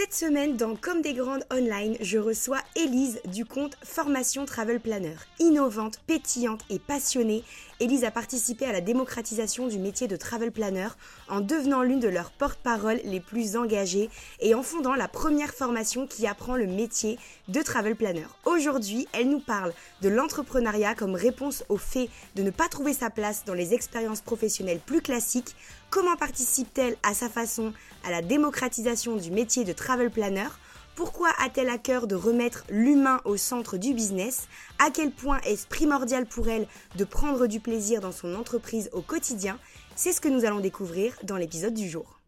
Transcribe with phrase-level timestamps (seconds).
[0.00, 5.16] Cette semaine, dans Comme des Grandes Online, je reçois Élise du compte Formation Travel Planner.
[5.40, 7.42] Innovante, pétillante et passionnée,
[7.80, 10.88] Élise a participé à la démocratisation du métier de travel planner
[11.28, 16.06] en devenant l'une de leurs porte-parole les plus engagées et en fondant la première formation
[16.06, 17.18] qui apprend le métier
[17.48, 18.26] de travel planner.
[18.44, 19.72] Aujourd'hui, elle nous parle
[20.02, 24.22] de l'entrepreneuriat comme réponse au fait de ne pas trouver sa place dans les expériences
[24.22, 25.54] professionnelles plus classiques,
[25.90, 27.72] comment participe-t-elle à sa façon
[28.04, 30.48] à la démocratisation du métier de travel planner?
[30.94, 34.48] Pourquoi a-t-elle à cœur de remettre l'humain au centre du business?
[34.84, 36.66] À quel point est-ce primordial pour elle
[36.96, 39.58] de prendre du plaisir dans son entreprise au quotidien?
[39.94, 42.18] C'est ce que nous allons découvrir dans l'épisode du jour.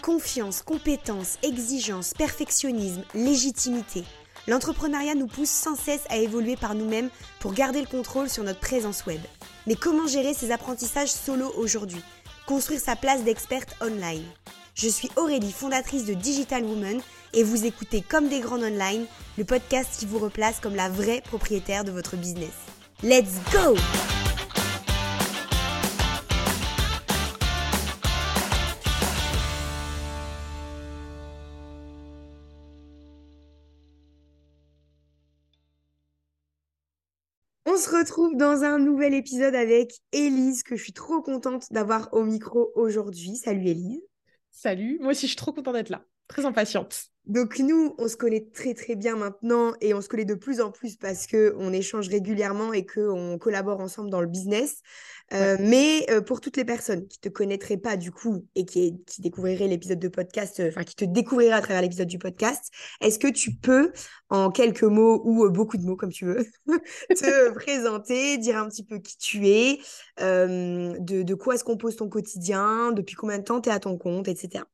[0.00, 4.04] Confiance, compétence, exigence, perfectionnisme, légitimité.
[4.48, 8.60] L'entrepreneuriat nous pousse sans cesse à évoluer par nous-mêmes pour garder le contrôle sur notre
[8.60, 9.20] présence web.
[9.66, 12.02] Mais comment gérer ces apprentissages solo aujourd'hui?
[12.50, 14.24] Construire sa place d'experte online
[14.74, 17.00] je suis Aurélie, fondatrice de Digital Woman,
[17.34, 19.04] et vous écoutez Comme des grandes online,
[19.36, 22.54] le podcast qui vous replace comme la vraie propriétaire de votre business.
[23.02, 23.76] Let's go!
[37.80, 42.24] Se retrouve dans un nouvel épisode avec Élise, que je suis trop contente d'avoir au
[42.24, 43.36] micro aujourd'hui.
[43.36, 44.02] Salut Élise.
[44.50, 47.09] Salut, moi aussi je suis trop contente d'être là, très impatiente.
[47.26, 50.60] Donc nous, on se connaît très très bien maintenant et on se connaît de plus
[50.60, 54.82] en plus parce que on échange régulièrement et qu'on collabore ensemble dans le business.
[55.32, 59.00] Euh, mais euh, pour toutes les personnes qui te connaîtraient pas du coup et qui,
[59.06, 62.72] qui découvriraient l'épisode de podcast, euh, enfin qui te découvriraient à travers l'épisode du podcast,
[63.00, 63.92] est-ce que tu peux,
[64.30, 66.44] en quelques mots ou beaucoup de mots comme tu veux,
[67.10, 69.78] te présenter, dire un petit peu qui tu es,
[70.18, 73.96] de, de quoi se compose ton quotidien, depuis combien de temps tu es à ton
[73.98, 74.64] compte, etc.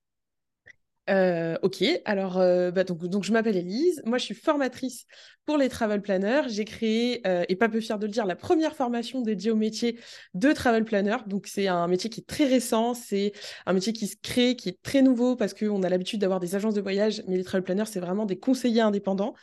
[1.09, 5.07] Euh, ok, alors euh, bah, donc, donc je m'appelle Elise, moi je suis formatrice
[5.45, 6.43] pour les travel planners.
[6.49, 9.57] J'ai créé, euh, et pas peu fière de le dire, la première formation dédiée au
[9.57, 10.01] métier
[10.35, 11.17] de travel planner.
[11.29, 13.33] Donc c'est un métier qui est très récent, c'est
[13.67, 16.57] un métier qui se crée, qui est très nouveau parce qu'on a l'habitude d'avoir des
[16.57, 19.35] agences de voyage, mais les travel planners c'est vraiment des conseillers indépendants.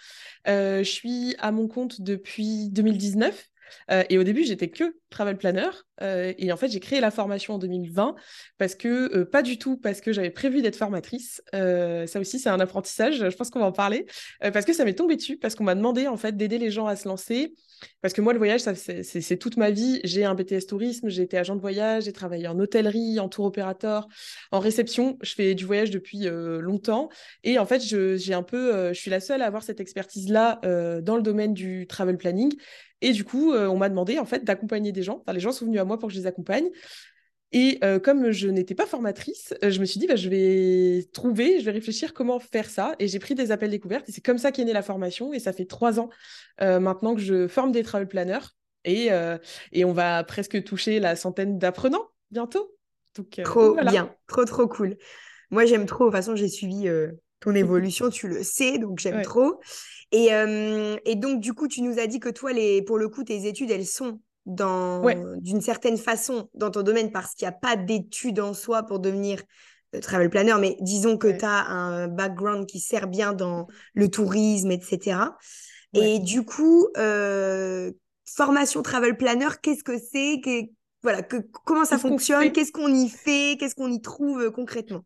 [0.46, 3.53] je suis à mon compte depuis 2019.
[3.92, 5.70] Euh, et au début, j'étais que travel planner.
[6.02, 8.16] Euh, et en fait, j'ai créé la formation en 2020
[8.58, 11.42] parce que, euh, pas du tout parce que j'avais prévu d'être formatrice.
[11.52, 13.18] ça aussi, c'est un apprentissage.
[13.18, 14.06] Je pense qu'on va en parler.
[14.42, 16.88] parce que ça m'est tombé dessus, parce qu'on m'a demandé en fait d'aider les gens
[16.88, 17.54] à se lancer.
[18.02, 20.00] Parce que moi, le voyage, c'est toute ma vie.
[20.04, 23.46] J'ai un BTS tourisme, j'ai été agent de voyage, j'ai travaillé en hôtellerie, en tour
[23.46, 24.08] opérateur,
[24.52, 25.18] en réception.
[25.22, 27.10] Je fais du voyage depuis longtemps.
[27.44, 30.62] Et en fait, j'ai un peu, je suis la seule à avoir cette expertise-là
[31.02, 32.54] dans le domaine du travel planning.
[33.04, 35.20] Et du coup, euh, on m'a demandé en fait d'accompagner des gens.
[35.22, 36.70] Enfin, les gens sont venus à moi pour que je les accompagne.
[37.52, 41.04] Et euh, comme je n'étais pas formatrice, euh, je me suis dit, bah, je vais
[41.12, 42.96] trouver, je vais réfléchir comment faire ça.
[43.00, 44.08] Et j'ai pris des appels découvertes.
[44.08, 45.34] Et c'est comme ça qu'est née la formation.
[45.34, 46.10] Et ça fait trois ans
[46.62, 48.48] maintenant que je forme des travel planners.
[48.86, 49.10] Et,
[49.74, 52.74] et on va presque toucher la centaine d'apprenants bientôt.
[53.16, 54.98] Donc, trop bien, trop, trop cool.
[55.52, 56.06] Moi, j'aime trop.
[56.06, 56.88] De toute façon, j'ai suivi
[57.44, 59.60] ton évolution, tu le sais, donc j'aime trop.
[60.14, 63.10] Et, euh, et, donc, du coup, tu nous as dit que toi, les, pour le
[63.10, 65.02] coup, tes études, elles sont dans
[65.40, 69.00] d'une certaine façon dans ton domaine parce qu'il n'y a pas d'études en soi pour
[69.00, 69.42] devenir
[69.96, 74.10] euh, travel planner, mais disons que tu as un background qui sert bien dans le
[74.10, 75.18] tourisme, etc.
[75.94, 77.92] Et du coup, euh,
[78.26, 80.42] formation travel planner, qu'est-ce que c'est?
[81.02, 82.52] Voilà, que, Comment ça fonctionne?
[82.52, 83.58] Qu'est-ce qu'on y fait?
[83.60, 85.04] Qu'est-ce qu'on y trouve concrètement?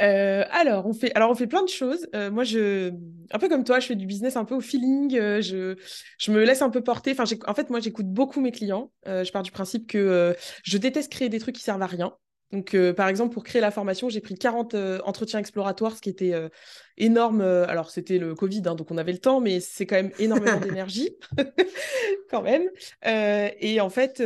[0.00, 2.08] Euh, alors, on fait, alors, on fait plein de choses.
[2.14, 2.92] Euh, moi, je,
[3.32, 5.16] un peu comme toi, je fais du business un peu au feeling.
[5.16, 5.76] Euh, je,
[6.18, 7.12] je me laisse un peu porter.
[7.12, 8.92] Enfin, en fait, moi, j'écoute beaucoup mes clients.
[9.06, 10.34] je pars du principe que
[10.64, 12.14] je déteste créer des trucs qui servent à rien.
[12.52, 14.74] Donc, par exemple, pour créer la formation, j'ai pris 40
[15.04, 16.34] entretiens exploratoires, ce qui était
[16.96, 17.42] énorme.
[17.42, 20.58] alors, c'était le Covid, hein, donc on avait le temps, mais c'est quand même énormément
[20.60, 21.10] d'énergie,
[22.30, 22.68] quand même.
[23.04, 24.20] et en fait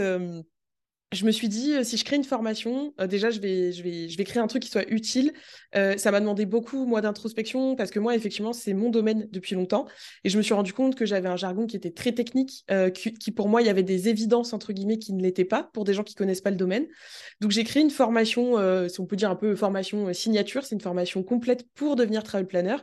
[1.14, 4.42] je me suis dit, euh, si je crée une formation, euh, déjà, je vais, créer
[4.42, 5.32] un truc qui soit utile.
[5.76, 9.54] Euh, ça m'a demandé beaucoup, moi, d'introspection, parce que moi, effectivement, c'est mon domaine depuis
[9.54, 9.86] longtemps.
[10.24, 12.64] Et je me suis rendu compte que j'avais un jargon qui était très technique,
[12.94, 15.84] qui, pour moi, il y avait des évidences, entre guillemets, qui ne l'étaient pas pour
[15.84, 16.86] des gens qui connaissent pas le domaine.
[17.40, 18.56] Donc, j'ai créé une formation,
[18.88, 22.46] si on peut dire un peu formation signature, c'est une formation complète pour devenir travel
[22.46, 22.76] planner.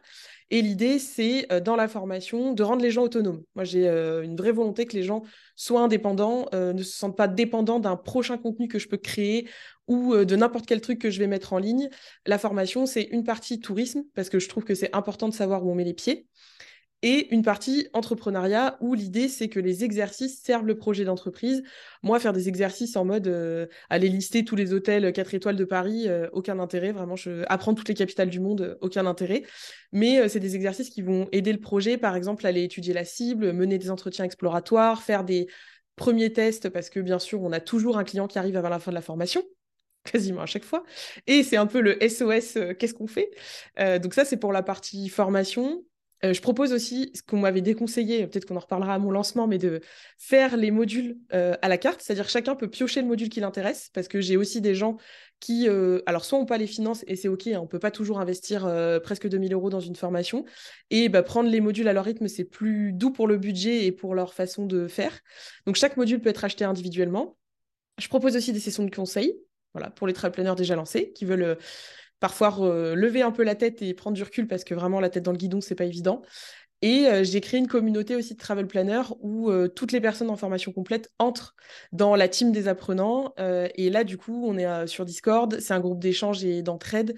[0.53, 3.42] Et l'idée, c'est euh, dans la formation de rendre les gens autonomes.
[3.56, 5.24] Moi, j'ai euh, une vraie volonté que les gens
[5.56, 9.48] soient indépendants, euh, ne se sentent pas dépendants d'un prochain contenu que je peux créer
[9.88, 11.89] ou de n'importe quel truc que je vais mettre en ligne.
[12.25, 15.65] La formation, c'est une partie tourisme, parce que je trouve que c'est important de savoir
[15.65, 16.27] où on met les pieds.
[17.03, 21.63] Et une partie entrepreneuriat où l'idée c'est que les exercices servent le projet d'entreprise.
[22.03, 25.65] Moi, faire des exercices en mode euh, aller lister tous les hôtels 4 étoiles de
[25.65, 26.92] Paris, euh, aucun intérêt.
[26.92, 27.15] Vraiment,
[27.48, 29.44] apprendre toutes les capitales du monde, euh, aucun intérêt.
[29.92, 33.51] Mais c'est des exercices qui vont aider le projet, par exemple, aller étudier la cible,
[33.51, 35.47] mener des entretiens exploratoires, faire des
[35.95, 38.80] premiers tests, parce que bien sûr, on a toujours un client qui arrive avant la
[38.80, 39.44] fin de la formation
[40.04, 40.83] quasiment à chaque fois.
[41.27, 43.31] Et c'est un peu le SOS, qu'est-ce qu'on fait?
[44.00, 45.83] Donc ça, c'est pour la partie formation.
[46.23, 49.47] Euh, je propose aussi ce qu'on m'avait déconseillé, peut-être qu'on en reparlera à mon lancement,
[49.47, 49.81] mais de
[50.19, 53.89] faire les modules euh, à la carte, c'est-à-dire chacun peut piocher le module qui l'intéresse,
[53.94, 54.97] parce que j'ai aussi des gens
[55.39, 57.79] qui, euh, alors soit n'ont pas les finances, et c'est OK, hein, on ne peut
[57.79, 58.71] pas toujours investir
[59.03, 60.45] presque 2000 euros dans une formation,
[60.91, 63.91] et bah, prendre les modules à leur rythme, c'est plus doux pour le budget et
[63.91, 65.21] pour leur façon de faire.
[65.65, 67.38] Donc chaque module peut être acheté individuellement.
[67.97, 69.35] Je propose aussi des sessions de conseil,
[69.73, 71.57] voilà, pour les travel planners déjà lancés, qui veulent
[72.21, 72.56] parfois
[72.95, 75.33] lever un peu la tête et prendre du recul parce que vraiment la tête dans
[75.33, 76.21] le guidon, c'est pas évident.
[76.81, 80.31] Et euh, j'ai créé une communauté aussi de travel planner où euh, toutes les personnes
[80.31, 81.56] en formation complète entrent
[81.91, 83.33] dans la team des apprenants.
[83.39, 85.59] Euh, et là, du coup, on est sur Discord.
[85.59, 87.15] C'est un groupe d'échange et d'entraide.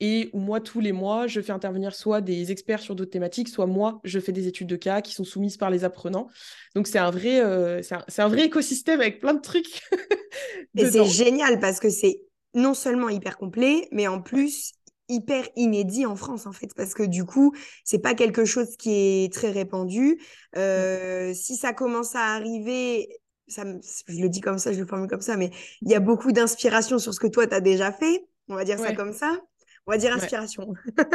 [0.00, 3.48] Et où moi, tous les mois, je fais intervenir soit des experts sur d'autres thématiques,
[3.48, 6.26] soit moi, je fais des études de cas qui sont soumises par les apprenants.
[6.74, 9.80] Donc, c'est un, vrai, c'est un, vrai écosystème avec plein de trucs.
[10.76, 12.22] et c'est génial parce que c'est
[12.54, 14.72] non seulement hyper complet, mais en plus
[15.08, 16.74] hyper inédit en France en fait.
[16.74, 17.54] Parce que du coup
[17.84, 18.92] c'est pas quelque chose qui
[19.24, 20.18] est très répandu.
[20.56, 23.08] Euh, si ça commence à arriver
[23.46, 23.64] ça
[24.08, 25.50] je le dis comme ça je le formule comme ça mais
[25.82, 28.24] il y a beaucoup d'inspiration sur ce que toi tu as déjà fait.
[28.48, 29.38] On va dire ça comme ça
[29.86, 30.72] on va dire inspiration.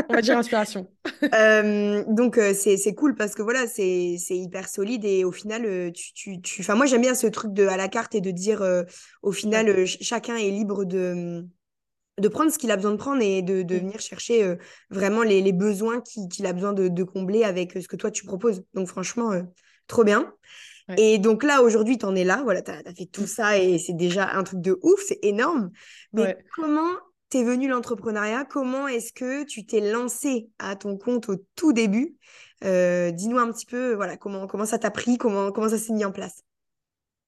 [0.09, 0.87] on va dire inspiration.
[1.33, 5.91] Euh, donc, euh, c'est cool parce que voilà, c'est hyper solide et au final, euh,
[5.91, 6.39] tu.
[6.41, 8.65] tu, Enfin, moi, j'aime bien ce truc de à la carte et de dire
[9.21, 11.45] au final, chacun est libre de
[12.19, 14.57] de prendre ce qu'il a besoin de prendre et de, de venir chercher
[14.89, 18.25] vraiment les, les besoins qu'il a besoin de, de, combler avec ce que toi tu
[18.25, 18.63] proposes.
[18.73, 19.31] Donc franchement,
[19.87, 20.33] trop bien.
[20.97, 23.77] Et donc là, aujourd'hui, tu en es là, voilà, tu as, fait tout ça et
[23.77, 25.71] c'est déjà un truc de ouf, c'est énorme.
[26.13, 26.91] Mais comment
[27.29, 32.17] t'es venu l'entrepreneuriat Comment est-ce que tu t'es lancé à ton compte au tout début?
[32.63, 36.11] Euh, Dis-nous un petit peu, voilà, comment, ça t'a pris, comment ça s'est mis en
[36.11, 36.43] place?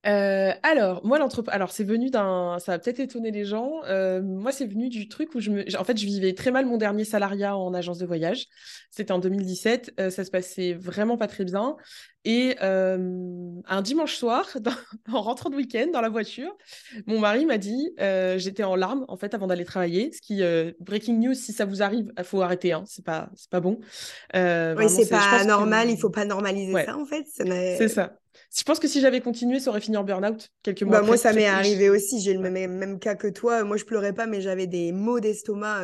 [0.08, 3.82] Euh, alors, moi, l'entreprise, alors c'est venu d'un, ça va peut-être étonner les gens.
[3.86, 6.66] Euh, moi, c'est venu du truc où je me, en fait, je vivais très mal
[6.66, 8.48] mon dernier salariat en agence de voyage.
[8.90, 9.94] C'était en 2017.
[10.10, 11.76] ça se passait vraiment pas très bien.
[12.24, 14.48] Et un dimanche soir,
[15.12, 16.56] en rentrant de week-end dans la voiture,
[17.06, 17.94] mon mari m'a dit,
[18.38, 20.12] j'étais en larmes en fait avant d'aller travailler.
[20.12, 20.42] Ce qui,
[20.80, 22.74] breaking news, si ça vous arrive, il faut arrêter.
[22.74, 23.80] Hein, c'est pas, c'est pas bon.
[24.34, 25.92] oui, c'est pas normal.
[25.92, 27.26] Il faut pas normaliser ça en fait.
[27.28, 28.18] C'est ça.
[28.56, 31.18] Je pense que si j'avais continué, ça aurait fini en burn-out quelques mois bah, Moi,
[31.18, 32.20] ça m'est arrivé aussi.
[32.20, 33.64] J'ai le même, même, cas que toi.
[33.64, 35.82] Moi, je pleurais pas, mais j'avais des maux d'estomac.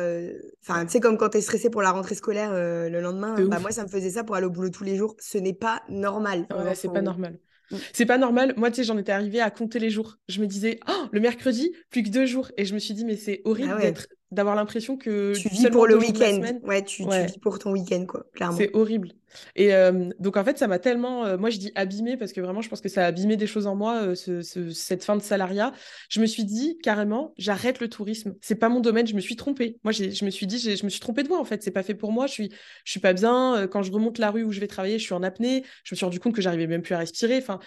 [0.62, 3.34] Enfin, tu sais, comme quand tu es stressé pour la rentrée scolaire le lendemain.
[3.46, 5.16] Bah, moi, ça me faisait ça pour aller au boulot tous les jours.
[5.18, 7.38] Ce n'est pas normal c'est pas normal.
[7.70, 7.76] Mm.
[7.92, 8.54] C'est pas normal.
[8.56, 10.16] Moi, tu sais, j'en étais arrivée à compter les jours.
[10.28, 12.50] Je me disais, oh, le mercredi, plus que deux jours.
[12.56, 15.70] Et je me suis dit, mais c'est horrible ah d'être d'avoir l'impression que tu vis
[15.70, 16.42] pour le week-end.
[16.62, 18.56] Ouais, tu, vis pour ton week-end, quoi, clairement.
[18.56, 19.12] C'est horrible.
[19.56, 21.24] Et euh, donc, en fait, ça m'a tellement.
[21.24, 23.46] Euh, moi, je dis abîmé parce que vraiment, je pense que ça a abîmé des
[23.46, 25.72] choses en moi, euh, ce, cette fin de salariat.
[26.10, 28.34] Je me suis dit carrément, j'arrête le tourisme.
[28.40, 29.78] C'est pas mon domaine, je me suis trompée.
[29.82, 31.62] Moi, je me suis dit, je me suis trompée de voie, en fait.
[31.62, 32.26] C'est pas fait pour moi.
[32.26, 32.50] Je suis,
[32.84, 33.66] je suis pas bien.
[33.70, 35.64] Quand je remonte la rue où je vais travailler, je suis en apnée.
[35.84, 37.38] Je me suis rendu compte que j'arrivais même plus à respirer.
[37.38, 37.60] Enfin,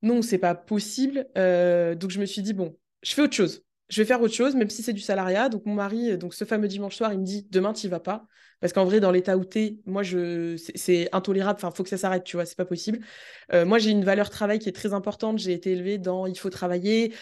[0.00, 1.26] non, c'est pas possible.
[1.36, 3.62] donc, je me suis dit, bon, je fais autre chose
[3.92, 5.50] je vais faire autre chose, même si c'est du salariat.
[5.50, 8.00] Donc mon mari, euh, donc ce fameux dimanche soir, il me dit demain tu vas
[8.00, 8.26] pas,
[8.60, 11.58] parce qu'en vrai dans l'état où t'es, moi je, c'est intolérable.
[11.58, 13.00] Enfin, faut que ça s'arrête, tu vois, c'est pas possible.
[13.52, 15.38] Euh, moi j'ai une valeur travail qui est très importante.
[15.38, 17.12] J'ai été élevée dans il faut travailler.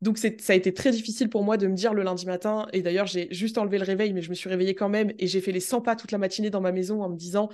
[0.00, 2.68] Donc ça a été très difficile pour moi de me dire le lundi matin.
[2.72, 5.26] Et d'ailleurs j'ai juste enlevé le réveil, mais je me suis réveillée quand même et
[5.26, 7.48] j'ai fait les 100 pas toute la matinée dans ma maison en me disant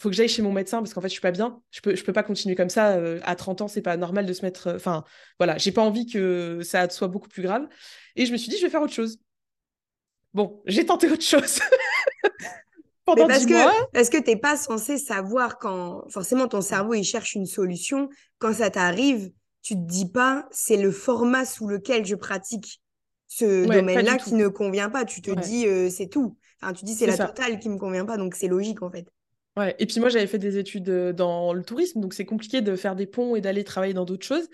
[0.00, 1.60] faut que j'aille chez mon médecin parce qu'en fait je suis pas bien.
[1.70, 4.26] Je peux je peux pas continuer comme ça euh, à 30 ans c'est pas normal
[4.26, 5.04] de se mettre euh, enfin
[5.38, 7.66] voilà j'ai pas envie que ça soit beaucoup plus grave.
[8.16, 9.18] Et je me suis dit je vais faire autre chose.
[10.32, 11.60] Bon j'ai tenté autre chose.
[13.04, 17.34] Pendant parce que, Parce que t'es pas censé savoir quand forcément ton cerveau il cherche
[17.34, 18.08] une solution.
[18.38, 19.30] Quand ça t'arrive
[19.62, 22.82] tu te dis pas c'est le format sous lequel je pratique
[23.28, 25.04] ce domaine-là qui ne convient pas.
[25.04, 26.36] Tu te dis euh, c'est tout.
[26.60, 29.06] Enfin tu dis c'est la totale qui me convient pas donc c'est logique en fait
[29.56, 32.74] Ouais, et puis moi j'avais fait des études dans le tourisme, donc c'est compliqué de
[32.76, 34.48] faire des ponts et d'aller travailler dans d'autres choses.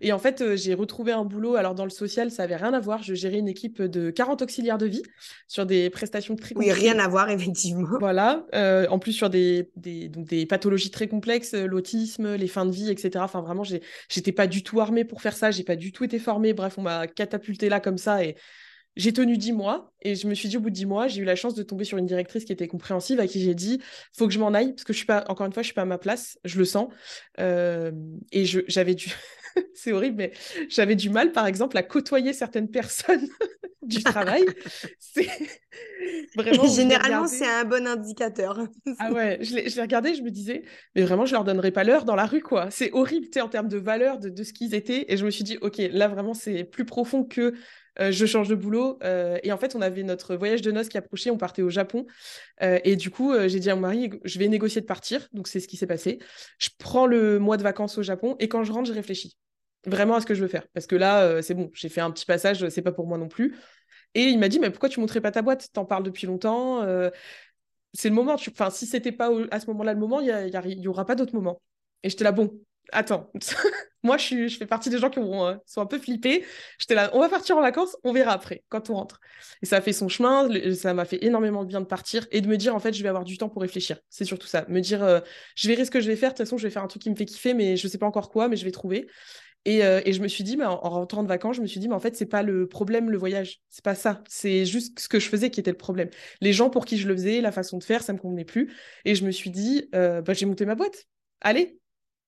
[0.00, 1.54] Et en fait, j'ai retrouvé un boulot.
[1.56, 3.02] Alors, dans le social, ça avait rien à voir.
[3.02, 5.02] Je gérais une équipe de 40 auxiliaires de vie
[5.48, 7.88] sur des prestations très Oui, rien à voir, effectivement.
[8.00, 8.44] Voilà.
[8.90, 12.90] en plus, sur des, des, donc des pathologies très complexes, l'autisme, les fins de vie,
[12.90, 13.24] etc.
[13.24, 15.50] Enfin, vraiment, j'étais pas du tout armée pour faire ça.
[15.50, 16.52] J'ai pas du tout été formée.
[16.54, 18.24] Bref, on m'a catapulté là comme ça.
[18.24, 18.36] Et
[18.96, 21.22] j'ai tenu dix mois et je me suis dit au bout de dix mois, j'ai
[21.22, 23.80] eu la chance de tomber sur une directrice qui était compréhensive à qui j'ai dit
[24.16, 25.74] faut que je m'en aille parce que je suis pas encore une fois je suis
[25.74, 26.88] pas à ma place, je le sens
[27.40, 27.90] euh,
[28.32, 29.12] et j'avais dû
[29.74, 30.32] c'est horrible mais
[30.68, 33.26] j'avais du mal par exemple à côtoyer certaines personnes
[33.82, 34.44] du travail.
[34.98, 35.28] c'est
[36.36, 38.66] vraiment généralement c'est un bon indicateur.
[38.98, 40.62] ah ouais, je l'ai regardé, je me disais
[40.94, 42.70] mais vraiment je leur donnerais pas l'heure dans la rue quoi.
[42.70, 45.30] C'est horrible tu en termes de valeur de, de ce qu'ils étaient et je me
[45.30, 47.54] suis dit OK, là vraiment c'est plus profond que
[48.00, 48.98] euh, je change de boulot.
[49.02, 51.70] Euh, et en fait, on avait notre voyage de noces qui approchait, on partait au
[51.70, 52.06] Japon.
[52.62, 55.28] Euh, et du coup, j'ai dit à mon mari, je vais négocier de partir.
[55.32, 56.18] Donc, c'est ce qui s'est passé.
[56.58, 59.36] Je prends le mois de vacances au Japon et quand je rentre, je réfléchis
[59.86, 60.66] vraiment à ce que je veux faire.
[60.72, 63.28] Parce que là, c'est bon, j'ai fait un petit passage, c'est pas pour moi non
[63.28, 63.56] plus.
[64.14, 65.68] Et il m'a dit, mais pourquoi tu montrais pas ta boîte?
[65.72, 66.82] T'en parles depuis longtemps.
[67.92, 68.34] c'est le moment.
[68.34, 71.34] Enfin, si c'était pas à ce moment-là le moment, il n'y y, aura pas d'autre
[71.34, 71.60] moment.
[72.02, 72.50] Et j'étais là, bon,
[72.92, 73.30] attends,
[74.02, 76.44] moi je, fais partie des gens qui euh, sont un peu flippés.
[76.78, 79.20] J'étais là, on va partir en vacances, on verra après, quand on rentre.
[79.62, 82.40] Et ça a fait son chemin, ça m'a fait énormément de bien de partir et
[82.40, 83.98] de me dire, en fait, je vais avoir du temps pour réfléchir.
[84.10, 84.64] C'est surtout ça.
[84.68, 85.20] Me dire, euh,
[85.56, 87.02] je verrai ce que je vais faire, de toute façon, je vais faire un truc
[87.02, 89.08] qui me fait kiffer, mais je sais pas encore quoi, mais je vais trouver.
[89.66, 91.94] Et, euh, je me suis dit, en, rentrant de vacances, je me suis dit, mais
[91.94, 93.62] en fait, c'est pas le problème, le voyage.
[93.70, 94.22] C'est pas ça.
[94.28, 96.10] C'est juste ce que je faisais qui était le problème.
[96.42, 98.74] Les gens pour qui je le faisais, la façon de faire, ça me convenait plus.
[99.06, 101.06] Et je me suis dit, bah, j'ai monté ma boîte.
[101.40, 101.78] Allez,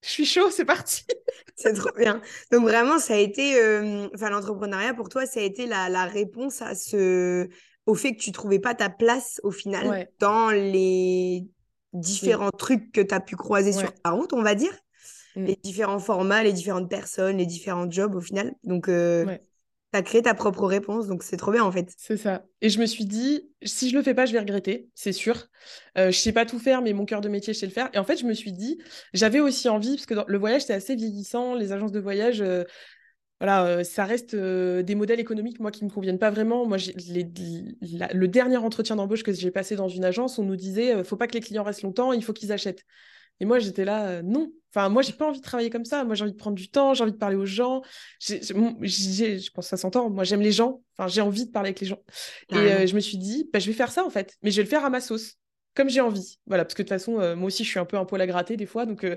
[0.06, 1.04] je suis chaud, c'est parti.
[1.56, 2.20] c'est trop bien.
[2.52, 6.62] Donc vraiment, ça a été, euh, enfin l'entrepreneuriat pour toi, ça a été la, réponse
[6.62, 7.48] à ce,
[7.86, 11.46] au fait que tu trouvais pas ta place au final dans les
[11.92, 14.72] différents trucs que tu as pu croiser sur ta route, on va dire.
[15.34, 15.44] Mm.
[15.44, 18.54] Les différents formats, les différentes personnes, les différents jobs au final.
[18.62, 19.36] Donc, euh,
[19.92, 21.92] as créé ta propre réponse, donc c'est trop bien en fait.
[21.96, 22.44] C'est ça.
[22.60, 25.46] Et je me suis dit, si je le fais pas, je vais regretter, c'est sûr.
[25.96, 27.88] Euh, je sais pas tout faire, mais mon cœur de métier, je sais le faire.
[27.94, 28.78] Et en fait, je me suis dit,
[29.14, 32.40] j'avais aussi envie, parce que le voyage, c'est assez vieillissant, les agences de voyage.
[32.42, 32.64] Euh,
[33.40, 36.66] voilà, euh, ça reste euh, des modèles économiques, moi, qui ne me conviennent pas vraiment.
[36.66, 41.16] Moi, le dernier entretien d'embauche que j'ai passé dans une agence, on nous disait, faut
[41.16, 42.84] pas que les clients restent longtemps, il faut qu'ils achètent.
[43.40, 46.04] Et moi, j'étais là, non, Enfin, moi, j'ai pas envie de travailler comme ça.
[46.04, 47.80] Moi, j'ai envie de prendre du temps, j'ai envie de parler aux gens.
[48.20, 50.10] je pense que ça s'entend.
[50.10, 50.82] Moi, j'aime les gens.
[50.98, 52.02] Enfin, j'ai envie de parler avec les gens.
[52.50, 54.36] Et euh, je me suis dit, bah, je vais faire ça, en fait.
[54.42, 55.36] Mais je vais le faire à ma sauce,
[55.74, 56.40] comme j'ai envie.
[56.46, 58.20] Voilà, parce que de toute façon, euh, moi aussi, je suis un peu un poil
[58.20, 58.84] à gratter des fois.
[58.84, 59.16] Donc, euh,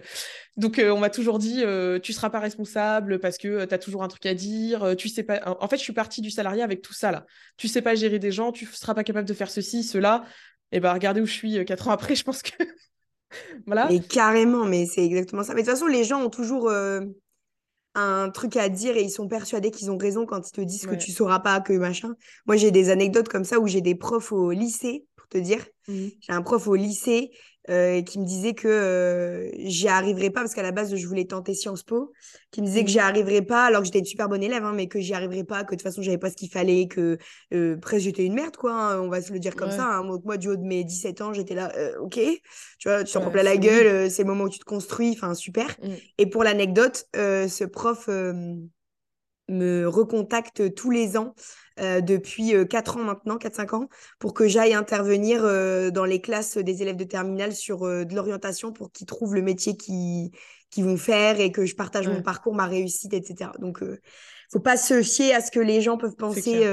[0.56, 1.62] donc on m'a toujours dit,
[2.04, 4.96] tu seras pas responsable parce que tu as toujours un truc à dire.
[4.98, 5.42] tu sais pas.
[5.60, 7.26] En fait, je suis partie du salariat avec tout ça, là.
[7.58, 10.24] Tu sais pas gérer des gens, tu seras pas capable de faire ceci, cela.
[10.72, 12.52] Et bah, regardez où je suis quatre ans après, je pense que
[13.66, 13.92] voilà.
[13.92, 15.54] Et carrément, mais c'est exactement ça.
[15.54, 17.02] Mais de toute façon, les gens ont toujours euh,
[17.96, 20.86] un truc à dire et ils sont persuadés qu'ils ont raison quand ils te disent
[20.86, 22.16] que tu sauras pas, que machin.
[22.46, 25.66] Moi, j'ai des anecdotes comme ça où j'ai des profs au lycée, pour te dire.
[25.88, 26.08] Mmh.
[26.22, 27.32] J'ai un prof au lycée
[27.70, 31.26] euh, qui me disait que euh, j'y arriverais pas parce qu'à la base je voulais
[31.26, 32.12] tenter Sciences Po,
[32.52, 32.94] qui me disait que mmh.
[32.94, 35.44] j'y arriverais pas alors que j'étais une super bonne élève, hein, mais que j'y arriverais
[35.44, 37.18] pas, que de toute façon j'avais pas ce qu'il fallait, que
[37.54, 39.86] euh, presque j'étais une merde quoi, hein, on va se le dire comme ça.
[39.86, 40.20] Hein.
[40.24, 42.20] Moi du haut de mes 17 ans j'étais là, ok,
[42.80, 45.36] tu vois, tu t'en ouais, la gueule, c'est le moment où tu te construis, enfin
[45.36, 45.68] super.
[45.84, 45.90] Mmh.
[46.18, 48.10] Et pour l'anecdote, ce prof
[49.50, 51.34] me recontacte tous les ans
[51.80, 56.22] euh, depuis 4 euh, ans maintenant, 4-5 ans, pour que j'aille intervenir euh, dans les
[56.22, 60.32] classes des élèves de terminale sur de l'orientation pour qu'ils trouvent le métier qu'ils
[60.78, 63.52] vont faire et que je partage mon parcours, ma réussite, etc.
[63.60, 63.84] Donc,
[64.52, 66.68] faut pas se fier à ce que les gens peuvent penser.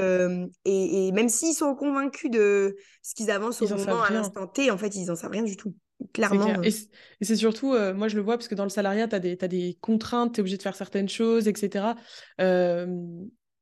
[0.65, 4.71] Et, et, même s'ils sont convaincus de ce qu'ils avancent au moment, à l'instant T,
[4.71, 5.73] en fait, ils n'en savent rien du tout.
[6.13, 6.61] Clairement.
[6.61, 6.71] Et
[7.21, 9.77] c'est surtout, moi je le vois parce que dans le salariat, tu as, as, des
[9.81, 11.93] contraintes, tu es obligé de faire certaines choses, etc.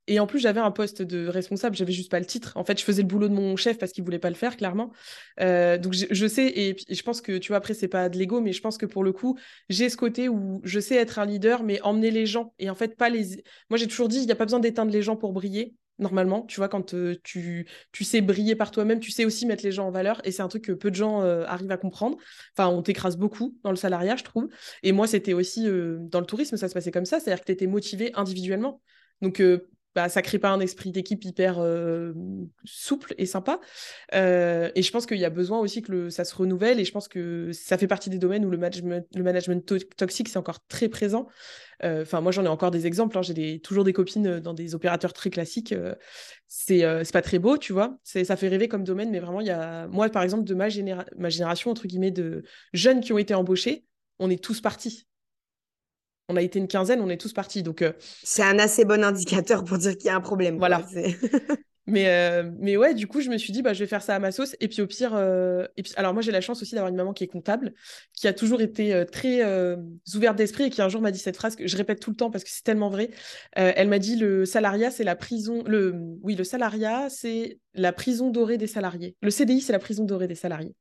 [0.08, 2.54] Et en plus, j'avais un poste de responsable, j'avais juste pas le titre.
[2.56, 4.56] En fait, je faisais le boulot de mon chef parce qu'il voulait pas le faire,
[4.56, 4.92] clairement.
[5.40, 8.40] Euh, donc, je, sais, et, je pense que, tu vois, après, c'est pas de l'ego,
[8.40, 9.38] mais je pense que pour le coup,
[9.70, 12.54] j'ai ce côté où je sais être un leader, mais emmener les gens.
[12.60, 13.44] Et en fait, pas les.
[13.70, 15.74] Moi, j'ai toujours dit, il n'y a pas besoin d'éteindre les gens pour briller.
[15.98, 19.64] Normalement, tu vois, quand euh, tu, tu sais briller par toi-même, tu sais aussi mettre
[19.64, 20.22] les gens en valeur.
[20.24, 22.18] Et c'est un truc que peu de gens euh, arrivent à comprendre.
[22.56, 24.50] Enfin, on t'écrase beaucoup dans le salariat, je trouve.
[24.84, 27.20] Et moi, c'était aussi dans le tourisme, ça se passait comme ça.
[27.20, 28.82] C'est-à-dire que tu étais motivé individuellement.
[29.22, 29.42] Donc,
[29.96, 32.14] bah, ça crée pas un esprit d'équipe hyper euh,
[32.66, 33.62] souple et sympa.
[34.14, 36.82] Euh, et je pense qu'il y a besoin aussi que ça se renouvelle.
[36.82, 40.28] Et je pense que ça fait partie des domaines où le management, le management toxique,
[40.28, 41.28] c'est encore très présent.
[41.84, 43.18] Euh, enfin, moi, j'en ai encore des exemples.
[43.18, 43.22] Hein.
[43.22, 45.74] J'ai toujours des copines dans des opérateurs très classiques.
[46.50, 47.98] c'est pas très beau, tu vois.
[48.04, 49.88] Ça fait rêver comme domaine, mais vraiment, il y a.
[49.88, 50.68] Moi, par exemple, de ma,
[51.18, 53.86] ma génération, entre guillemets, de jeunes qui ont été embauchés,
[54.20, 55.08] on est tous partis
[56.30, 57.64] on a été une quinzaine, on est tous partis.
[57.64, 57.84] Donc,
[58.24, 60.58] c'est un assez bon indicateur pour dire qu'il y a un problème.
[60.58, 60.86] Voilà.
[61.88, 64.16] Mais, euh, mais ouais, du coup, je me suis dit, bah, je vais faire ça
[64.16, 64.56] à ma sauce.
[64.60, 66.96] Et puis au pire, euh, et puis, alors moi, j'ai la chance aussi d'avoir une
[66.96, 67.74] maman qui est comptable,
[68.14, 69.44] qui a toujours été euh, très
[70.16, 72.16] ouverte d'esprit et qui un jour m'a dit cette phrase que je répète tout le
[72.16, 73.12] temps parce que c'est tellement vrai.
[73.54, 75.64] elle m'a dit, le salariat, c'est la prison.
[75.66, 75.94] Le...
[76.24, 79.16] Oui, le salariat, c'est la prison dorée des salariés.
[79.22, 80.74] Le CDI, c'est la prison dorée des salariés.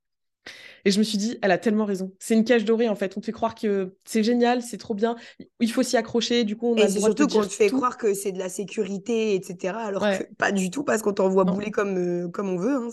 [0.84, 2.12] Et je me suis dit, elle a tellement raison.
[2.18, 3.16] C'est une cage dorée, en fait.
[3.16, 5.16] On te fait croire que c'est génial, c'est trop bien.
[5.60, 6.44] Il faut s'y accrocher.
[6.44, 9.34] Du coup, on a c'est surtout qu'on te fait croire que c'est de la sécurité,
[9.34, 9.74] etc.
[9.78, 12.76] Alors que pas du tout, parce qu'on t'envoie bouler comme, euh, comme on veut.
[12.76, 12.88] Hein,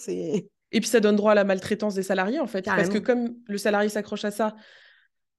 [0.74, 2.66] et puis, ça donne droit à la maltraitance des salariés, en fait.
[2.66, 4.56] Parce que comme le salarié s'accroche à ça,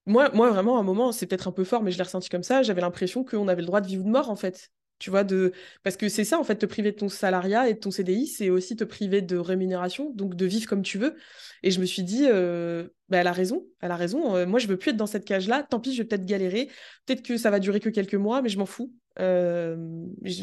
[0.05, 2.29] moi, moi, vraiment, à un moment, c'est peut-être un peu fort, mais je l'ai ressenti
[2.29, 2.63] comme ça.
[2.63, 4.69] J'avais l'impression qu'on avait le droit de vivre ou de mort, en fait.
[4.99, 5.53] Tu vois, de...
[5.83, 8.29] parce que c'est ça, en fait, te priver de ton salariat et de ton CDI,
[8.29, 11.17] c'est aussi te priver de rémunération, donc de vivre comme tu veux.
[11.65, 14.37] Et je me suis dit, euh, bah, elle a raison, elle a raison.
[14.37, 15.67] Euh, moi, je veux plus être dans cette cage-là.
[15.69, 16.69] Tant pis, je vais peut-être galérer.
[17.07, 18.93] Peut-être que ça va durer que quelques mois, mais je m'en fous.
[19.19, 19.77] Euh,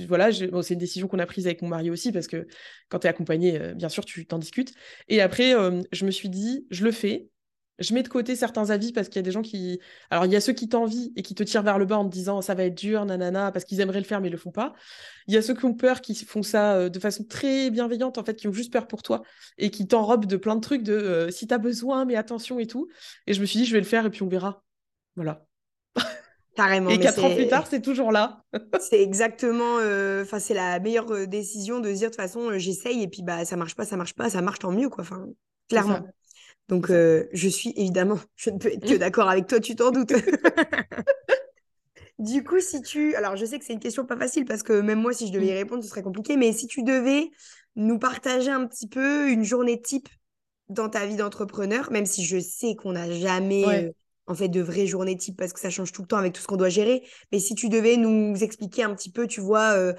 [0.07, 2.45] voilà, c'est une décision qu'on a prise avec mon mari aussi, parce que
[2.89, 4.73] quand tu es accompagné, bien sûr, tu t'en discutes.
[5.07, 5.53] Et après,
[5.91, 7.29] je me suis dit, je le fais
[7.79, 9.79] je mets de côté certains avis parce qu'il y a des gens qui.
[10.09, 12.05] Alors, il y a ceux qui t'envient et qui te tirent vers le bas en
[12.05, 14.37] te disant ça va être dur, nanana, parce qu'ils aimeraient le faire mais ils le
[14.37, 14.73] font pas.
[15.27, 18.17] Il y a ceux qui ont peur, qui font ça euh, de façon très bienveillante,
[18.17, 19.21] en fait, qui ont juste peur pour toi
[19.57, 22.67] et qui t'enrobent de plein de trucs de euh, si t'as besoin, mais attention et
[22.67, 22.87] tout.
[23.27, 24.63] Et je me suis dit, je vais le faire et puis on verra.
[25.15, 25.45] Voilà.
[26.55, 26.89] Carrément.
[26.89, 28.43] Et quatre ans plus tard, c'est toujours là.
[28.81, 29.77] c'est exactement.
[29.79, 33.45] Euh, enfin, c'est la meilleure décision de dire de toute façon, j'essaye et puis bah
[33.45, 35.03] ça marche pas, ça marche pas, ça marche tant mieux quoi.
[35.03, 35.25] Enfin,
[35.69, 36.01] clairement.
[36.69, 39.91] Donc, euh, je suis évidemment, je ne peux être que d'accord avec toi, tu t'en
[39.91, 40.13] doutes.
[42.19, 43.15] du coup, si tu...
[43.15, 45.33] Alors, je sais que c'est une question pas facile parce que même moi, si je
[45.33, 45.55] devais y mm.
[45.55, 46.37] répondre, ce serait compliqué.
[46.37, 47.31] Mais si tu devais
[47.75, 50.07] nous partager un petit peu une journée type
[50.69, 53.65] dans ta vie d'entrepreneur, même si je sais qu'on n'a jamais...
[53.65, 53.91] Euh,
[54.27, 56.41] en fait, de vraies journées type parce que ça change tout le temps avec tout
[56.41, 57.01] ce qu'on doit gérer.
[57.31, 59.93] Mais si tu devais nous expliquer un petit peu, tu vois, euh,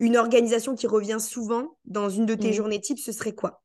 [0.00, 2.52] une organisation qui revient souvent dans une de tes mm.
[2.52, 3.62] journées type, ce serait quoi?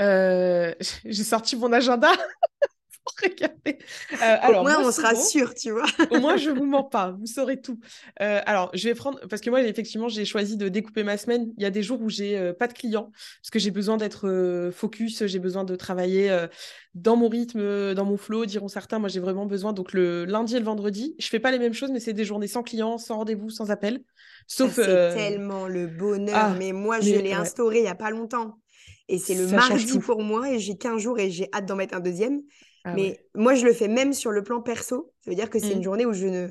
[0.00, 2.10] Euh, j'ai sorti mon agenda
[3.04, 3.78] pour regarder.
[4.12, 5.86] Euh, alors, Au moins, on sera sûr, tu vois.
[6.10, 7.80] Au moins, je vous mens pas, vous saurez tout.
[8.20, 11.52] Euh, alors, je vais prendre, parce que moi, effectivement, j'ai choisi de découper ma semaine.
[11.56, 14.70] Il y a des jours où j'ai pas de clients, parce que j'ai besoin d'être
[14.74, 16.46] focus, j'ai besoin de travailler
[16.94, 18.98] dans mon rythme, dans mon flow, diront certains.
[18.98, 19.72] Moi, j'ai vraiment besoin.
[19.72, 22.24] Donc, le lundi et le vendredi, je fais pas les mêmes choses, mais c'est des
[22.24, 24.02] journées sans clients, sans rendez-vous, sans appel.
[24.46, 24.74] Sauf.
[24.74, 26.36] C'est tellement le bonheur.
[26.36, 28.59] Ah, mais moi, je l'ai instauré il y a pas longtemps.
[29.10, 31.94] Et c'est le mardi pour moi et j'ai 15 jours et j'ai hâte d'en mettre
[31.94, 32.42] un deuxième.
[32.84, 35.12] Ah mais moi, je le fais même sur le plan perso.
[35.20, 35.82] Ça veut dire que c'est une mmh.
[35.82, 36.48] journée où je ne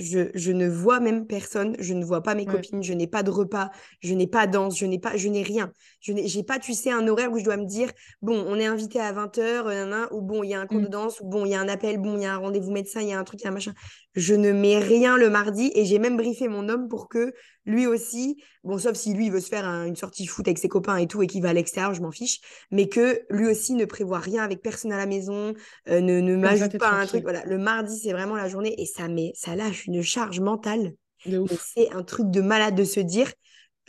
[0.00, 3.30] je, ne vois même personne, je ne vois pas mes copines, je n'ai pas de
[3.30, 5.72] repas, je n'ai pas danse, je n'ai pas, je n'ai rien.
[6.00, 7.90] Je n'ai pas, tu sais, un horaire où je dois me dire,
[8.22, 10.86] bon, on est invité à 20h, euh, ou bon, il y a un cours de
[10.86, 10.90] mmh.
[10.90, 13.00] danse, ou bon, il y a un appel, bon, il y a un rendez-vous médecin,
[13.00, 13.74] il y a un truc, il y a un machin.
[14.14, 17.32] Je ne mets rien le mardi et j'ai même briefé mon homme pour que
[17.66, 20.68] lui aussi, bon, sauf si lui, il veut se faire une sortie foot avec ses
[20.68, 23.74] copains et tout et qu'il va à l'extérieur, je m'en fiche, mais que lui aussi
[23.74, 25.54] ne prévoit rien avec personne à la maison,
[25.88, 27.22] euh, ne, ne m'ajoute pas un truc.
[27.22, 30.94] Voilà, le mardi, c'est vraiment la journée et ça, met, ça lâche une charge mentale.
[31.24, 33.30] C'est un truc de malade de se dire,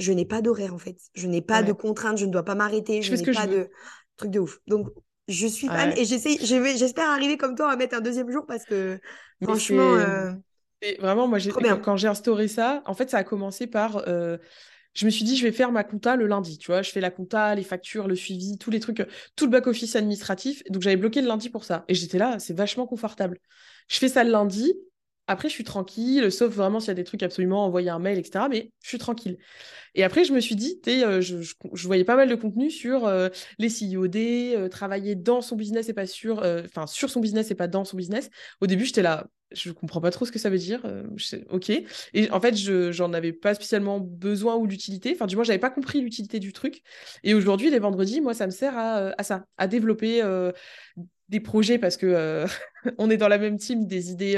[0.01, 2.55] je n'ai pas d'horaire en fait, je n'ai pas de contraintes, je ne dois pas
[2.55, 3.69] m'arrêter, je, n'ai pas de
[4.17, 4.59] truc de ouf.
[4.67, 4.89] Donc,
[5.27, 8.65] je suis fan et j'essaie, j'espère arriver comme toi à mettre un deuxième jour parce
[8.65, 8.99] que
[9.41, 9.95] franchement.
[9.95, 10.31] Euh,
[10.99, 11.39] vraiment, moi,
[11.83, 14.03] quand j'ai instauré ça, en fait, ça a commencé par.
[14.07, 14.37] Euh,
[14.93, 16.81] je me suis dit, je vais faire ma compta le lundi, tu vois.
[16.81, 20.63] Je fais la compta, les factures, le suivi, tous les trucs, tout le back-office administratif.
[20.69, 21.85] Donc, j'avais bloqué le lundi pour ça.
[21.87, 23.39] Et j'étais là, c'est vachement confortable.
[23.87, 24.73] Je fais ça le lundi.
[25.27, 28.17] Après, je suis tranquille, sauf vraiment s'il y a des trucs absolument, envoyer un mail,
[28.17, 28.45] etc.
[28.49, 29.37] Mais je suis tranquille.
[29.93, 33.05] Et après, je me suis dit, euh, je, je, voyais pas mal de contenu sur
[33.05, 33.29] euh,
[33.59, 37.55] les CIOD, euh, travailler dans son business et pas sur, enfin, sur son business et
[37.55, 38.29] pas dans son business.
[38.61, 40.81] Au début, j'étais là, je comprends pas trop ce que ça veut dire.
[41.49, 41.69] ok.
[41.69, 45.11] Et en fait, je j'en avais pas spécialement besoin ou l'utilité.
[45.13, 46.81] Enfin, du moins, j'avais pas compris l'utilité du truc.
[47.23, 50.21] Et aujourd'hui, les vendredis, moi, ça me sert à, à ça, à développer
[51.27, 52.45] des projets parce que
[52.97, 54.37] on est dans la même team, des idées.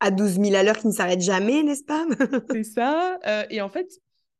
[0.00, 2.06] À 12 000 à l'heure qui ne s'arrêtent jamais, n'est-ce pas?
[2.52, 3.18] C'est ça.
[3.50, 3.88] et en fait,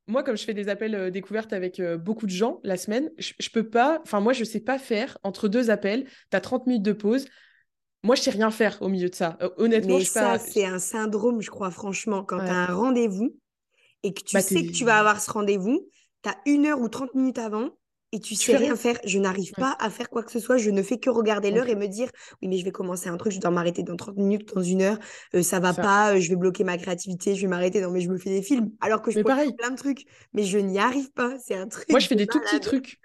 [0.08, 3.10] moi, comme je fais des appels euh, découvertes avec euh, beaucoup de gens la semaine,
[3.18, 6.40] je, je peux pas, enfin, moi, je sais pas faire entre deux appels, tu as
[6.40, 7.26] 30 minutes de pause.
[8.02, 9.36] Moi, je sais rien faire au milieu de ça.
[9.42, 12.24] Euh, honnêtement, Mais ça, c'est un syndrome, je crois, franchement.
[12.24, 13.36] Quand tu as un rendez-vous
[14.02, 15.86] et que tu bah, sais que tu vas avoir ce rendez-vous,
[16.22, 17.70] tu as une heure ou 30 minutes avant
[18.12, 18.98] et tu sais rien faire.
[19.04, 20.56] Je n'arrive pas à faire quoi que ce soit.
[20.56, 22.08] Je ne fais que regarder l'heure et me dire
[22.40, 24.82] oui, mais je vais commencer un truc, je dois m'arrêter dans 30 minutes, dans une
[24.82, 24.98] heure.
[25.34, 27.80] Euh, ça va pas, euh, je vais bloquer ma créativité, je vais m'arrêter.
[27.80, 28.70] Non, mais je me fais des films.
[28.80, 30.04] Alors que je peux faire plein de trucs.
[30.32, 31.36] Mais je n'y arrive pas.
[31.38, 31.88] C'est un truc.
[31.90, 32.98] Moi, je fais des tout petits trucs.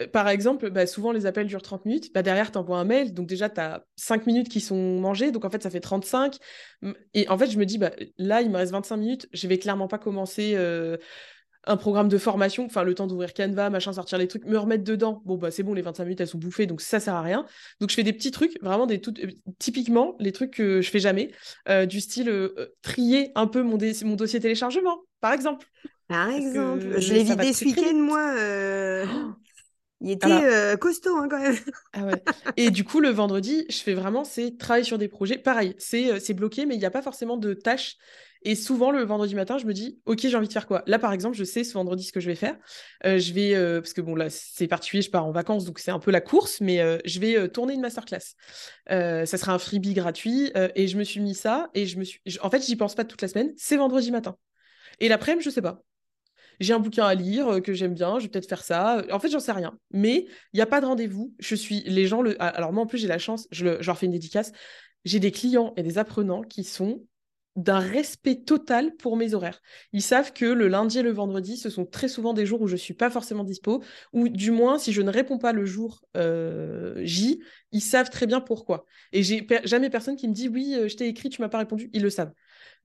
[0.00, 2.12] Euh, par exemple, bah, souvent les appels durent 30 minutes.
[2.12, 3.14] Bah, derrière, tu envoies un mail.
[3.14, 5.30] Donc, déjà, tu as 5 minutes qui sont mangées.
[5.30, 6.36] Donc, en fait, ça fait 35.
[7.14, 9.28] Et en fait, je me dis, bah, là, il me reste 25 minutes.
[9.32, 10.56] Je vais clairement pas commencer
[11.66, 14.84] un programme de formation, enfin le temps d'ouvrir Canva, machin, sortir les trucs, me remettre
[14.84, 15.22] dedans.
[15.24, 17.44] Bon, bah c'est bon, les 25 minutes, elles sont bouffées, donc ça sert à rien.
[17.80, 19.12] Donc je fais des petits trucs, vraiment des tout...
[19.58, 21.32] typiquement les trucs que je fais jamais,
[21.68, 25.66] euh, du style euh, trier un peu mon, mon dossier téléchargement, par exemple.
[26.08, 28.34] Par exemple, je l'ai vidé ce week-end, moi.
[28.38, 29.32] Euh, oh
[30.02, 31.56] il était costaud hein, quand même.
[31.94, 32.22] Ah ouais.
[32.58, 35.38] Et du coup, le vendredi, je fais vraiment, c'est travailler sur des projets.
[35.38, 37.96] Pareil, c'est bloqué, mais il n'y a pas forcément de tâches
[38.42, 40.82] et souvent, le vendredi matin, je me dis, OK, j'ai envie de faire quoi?
[40.86, 42.56] Là, par exemple, je sais ce vendredi ce que je vais faire.
[43.04, 45.78] Euh, je vais, euh, parce que bon, là, c'est particulier, je pars en vacances, donc
[45.78, 48.34] c'est un peu la course, mais euh, je vais tourner une masterclass.
[48.88, 50.52] ça sera un freebie gratuit.
[50.74, 52.20] et je me suis mis ça, et je me suis.
[52.42, 54.36] En fait, j'y pense pas toute la semaine, c'est vendredi matin.
[55.00, 55.82] Et l'après-midi, je sais pas.
[56.58, 59.02] J'ai un bouquin à lire que j'aime bien, je vais peut-être faire ça.
[59.10, 59.78] En fait, j'en sais rien.
[59.90, 61.34] Mais il n'y a pas de rendez-vous.
[61.38, 61.82] Je suis.
[61.86, 62.22] Les gens.
[62.22, 62.40] Le...
[62.40, 64.52] Alors, moi, en plus, j'ai la chance, je, je leur fais une dédicace.
[65.04, 67.02] J'ai des clients et des apprenants qui sont
[67.56, 69.60] d'un respect total pour mes horaires.
[69.92, 72.66] Ils savent que le lundi et le vendredi, ce sont très souvent des jours où
[72.66, 75.64] je ne suis pas forcément dispo, ou du moins, si je ne réponds pas le
[75.64, 77.40] jour euh, J,
[77.72, 78.86] ils savent très bien pourquoi.
[79.12, 81.58] Et j'ai jamais personne qui me dit oui, euh, je t'ai écrit, tu m'as pas
[81.58, 81.90] répondu.
[81.92, 82.32] Ils le savent.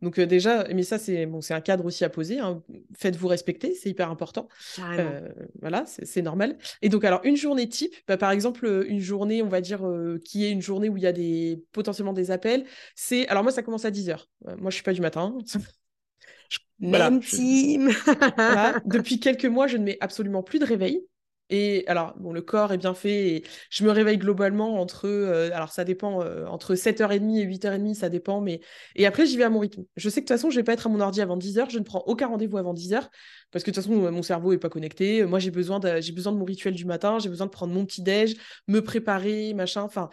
[0.01, 2.39] Donc euh, déjà, mais ça c'est bon, c'est un cadre aussi à poser.
[2.39, 2.63] Hein.
[2.97, 4.47] Faites-vous respecter, c'est hyper important.
[4.79, 5.29] Euh,
[5.61, 6.57] voilà, c'est normal.
[6.81, 9.81] Et donc alors une journée type, bah, par exemple euh, une journée, on va dire
[10.25, 12.65] qui est une journée où il y a des potentiellement des appels.
[12.95, 14.17] C'est alors moi ça commence à 10 h
[14.57, 15.37] moi je suis pas du matin.
[16.79, 17.91] Même team.
[18.85, 21.05] Depuis quelques mois, je ne mets absolument plus de réveil.
[21.51, 25.71] Et alors, le corps est bien fait et je me réveille globalement entre, euh, alors
[25.71, 28.61] ça dépend, euh, entre 7h30 et 8h30, ça dépend, mais.
[28.95, 29.83] Et après, j'y vais à mon rythme.
[29.97, 31.69] Je sais que de toute façon, je vais pas être à mon ordi avant 10h,
[31.69, 33.09] je ne prends aucun rendez-vous avant 10h,
[33.51, 35.25] parce que de toute façon, mon cerveau est pas connecté.
[35.25, 35.99] Moi, j'ai besoin, de...
[35.99, 38.35] j'ai besoin de mon rituel du matin, j'ai besoin de prendre mon petit-déj,
[38.69, 39.81] me préparer, machin.
[39.83, 40.09] Enfin,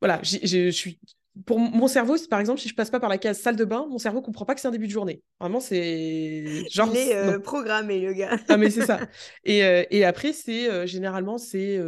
[0.00, 1.00] voilà, je suis
[1.44, 3.86] pour mon cerveau, par exemple, si je passe pas par la case salle de bain,
[3.90, 5.22] mon cerveau comprend pas que c'est un début de journée.
[5.38, 6.88] Vraiment, c'est genre.
[6.90, 8.38] Il est euh, programmé, le gars.
[8.48, 9.00] ah, mais c'est ça.
[9.44, 11.78] Et, euh, et après, c'est euh, généralement c'est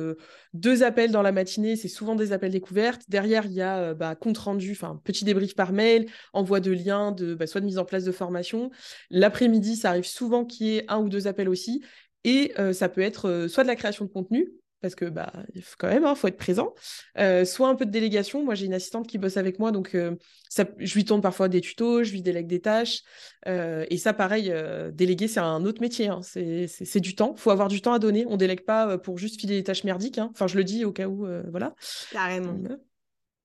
[0.52, 1.76] deux appels dans la matinée.
[1.76, 3.02] C'est souvent des appels découvertes.
[3.08, 7.12] Derrière, il y a bah, compte rendu, enfin petit débrief par mail, envoi de liens,
[7.12, 8.70] de bah, soit de mise en place de formation.
[9.10, 11.82] L'après-midi, ça arrive souvent qu'il y ait un ou deux appels aussi.
[12.24, 15.76] Et ça peut être soit de la création de contenu, parce que bah il faut
[15.78, 16.74] quand même, il hein, faut être présent.
[17.18, 18.44] Euh, soit un peu de délégation.
[18.44, 20.16] Moi, j'ai une assistante qui bosse avec moi, donc euh,
[20.48, 23.02] ça, je lui tourne parfois des tutos, je lui délègue des tâches.
[23.46, 24.52] Euh, et ça, pareil,
[24.92, 26.08] déléguer, c'est un autre métier.
[26.08, 26.20] Hein.
[26.22, 27.34] C'est du temps.
[27.36, 28.24] Il faut avoir du temps à donner.
[28.28, 30.18] On délègue pas pour juste filer des tâches merdiques.
[30.18, 30.30] Hein.
[30.32, 31.74] Enfin, je le dis au cas où, voilà.
[32.12, 32.56] Carrément.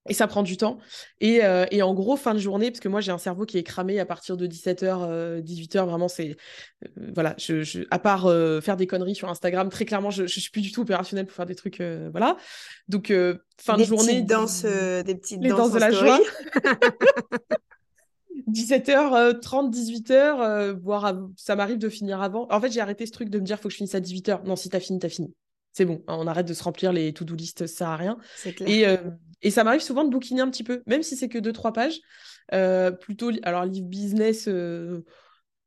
[0.08, 0.78] Et ça prend du temps.
[1.20, 3.56] Et, euh, et, en gros, fin de journée, parce que moi, j'ai un cerveau qui
[3.56, 5.86] est cramé à partir de 17h, 18h.
[5.86, 6.36] Vraiment, c'est.
[6.84, 10.28] Euh, voilà, je, à part euh, faire des conneries sur Instagram, très clairement, je ne
[10.28, 11.82] suis plus du tout opérationnel pour faire des trucs.
[12.10, 12.36] voilà.
[12.88, 13.12] Donc,
[13.58, 14.12] fin de journée.
[14.14, 16.20] Petites danses, des petites les danses, de la joie.
[18.50, 22.46] 17h30, 18h, voire ça m'arrive de finir avant.
[22.50, 24.44] En fait, j'ai arrêté ce truc de me dire faut que je finisse à 18h.
[24.44, 25.32] Non, si t'as fini, t'as fini.
[25.74, 28.16] C'est bon, on arrête de se remplir les to-do list, ça sert à rien.
[28.56, 28.68] Clair.
[28.68, 28.86] Et,
[29.42, 31.72] et ça m'arrive souvent de bouquiner un petit peu, même si c'est que deux, trois
[31.72, 32.00] pages.
[32.52, 35.04] Euh, plutôt, alors, livre business, euh,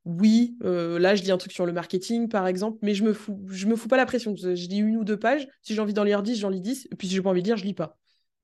[0.04, 0.56] oui.
[0.64, 3.40] Euh, là, je lis un truc sur le marketing, par exemple, mais je me fous,
[3.48, 4.34] je me fous pas la pression.
[4.36, 5.46] Je lis une ou deux pages.
[5.62, 6.86] Si j'ai envie d'en lire dix, j'en lis dix.
[6.90, 7.98] Et puis, si j'ai pas envie de lire, je lis pas.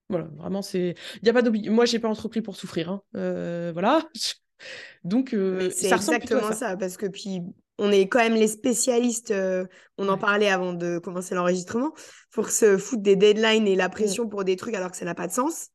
[0.08, 0.94] Voilà, vraiment, c'est.
[1.22, 1.42] Il y a pas.
[1.42, 2.90] Moi, j'ai pas entrepris pour souffrir.
[2.90, 3.72] Hein.
[3.72, 4.08] voilà.
[5.04, 5.36] Donc,
[5.70, 6.76] c'est exactement ça.
[6.76, 7.42] parce que puis
[7.78, 9.66] on est quand même les spécialistes, euh,
[9.98, 11.92] on en parlait avant de commencer l'enregistrement,
[12.30, 15.14] pour se foutre des deadlines et la pression pour des trucs alors que ça n'a
[15.14, 15.68] pas de sens.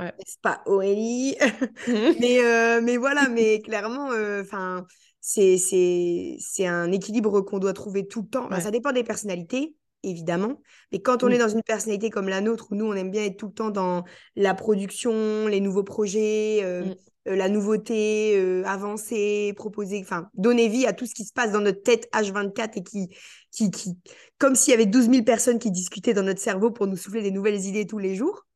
[0.00, 0.12] Ouais.
[0.26, 1.36] C'est pas Aurélie?
[2.20, 4.86] mais, euh, mais voilà, mais clairement, euh, enfin
[5.20, 8.60] c'est, c'est, un équilibre qu'on doit trouver tout le temps.
[8.60, 10.60] ça dépend des personnalités, évidemment.
[10.92, 13.24] Mais quand on est dans une personnalité comme la nôtre, où nous, on aime bien
[13.24, 14.04] être tout le temps dans
[14.36, 16.64] la production, les nouveaux projets, mm.
[16.64, 16.94] Euh,
[17.26, 21.60] la nouveauté, euh, avancer, proposer, enfin, donner vie à tout ce qui se passe dans
[21.60, 23.08] notre tête H24 et qui,
[23.50, 23.98] qui, qui
[24.38, 27.22] comme s'il y avait 12 000 personnes qui discutaient dans notre cerveau pour nous souffler
[27.22, 28.46] des nouvelles idées tous les jours.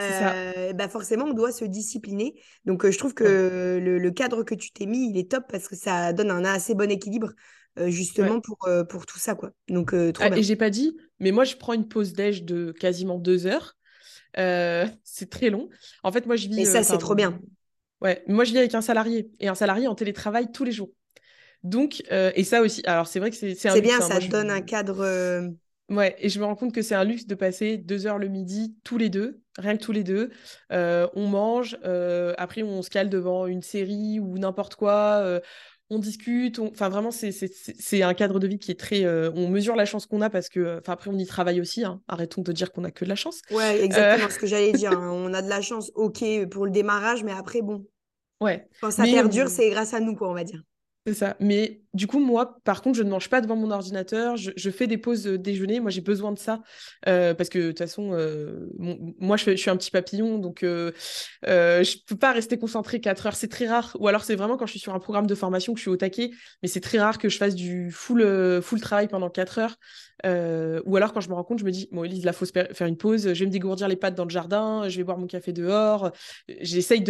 [0.00, 2.40] Euh, bah forcément, on doit se discipliner.
[2.64, 5.66] Donc, euh, je trouve que le, cadre que tu t'es mis, il est top parce
[5.66, 7.32] que ça donne un assez bon équilibre
[7.86, 9.36] justement pour, pour tout ça.
[9.36, 9.50] Quoi.
[9.68, 12.72] Donc, trop ah, Et j'ai pas dit, mais moi, je prends une pause déj de
[12.72, 13.76] quasiment deux heures.
[15.04, 15.68] c'est très long.
[16.04, 16.60] En fait, moi, je vis.
[16.60, 17.40] Et ça, c'est trop bien.
[18.00, 20.90] Ouais, moi je vis avec un salarié et un salarié en télétravail tous les jours.
[21.64, 24.20] Donc, euh, et ça aussi, alors c'est vrai que c'est un C'est bien, hein, ça
[24.20, 25.00] donne un cadre.
[25.00, 25.48] Euh,
[25.88, 28.28] ouais, et je me rends compte que c'est un luxe de passer deux heures le
[28.28, 30.30] midi tous les deux, rien que tous les deux.
[30.72, 31.76] Euh, on mange,
[32.38, 35.40] après on se cale devant une série ou n'importe quoi
[35.90, 39.74] on discute, enfin vraiment c'est un cadre de vie qui est très, euh, on mesure
[39.74, 42.02] la chance qu'on a parce que, enfin après on y travaille aussi, hein.
[42.08, 43.40] arrêtons de dire qu'on a que de la chance.
[43.50, 44.92] Ouais, exactement euh, ce que j'allais dire.
[44.98, 45.10] Hein.
[45.12, 47.86] On a de la chance, ok pour le démarrage, mais après bon.
[48.40, 48.68] Ouais.
[48.80, 50.62] Quand ça perdure, c'est grâce à nous quoi, on va dire.
[51.06, 51.36] C'est ça.
[51.40, 54.36] Mais du coup, moi, par contre, je ne mange pas devant mon ordinateur.
[54.36, 55.80] Je, fais des pauses déjeuner.
[55.80, 56.60] Moi, j'ai besoin de ça.
[57.08, 60.38] Euh, parce que de toute façon, euh, moi, je, suis un petit papillon.
[60.38, 60.92] Donc, euh,
[61.44, 63.36] je ne peux pas rester concentré 4 heures.
[63.36, 63.96] C'est très rare.
[63.98, 65.90] Ou alors, c'est vraiment quand je suis sur un programme de formation que je suis
[65.90, 66.30] au taquet.
[66.62, 69.76] Mais c'est très rare que je fasse du full, full travail pendant 4 heures.
[70.84, 72.86] ou alors, quand je me rends compte, je me dis, bon, Elise, là, faut faire
[72.86, 73.32] une pause.
[73.32, 74.90] Je vais me dégourdir les pattes dans le jardin.
[74.90, 76.12] Je vais boire mon café dehors.
[76.60, 77.02] J'essaye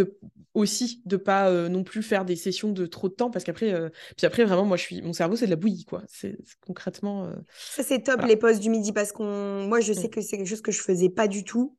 [0.54, 3.30] aussi de pas non plus faire des sessions de trop de temps.
[3.30, 3.74] Parce qu'après,
[4.16, 6.02] puis après, vraiment, moi, je suis, mon cerveau, c'est de la bouillie, quoi.
[6.06, 7.24] C'est concrètement.
[7.24, 10.10] Euh, Ça, c'est top, les pauses du midi, parce qu'on, moi, je sais mm.
[10.10, 11.76] que c'est quelque chose que je faisais pas du tout.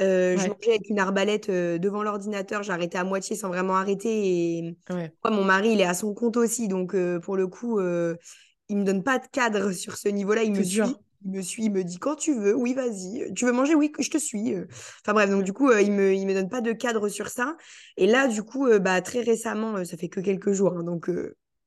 [0.00, 4.58] Euh, je mangeais avec une arbalète euh, devant l'ordinateur, j'arrêtais à moitié sans vraiment arrêter.
[4.58, 4.76] Et
[5.24, 9.02] mon mari, il est à son compte aussi, donc pour le coup, il me donne
[9.02, 10.44] pas de cadre sur ce niveau-là.
[10.44, 10.82] Il me suit.
[11.24, 13.34] Il me suit, il me dit quand tu veux, oui, vas-y.
[13.34, 14.54] Tu veux manger, oui, je te suis.
[14.54, 17.56] Enfin bref, donc du coup, il me, il me donne pas de cadre sur ça.
[17.96, 21.10] Et là, du coup, bah, très récemment, ça fait que quelques jours, hein, donc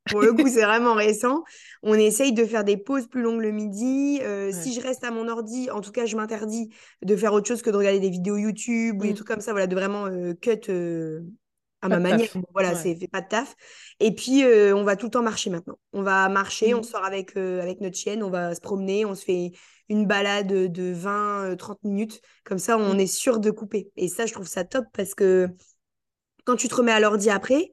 [0.10, 1.44] pour le coup, c'est vraiment récent.
[1.84, 4.20] On essaye de faire des pauses plus longues le midi.
[4.24, 6.70] Euh, si je reste à mon ordi, en tout cas, je m'interdis
[7.02, 9.16] de faire autre chose que de regarder des vidéos YouTube ou des mmh.
[9.16, 11.22] trucs comme ça, voilà, de vraiment euh, cut euh,
[11.82, 12.30] à ma manière.
[12.54, 13.56] voilà, c'est fait pas de taf.
[14.00, 15.78] Et puis, on va tout le temps marcher maintenant.
[15.94, 16.84] On va marcher, on mmh.
[16.84, 19.52] sort avec, avec notre chienne, on va se promener, on se fait
[19.90, 22.22] une balade de 20-30 minutes.
[22.44, 23.00] Comme ça, on mmh.
[23.00, 23.92] est sûr de couper.
[23.98, 25.48] Et ça, je trouve ça top parce que
[26.46, 27.72] quand tu te remets à l'ordi après,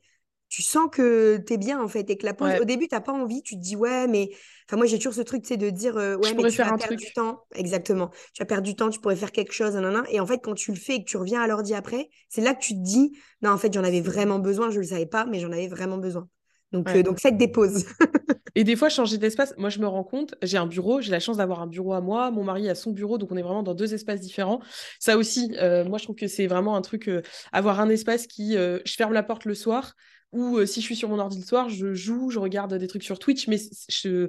[0.49, 2.95] tu sens que tu es bien en fait et que la pause, au début, tu
[2.95, 4.31] n'as pas envie, tu te dis ouais, mais
[4.67, 6.97] enfin moi j'ai toujours ce truc, c'est de dire euh, ouais, mais tu vas perdre
[6.97, 7.45] du temps.
[7.55, 8.11] Exactement.
[8.33, 10.55] Tu vas perdre du temps, tu pourrais faire quelque chose, nan, et en fait, quand
[10.55, 12.81] tu le fais et que tu reviens à l'ordi après, c'est là que tu te
[12.81, 15.69] dis non, en fait, j'en avais vraiment besoin, je le savais pas, mais j'en avais
[15.69, 16.29] vraiment besoin.
[16.73, 17.85] Donc, euh, donc faites des pauses.
[18.55, 21.21] et des fois, changer d'espace, moi je me rends compte, j'ai un bureau, j'ai la
[21.21, 23.63] chance d'avoir un bureau à moi, mon mari a son bureau, donc on est vraiment
[23.63, 24.61] dans deux espaces différents.
[24.99, 27.11] Ça aussi, euh, moi je trouve que c'est vraiment un truc,
[27.53, 29.95] avoir un espace qui, je ferme la porte le soir,
[30.33, 32.87] ou euh, si je suis sur mon ordi le soir, je joue, je regarde des
[32.87, 34.29] trucs sur Twitch, mais s'il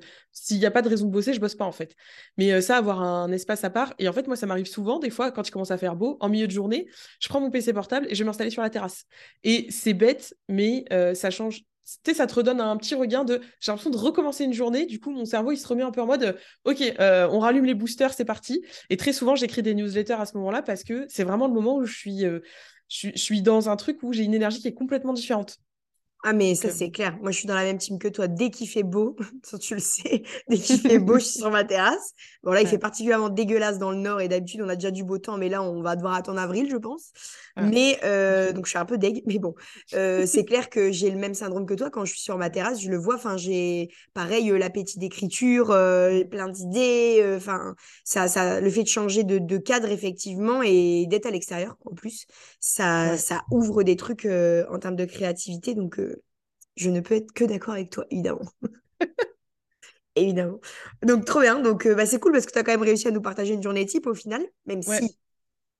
[0.57, 1.95] n'y a pas de raison de bosser, je bosse pas en fait.
[2.37, 4.99] Mais euh, ça, avoir un espace à part, et en fait, moi, ça m'arrive souvent,
[4.99, 6.87] des fois, quand il commence à faire beau, en milieu de journée,
[7.19, 9.05] je prends mon PC portable et je vais m'installer sur la terrasse.
[9.43, 11.63] Et c'est bête, mais euh, ça change.
[12.03, 13.41] Tu sais, ça te redonne un petit regain de.
[13.59, 14.85] J'ai l'impression de recommencer une journée.
[14.85, 17.73] Du coup, mon cerveau, il se remet un peu en mode Ok, on rallume les
[17.73, 18.63] boosters, c'est parti.
[18.91, 21.77] Et très souvent, j'écris des newsletters à ce moment-là parce que c'est vraiment le moment
[21.77, 22.25] où je suis,
[22.89, 25.57] je suis dans un truc où j'ai une énergie qui est complètement différente.
[26.23, 27.17] Ah, mais ça, c'est clair.
[27.21, 28.27] Moi, je suis dans la même team que toi.
[28.27, 29.15] Dès qu'il fait beau,
[29.61, 32.13] tu le sais, dès qu'il fait beau, je suis sur ma terrasse.
[32.43, 35.05] Bon, là, il fait particulièrement dégueulasse dans le nord et d'habitude, on a déjà du
[35.05, 37.11] beau temps, mais là, on va devoir attendre avril, je pense.
[37.57, 39.53] Mais, euh, donc, je suis un peu deg, mais bon,
[39.93, 41.89] euh, c'est clair que j'ai le même syndrome que toi.
[41.89, 43.15] Quand je suis sur ma terrasse, je le vois.
[43.15, 45.67] Enfin, j'ai pareil, euh, l'appétit d'écriture,
[46.29, 47.33] plein d'idées.
[47.35, 51.93] Enfin, ça, ça, le fait de changer de, cadre, effectivement, et d'être à l'extérieur, en
[51.93, 52.25] plus,
[52.59, 55.75] ça, ça ouvre des trucs en termes de créativité.
[55.75, 55.99] Donc,
[56.79, 58.45] je ne peux être que d'accord avec toi, évidemment.
[60.15, 60.59] évidemment.
[61.03, 61.59] Donc, trop bien.
[61.59, 63.53] Donc, euh, bah, c'est cool parce que tu as quand même réussi à nous partager
[63.53, 65.17] une journée type au final, même si,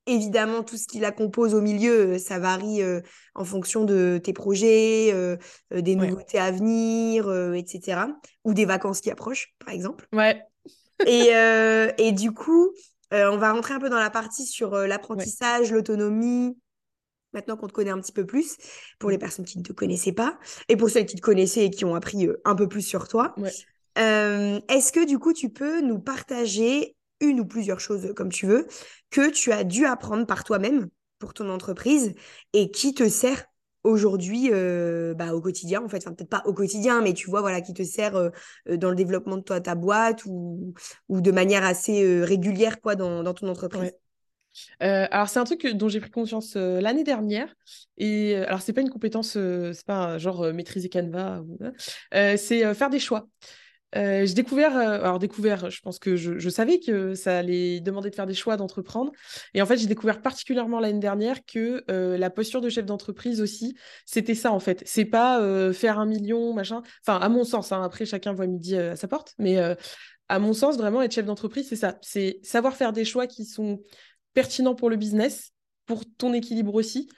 [0.08, 3.00] évidemment, tout ce qui la compose au milieu, euh, ça varie euh,
[3.34, 5.14] en fonction de tes projets,
[5.72, 8.02] des nouveautés à venir, etc.
[8.44, 10.06] Ou des vacances qui approchent, par exemple.
[10.12, 10.42] Ouais.
[11.08, 11.32] et,
[11.98, 12.72] et du coup,
[13.12, 16.58] on va rentrer un peu dans la partie sur l'apprentissage, l'autonomie,
[17.34, 18.58] maintenant qu'on te connaît un petit peu plus,
[19.00, 19.20] pour les mmh.
[19.20, 20.38] personnes qui ne te connaissaient pas,
[20.68, 23.08] et pour celles qui te connaissaient et qui ont appris euh, un peu plus sur
[23.08, 23.36] toi.
[23.98, 28.46] Euh, est-ce que du coup, tu peux nous partager une ou plusieurs choses, comme tu
[28.46, 28.68] veux,
[29.10, 30.88] que tu as dû apprendre par toi-même
[31.18, 32.14] pour ton entreprise
[32.54, 33.44] et qui te sert
[33.84, 37.40] aujourd'hui euh, bah, au quotidien en fait enfin peut-être pas au quotidien mais tu vois
[37.40, 38.32] voilà qui te sert
[38.68, 40.74] dans le développement de toi ta boîte ou,
[41.08, 43.94] ou de manière assez régulière quoi dans, dans ton entreprise?
[44.82, 47.54] Euh, alors, c'est un truc dont j'ai pris conscience euh, l'année dernière.
[47.98, 51.44] Et euh, alors, c'est pas une compétence, c'est pas genre maîtriser Canva,
[52.12, 53.28] c'est faire des choix.
[53.94, 58.28] j'ai découvert, alors découvert, je pense que je, savais que ça allait demander de faire
[58.28, 59.12] des choix, d'entreprendre.
[59.54, 63.76] Et en fait, j'ai découvert particulièrement l'année dernière que la posture de chef d'entreprise aussi,
[64.06, 64.82] c'était ça en fait.
[64.86, 65.40] C'est pas
[65.74, 66.82] faire un million, machin.
[67.06, 69.58] Enfin, à mon sens, hein, après chacun voit midi à sa porte, mais
[70.30, 71.98] à mon sens, vraiment être chef d'entreprise, c'est ça.
[72.02, 73.82] C'est savoir faire des choix qui sont
[74.40, 75.52] pertinent pour le business,
[75.86, 77.10] pour ton équilibre aussi.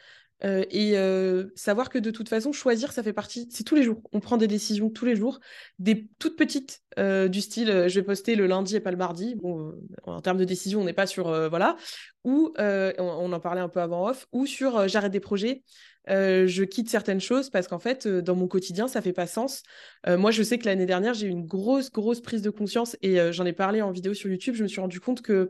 [0.44, 3.84] Euh, et euh, savoir que de toute façon, choisir, ça fait partie, c'est tous les
[3.84, 4.02] jours.
[4.12, 5.40] On prend des décisions tous les jours,
[5.78, 9.36] des toutes petites, euh, du style je vais poster le lundi et pas le mardi.
[9.36, 9.72] Bon,
[10.08, 11.76] en termes de décision, on n'est pas sur, voilà.
[12.24, 15.62] Ou, on, en parlait un peu avant off, ou sur j'arrête des projets.
[16.08, 19.64] Je quitte certaines choses parce qu'en fait, dans mon quotidien, ça fait pas sens.
[20.08, 23.32] moi, je sais que l'année dernière, j'ai eu une grosse, grosse prise de conscience et
[23.32, 24.56] j'en ai parlé en vidéo sur YouTube.
[24.56, 25.50] Je me suis rendu compte que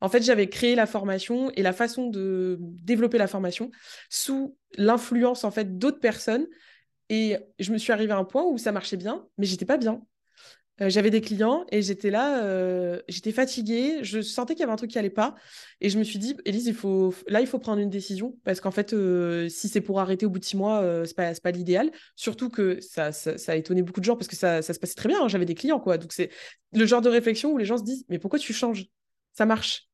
[0.00, 3.70] en fait, j'avais créé la formation et la façon de développer la formation
[4.10, 6.46] sous l'influence en fait d'autres personnes
[7.08, 9.78] Et je me suis arrivée à un point où ça marchait bien, mais j'étais pas
[9.78, 10.02] bien.
[10.80, 14.72] Euh, j'avais des clients et j'étais là, euh, j'étais fatiguée, je sentais qu'il y avait
[14.72, 15.34] un truc qui allait pas.
[15.80, 18.60] Et je me suis dit, Élise, il faut, là, il faut prendre une décision parce
[18.60, 21.50] qu'en fait, euh, si c'est pour arrêter au bout de six mois, c'est pas, pas
[21.50, 21.90] l'idéal.
[22.16, 24.94] Surtout que ça, ça, a étonné beaucoup de gens parce que ça, ça se passait
[24.94, 25.22] très bien.
[25.22, 25.98] Hein, j'avais des clients, quoi.
[25.98, 26.30] Donc, c'est
[26.72, 28.86] le genre de réflexion où les gens se disent, mais pourquoi tu changes?
[29.34, 29.88] Ça marche.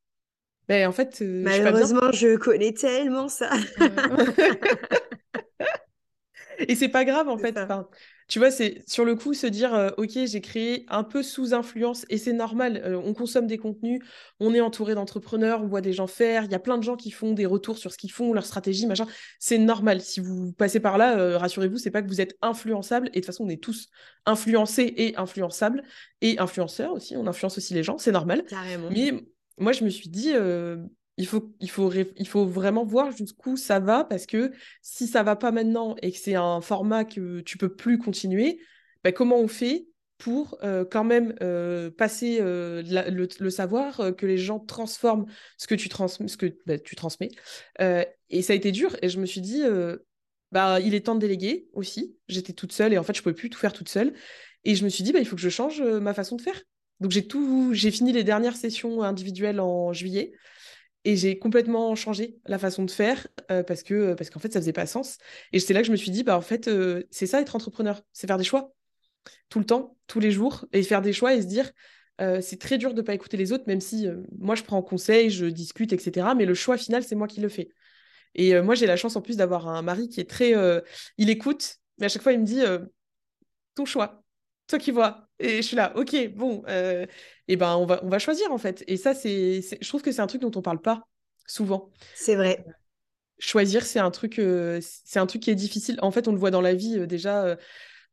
[0.68, 3.50] Ben, en fait, malheureusement, je, je connais tellement ça.
[6.58, 7.58] et c'est pas grave, en fait.
[7.58, 7.88] Enfin,
[8.28, 11.54] tu vois, c'est sur le coup se dire, euh, OK, j'ai créé un peu sous
[11.54, 14.00] influence et c'est normal, euh, on consomme des contenus,
[14.38, 16.96] on est entouré d'entrepreneurs, on voit des gens faire, il y a plein de gens
[16.96, 19.06] qui font des retours sur ce qu'ils font, leur stratégie, machin.
[19.38, 20.02] C'est normal.
[20.02, 23.14] Si vous passez par là, euh, rassurez-vous, c'est pas que vous êtes influençable et de
[23.16, 23.88] toute façon, on est tous
[24.26, 25.82] influencés et influençables
[26.20, 28.44] et influenceurs aussi, on influence aussi les gens, c'est normal.
[28.44, 28.90] Carrément.
[28.90, 29.12] Mais
[29.56, 30.34] moi, je me suis dit,
[31.18, 34.52] il faut, il faut, il faut vraiment voir jusqu'où ça va parce que
[34.82, 38.60] si ça va pas maintenant et que c'est un format que tu peux plus continuer,
[39.02, 44.38] bah, comment on fait pour euh, quand même euh, passer euh, le, savoir, que les
[44.38, 45.26] gens transforment
[45.56, 47.30] ce que tu, trans ce que, bah, tu transmets?
[48.30, 49.62] et ça a été dur et je me suis dit,
[50.52, 52.16] bah, il est temps de déléguer aussi.
[52.28, 54.14] J'étais toute seule et en fait, je pouvais plus tout faire toute seule.
[54.64, 56.60] Et je me suis dit, bah, il faut que je change ma façon de faire.
[57.00, 57.26] Donc j'ai
[57.72, 60.32] j'ai fini les dernières sessions individuelles en juillet.
[61.08, 64.52] Et j'ai complètement changé la façon de faire euh, parce que euh, parce qu'en fait
[64.52, 65.16] ça faisait pas sens.
[65.54, 67.56] Et c'est là que je me suis dit bah en fait euh, c'est ça être
[67.56, 68.74] entrepreneur, c'est faire des choix
[69.48, 71.72] tout le temps, tous les jours et faire des choix et se dire
[72.42, 74.06] c'est très dur de pas écouter les autres même si
[74.38, 76.34] moi je prends conseil, je discute etc.
[76.36, 77.70] Mais le choix final c'est moi qui le fais.
[78.34, 80.52] Et moi j'ai la chance en plus d'avoir un mari qui est très
[81.16, 82.60] il écoute mais à chaque fois il me dit
[83.76, 84.24] ton choix,
[84.68, 85.28] toi qui vois.
[85.40, 87.06] Et je suis là, ok, bon, euh,
[87.48, 88.84] et ben on va, on va choisir en fait.
[88.86, 91.02] Et ça, c'est, je trouve que c'est un truc dont on parle pas
[91.46, 91.90] souvent.
[92.14, 92.64] C'est vrai.
[93.38, 95.98] Choisir, c'est un truc, euh, c'est un truc qui est difficile.
[96.02, 97.56] En fait, on le voit dans la vie euh, déjà.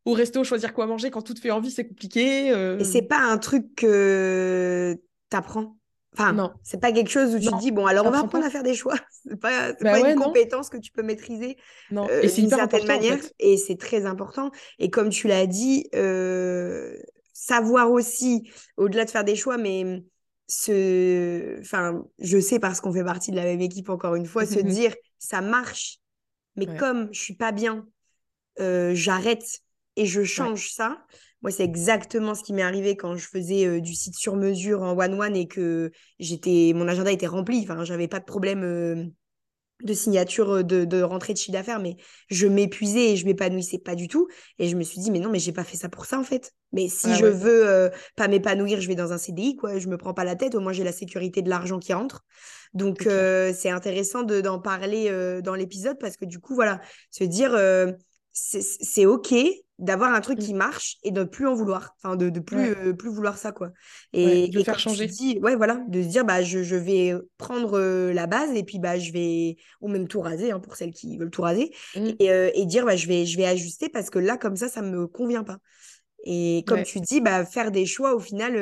[0.05, 2.47] au resto, choisir quoi manger quand tout te fait envie, c'est compliqué.
[2.49, 4.95] Et c'est pas un truc que
[5.29, 5.77] tu apprends.
[6.17, 6.53] Enfin, non.
[6.63, 8.63] c'est pas quelque chose où tu te dis, bon, alors on va apprendre à faire
[8.63, 8.95] des choix.
[9.27, 11.57] C'est pas, bah pas une compétence que tu peux maîtriser
[11.91, 12.07] non.
[12.09, 13.17] Euh, d'une certaine manière.
[13.39, 14.51] Et c'est très important.
[14.77, 16.95] Et comme tu l'as dit, euh,
[17.33, 20.03] savoir aussi, au-delà de faire des choix, mais
[20.47, 21.59] ce...
[21.59, 24.59] enfin, je sais parce qu'on fait partie de la même équipe, encore une fois, se
[24.59, 25.97] dire, ça marche.
[26.55, 27.85] Mais comme je suis pas bien,
[28.59, 29.61] euh, j'arrête
[29.95, 30.97] et je change ça.
[31.45, 34.81] Moi, c'est exactement ce qui m'est arrivé quand je faisais euh, du site sur mesure
[34.81, 37.61] en one-one et que j'étais, mon agenda était rempli.
[37.61, 39.05] Enfin, j'avais pas de problème euh,
[39.83, 41.97] de signature euh, de, rentrée de chiffre d'affaires, mais
[42.29, 44.27] je m'épuisais et je m'épanouissais pas du tout.
[44.57, 46.23] Et je me suis dit, mais non, mais j'ai pas fait ça pour ça en
[46.23, 46.51] fait.
[46.71, 49.77] Mais si je veux pas m'épanouir, je vais dans un CDI, quoi.
[49.77, 50.55] Je me prends pas la tête.
[50.55, 52.25] Au moins, j'ai la sécurité de l'argent qui rentre.
[52.73, 55.09] Donc, c'est intéressant d'en parler
[55.41, 56.81] dans l'épisode parce que du coup, voilà,
[57.11, 57.55] se dire,
[58.33, 59.33] c'est OK
[59.77, 60.43] d'avoir un truc mmh.
[60.43, 61.95] qui marche et de plus en vouloir.
[61.97, 63.71] Enfin de, de plus euh, plus vouloir ça quoi.
[64.13, 65.07] Et de faire changer.
[65.07, 68.63] dis, ouais voilà de se dire bah je, je vais prendre euh, la base et
[68.63, 71.73] puis bah je vais ou même tout raser hein, pour celles qui veulent tout raser
[71.95, 72.09] mmh.
[72.19, 74.69] et, euh, et, dire bah je vais je vais ajuster parce que là comme ça
[74.69, 75.57] ça me convient pas.
[76.27, 78.53] Et comme tu dis bah faire des choix au final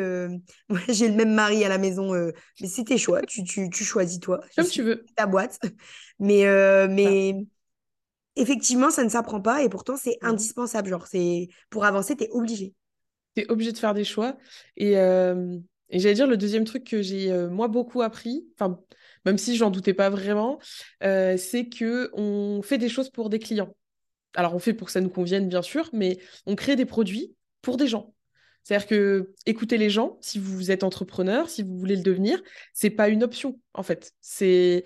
[0.70, 2.14] moi j'ai le même mari à la maison
[2.60, 3.22] mais c'est tes choix.
[3.22, 4.42] Tu, tu, tu choisis toi.
[4.58, 5.06] Comme tu veux.
[5.16, 5.60] ta boîte.
[6.20, 6.44] Mais
[6.88, 7.46] mais
[8.36, 10.90] effectivement, ça ne s'apprend pas et pourtant, c'est indispensable.
[10.90, 12.74] Genre, c'est pour avancer, tu es obligé.
[13.36, 14.38] Tu es obligé de faire des choix.
[14.78, 15.58] Et, euh,
[15.90, 18.80] et j'allais dire, le deuxième truc que j'ai, euh, moi, beaucoup appris, enfin,
[19.26, 20.60] même si j'en doutais pas vraiment,
[21.04, 23.76] euh, c'est que on fait des choses pour des clients.
[24.36, 27.36] Alors, on fait pour que ça nous convienne, bien sûr, mais on crée des produits
[27.62, 28.14] pour des gens.
[28.64, 32.42] C'est-à-dire que écouter les gens, si vous êtes entrepreneur, si vous voulez le devenir,
[32.74, 34.14] c'est pas une option en fait.
[34.22, 34.86] C'est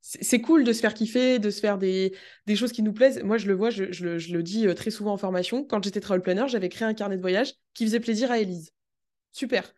[0.00, 2.14] c'est cool de se faire kiffer, de se faire des,
[2.46, 3.22] des choses qui nous plaisent.
[3.22, 5.64] Moi, je le vois, je, je, je le dis euh, très souvent en formation.
[5.64, 8.70] Quand j'étais travel planner, j'avais créé un carnet de voyage qui faisait plaisir à Elise.
[9.32, 9.74] Super.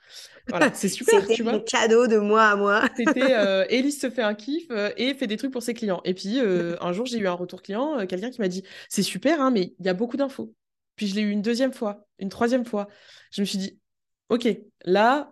[0.48, 1.20] Voilà, c'est super.
[1.26, 2.82] C'était cadeau de moi à moi.
[2.96, 6.00] C'était euh, Elise se fait un kiff euh, et fait des trucs pour ses clients.
[6.04, 9.40] Et puis, un jour, j'ai eu un retour client, quelqu'un qui m'a dit C'est super,
[9.40, 10.54] hein, mais il y a beaucoup d'infos.
[10.96, 12.88] Puis, je l'ai eu une deuxième fois, une troisième fois.
[13.32, 13.80] Je me suis dit
[14.28, 14.46] Ok,
[14.84, 15.30] là,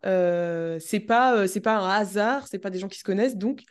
[0.81, 3.37] c'est pas, c'est pas un hasard, c'est pas des gens qui se connaissent.
[3.37, 3.63] Donc,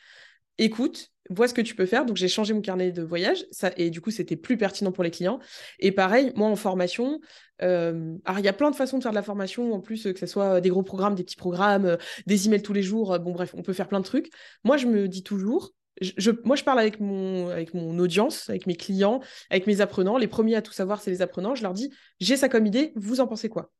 [0.57, 2.05] écoute, vois ce que tu peux faire.
[2.05, 3.45] Donc, j'ai changé mon carnet de voyage.
[3.51, 5.39] Ça, et du coup, c'était plus pertinent pour les clients.
[5.79, 7.19] Et pareil, moi, en formation,
[7.61, 10.03] euh, alors il y a plein de façons de faire de la formation, en plus,
[10.03, 13.13] que ce soit des gros programmes, des petits programmes, euh, des emails tous les jours.
[13.13, 14.29] Euh, bon, bref, on peut faire plein de trucs.
[14.63, 18.67] Moi, je me dis toujours, je, moi, je parle avec mon, avec mon audience, avec
[18.67, 20.17] mes clients, avec mes apprenants.
[20.17, 21.55] Les premiers à tout savoir, c'est les apprenants.
[21.55, 23.71] Je leur dis, j'ai ça comme idée, vous en pensez quoi?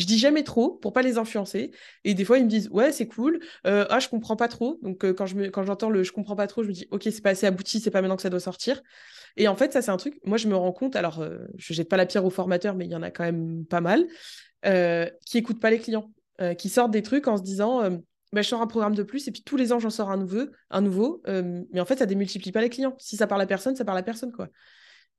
[0.00, 1.72] Je dis jamais trop pour pas les influencer.
[2.04, 3.38] Et des fois, ils me disent ouais, c'est cool.
[3.66, 4.78] Euh, ah, je comprends pas trop.
[4.82, 7.02] Donc euh, quand je quand j'entends le je comprends pas trop, je me dis ok,
[7.04, 8.82] c'est pas assez abouti, c'est pas maintenant que ça doit sortir.
[9.36, 10.18] Et en fait, ça c'est un truc.
[10.24, 10.96] Moi, je me rends compte.
[10.96, 13.24] Alors, euh, je jette pas la pierre aux formateurs, mais il y en a quand
[13.24, 14.06] même pas mal
[15.26, 16.10] qui écoutent pas les clients,
[16.58, 17.82] qui sortent des trucs en se disant
[18.32, 20.18] bah, je sors un programme de plus et puis tous les ans j'en sors un
[20.18, 21.22] nouveau, un nouveau.
[21.26, 22.94] mais en fait, ça démultiplie pas les clients.
[22.98, 24.48] Si ça parle à personne, ça parle à personne quoi.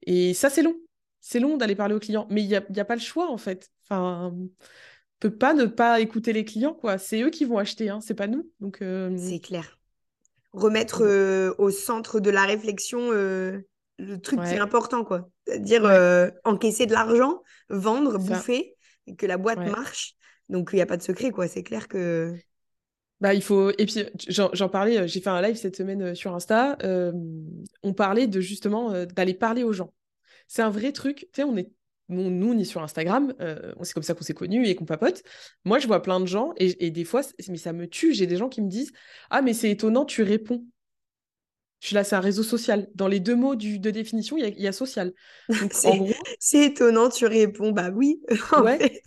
[0.05, 0.75] Et ça, c'est long
[1.21, 3.37] c'est long d'aller parler aux clients, mais il n'y a, a, pas le choix en
[3.37, 3.69] fait.
[3.85, 4.33] Enfin,
[5.21, 6.97] peut pas ne pas écouter les clients, quoi.
[6.97, 8.51] C'est eux qui vont acheter, hein, c'est pas nous.
[8.59, 9.79] Donc euh, c'est clair.
[10.51, 13.59] Remettre euh, au centre de la réflexion euh,
[13.99, 15.29] le truc qui est important, quoi.
[15.45, 15.83] C'est-à-dire
[16.43, 18.75] encaisser de l'argent, vendre, bouffer,
[19.07, 20.15] et que la boîte marche.
[20.49, 21.47] Donc il n'y a pas de secret, quoi.
[21.47, 22.35] C'est clair que.
[23.21, 23.69] Bah, il faut.
[23.77, 26.79] Et puis, j'en parlais, j'ai fait un live cette semaine sur Insta.
[26.81, 29.93] on parlait de justement d'aller parler aux gens.
[30.51, 31.19] C'est un vrai truc.
[31.19, 31.71] Tu sais, on est
[32.09, 35.23] nous, on est sur Instagram, euh, c'est comme ça qu'on s'est connus et qu'on papote.
[35.63, 38.13] Moi, je vois plein de gens et, des fois, mais ça me tue.
[38.13, 38.91] J'ai des gens qui me disent
[39.29, 40.65] Ah, mais c'est étonnant, tu réponds.
[41.79, 42.89] Je suis là, c'est un réseau social.
[42.95, 45.13] Dans les deux mots du, de définition, il y, a social.
[46.39, 47.71] c'est étonnant, tu réponds.
[47.71, 48.21] Bah oui.
[48.61, 49.01] ouais.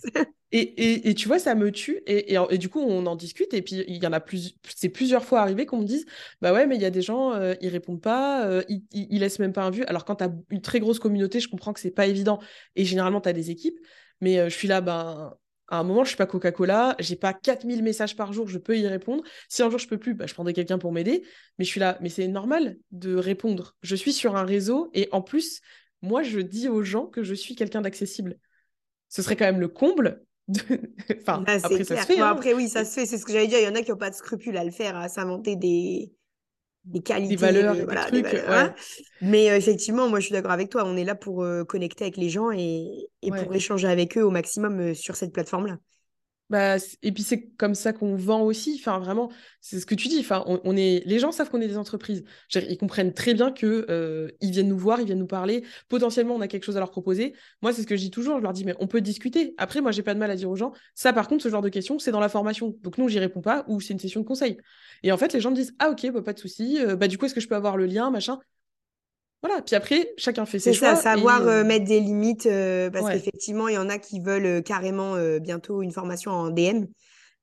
[0.57, 2.01] Et, et, tu vois, ça me tue.
[2.07, 3.53] Et, et, du coup, on en discute.
[3.55, 6.07] Et puis, il y en a plus, c'est plusieurs fois arrivé qu'on me dise
[6.41, 9.19] Bah ouais, mais il y a des gens, euh, ils répondent pas, euh, ils, ils,
[9.19, 9.83] laissent même pas un vu.
[9.87, 12.39] Alors, quand tu as une très grosse communauté, je comprends que c'est pas évident.
[12.77, 13.81] Et généralement, tu as des équipes.
[14.21, 15.35] Mais euh, je suis là, ben.
[15.69, 18.77] À un moment, je suis pas Coca-Cola, j'ai pas 4000 messages par jour, je peux
[18.77, 19.25] y répondre.
[19.49, 21.25] Si un jour je peux plus, bah, je prendrai quelqu'un pour m'aider.
[21.59, 23.75] Mais je suis là, mais c'est normal de répondre.
[23.83, 25.63] Je suis sur un réseau et en plus,
[26.03, 28.39] moi, je dis aux gens que je suis quelqu'un d'accessible.
[29.09, 32.21] Ce serait quand même le comble enfin, bah, après, ça se fait.
[32.21, 32.29] Hein.
[32.29, 33.07] Après, oui, ça se fait.
[33.07, 33.59] C'est ce que j'allais dire.
[33.59, 36.13] Il y en a qui n'ont pas de scrupules à le faire, à s'inventer des,
[36.85, 37.37] des qualités.
[37.37, 38.45] Des valeurs, des, trucs.
[38.47, 38.75] Hein.
[39.21, 40.85] Mais euh, effectivement, moi, je suis d'accord avec toi.
[40.85, 44.23] On est là pour euh, connecter avec les gens et, et pour échanger avec eux
[44.23, 45.79] au maximum euh, sur cette plateforme-là.
[46.55, 48.77] Bah, et puis c'est comme ça qu'on vend aussi.
[48.79, 49.29] Enfin, vraiment,
[49.61, 50.21] c'est ce que tu dis.
[50.21, 52.23] Enfin, on, est, les gens savent qu'on est des entreprises.
[52.55, 55.65] Ils comprennent très bien que euh, ils viennent nous voir, ils viennent nous parler.
[55.89, 57.35] Potentiellement, on a quelque chose à leur proposer.
[57.61, 58.39] Moi, c'est ce que je dis toujours.
[58.39, 59.57] Je leur dis, mais on peut discuter.
[59.59, 60.73] Après, moi, j'ai pas de mal à dire aux gens.
[60.95, 62.79] Ça, par contre, ce genre de questions, c'est dans la formation.
[62.83, 64.57] Donc non, j'y réponds pas ou c'est une session de conseil.
[65.03, 66.79] Et en fait, les gens me disent, ah ok, bah, pas de souci.
[66.79, 68.39] Euh, bah du coup, est-ce que je peux avoir le lien, machin?
[69.45, 70.97] Voilà, puis après, chacun fait ses choix.
[70.97, 72.49] C'est ça, savoir euh, mettre des limites,
[72.93, 76.87] parce qu'effectivement, il y en a qui veulent carrément bientôt une formation en DM.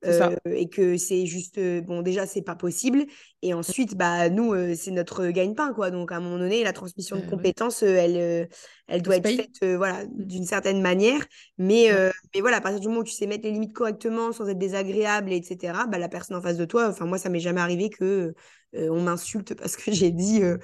[0.03, 3.05] Euh, et que c'est juste euh, bon déjà c'est pas possible.
[3.43, 5.91] Et ensuite bah nous euh, c'est notre gagne-pain quoi.
[5.91, 8.49] Donc à un moment donné la transmission de compétences elle
[8.87, 10.09] elle doit être faite voilà mmh.
[10.25, 11.21] d'une certaine manière.
[11.57, 11.89] Mais
[12.33, 14.57] mais voilà à partir du moment où tu sais mettre les limites correctement sans être
[14.57, 17.89] désagréable etc bah la personne en face de toi enfin moi ça m'est jamais arrivé
[17.89, 18.33] que
[18.73, 20.57] on m'insulte parce que j'ai dit mmh.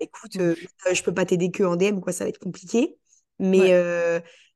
[0.00, 2.96] écoute je peux pas t'aider que en DM quoi ça va être compliqué.
[3.38, 3.72] Mais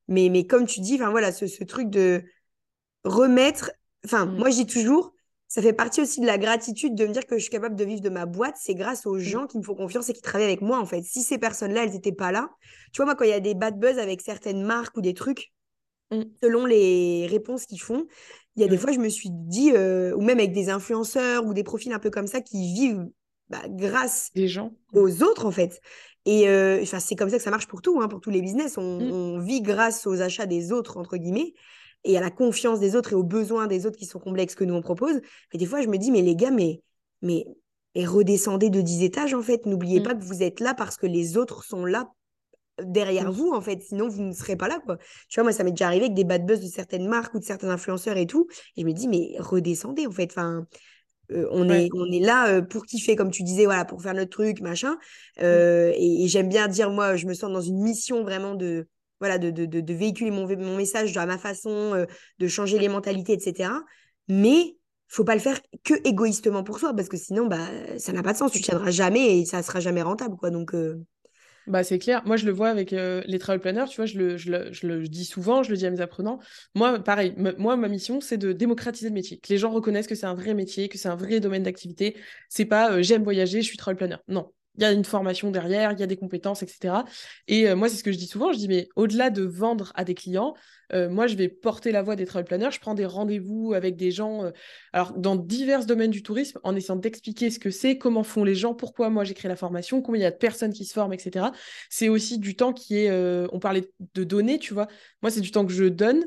[0.09, 2.25] mais mais comme tu dis enfin voilà ce, ce truc de
[3.05, 3.71] remettre
[4.05, 4.37] Enfin, mm.
[4.37, 5.15] moi, je dis toujours,
[5.49, 7.85] ça fait partie aussi de la gratitude de me dire que je suis capable de
[7.85, 8.57] vivre de ma boîte.
[8.59, 9.21] C'est grâce aux mm.
[9.21, 11.03] gens qui me font confiance et qui travaillent avec moi, en fait.
[11.03, 12.51] Si ces personnes-là, elles n'étaient pas là,
[12.93, 15.15] tu vois, moi, quand il y a des bad buzz avec certaines marques ou des
[15.15, 15.53] trucs,
[16.11, 16.23] mm.
[16.43, 18.07] selon les réponses qu'ils font,
[18.57, 21.45] il y a des fois, je me suis dit, euh, ou même avec des influenceurs
[21.45, 23.09] ou des profils un peu comme ça qui vivent
[23.49, 24.73] bah, grâce gens.
[24.93, 25.81] aux autres, en fait.
[26.25, 28.79] Et euh, c'est comme ça que ça marche pour tout, hein, pour tous les business.
[28.79, 31.53] on, vit grâce aux achats des autres, entre guillemets
[32.05, 34.65] et à la confiance des autres et aux besoins des autres qui sont complexes que
[34.65, 35.21] nous on propose.
[35.53, 36.83] Mais des fois, je me dis, mais les gars, mais,
[37.23, 37.45] mais,
[37.97, 39.67] redescendez de 10 étages en fait.
[39.67, 40.03] N'oubliez mm.
[40.03, 42.11] pas que vous êtes là parce que les autres sont là
[42.83, 43.35] derrière mm.
[43.35, 43.81] vous en fait.
[43.83, 44.99] Sinon, vous ne serez pas là quoi.
[45.29, 47.39] Tu vois, moi, ça m'est déjà arrivé avec des bad buzz de certaines marques ou
[47.39, 48.49] de certains influenceurs et tout.
[48.77, 50.31] Et je me dis, mais redescendez en fait.
[50.31, 50.67] Enfin.
[51.33, 54.13] Euh, on, est, on est là euh, pour kiffer, comme tu disais, voilà, pour faire
[54.13, 54.93] notre truc, machin.
[55.39, 55.43] Mm.
[55.43, 58.87] Euh, et j'aime bien dire, moi, je me sens dans une mission vraiment de,
[59.25, 62.05] voilà, de, de, véhiculer mon, message à ma façon, euh,
[62.39, 63.71] de changer les mentalités, etc.
[64.29, 64.77] Mais
[65.09, 67.67] faut pas le faire que égoïstement pour soi, parce que sinon, bah,
[67.97, 68.53] ça n'a pas de sens.
[68.53, 70.51] Tu tiendras jamais et ça sera jamais rentable, quoi.
[70.51, 70.75] Donc.
[70.75, 71.03] Euh,
[71.67, 72.23] bah, c'est clair.
[72.27, 74.73] Moi, je le vois avec euh, les travel planners, tu vois, je le, je, le,
[74.73, 76.39] je le, dis souvent, je le dis à mes apprenants.
[76.75, 80.15] Moi, pareil, moi, ma mission, c'est de démocratiser le métier, que les gens reconnaissent que
[80.15, 82.15] c'est un vrai métier, que c'est un vrai domaine d'activité.
[82.51, 84.17] C'est pas j'aime voyager, je suis travel planner.
[84.29, 87.05] Non, il y a une formation derrière, il y a des compétences, etc.
[87.49, 89.93] Et euh, moi, c'est ce que je dis souvent, je dis, mais au-delà de vendre
[89.95, 90.55] à des clients,
[90.93, 93.97] euh, moi, je vais porter la voix des travel planners, je prends des rendez-vous avec
[93.97, 94.51] des gens, euh,
[94.93, 98.55] alors dans divers domaines du tourisme, en essayant d'expliquer ce que c'est, comment font les
[98.55, 100.93] gens, pourquoi moi j'ai créé la formation, combien il y a de personnes qui se
[100.93, 101.47] forment, etc.
[101.89, 103.11] C'est aussi du temps qui est,
[103.53, 104.89] on parlait de données, tu vois,
[105.23, 106.25] moi, c'est du temps que je donne.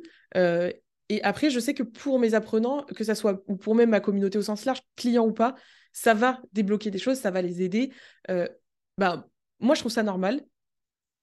[1.10, 4.00] Et après, je sais que pour mes apprenants, que ça soit, ou pour même ma
[4.00, 5.56] communauté au sens large, client ou pas,
[5.94, 7.92] ça va débloquer des choses, ça va les aider.
[8.30, 8.48] Euh,
[8.98, 9.28] bah,
[9.60, 10.46] moi, je trouve ça normal.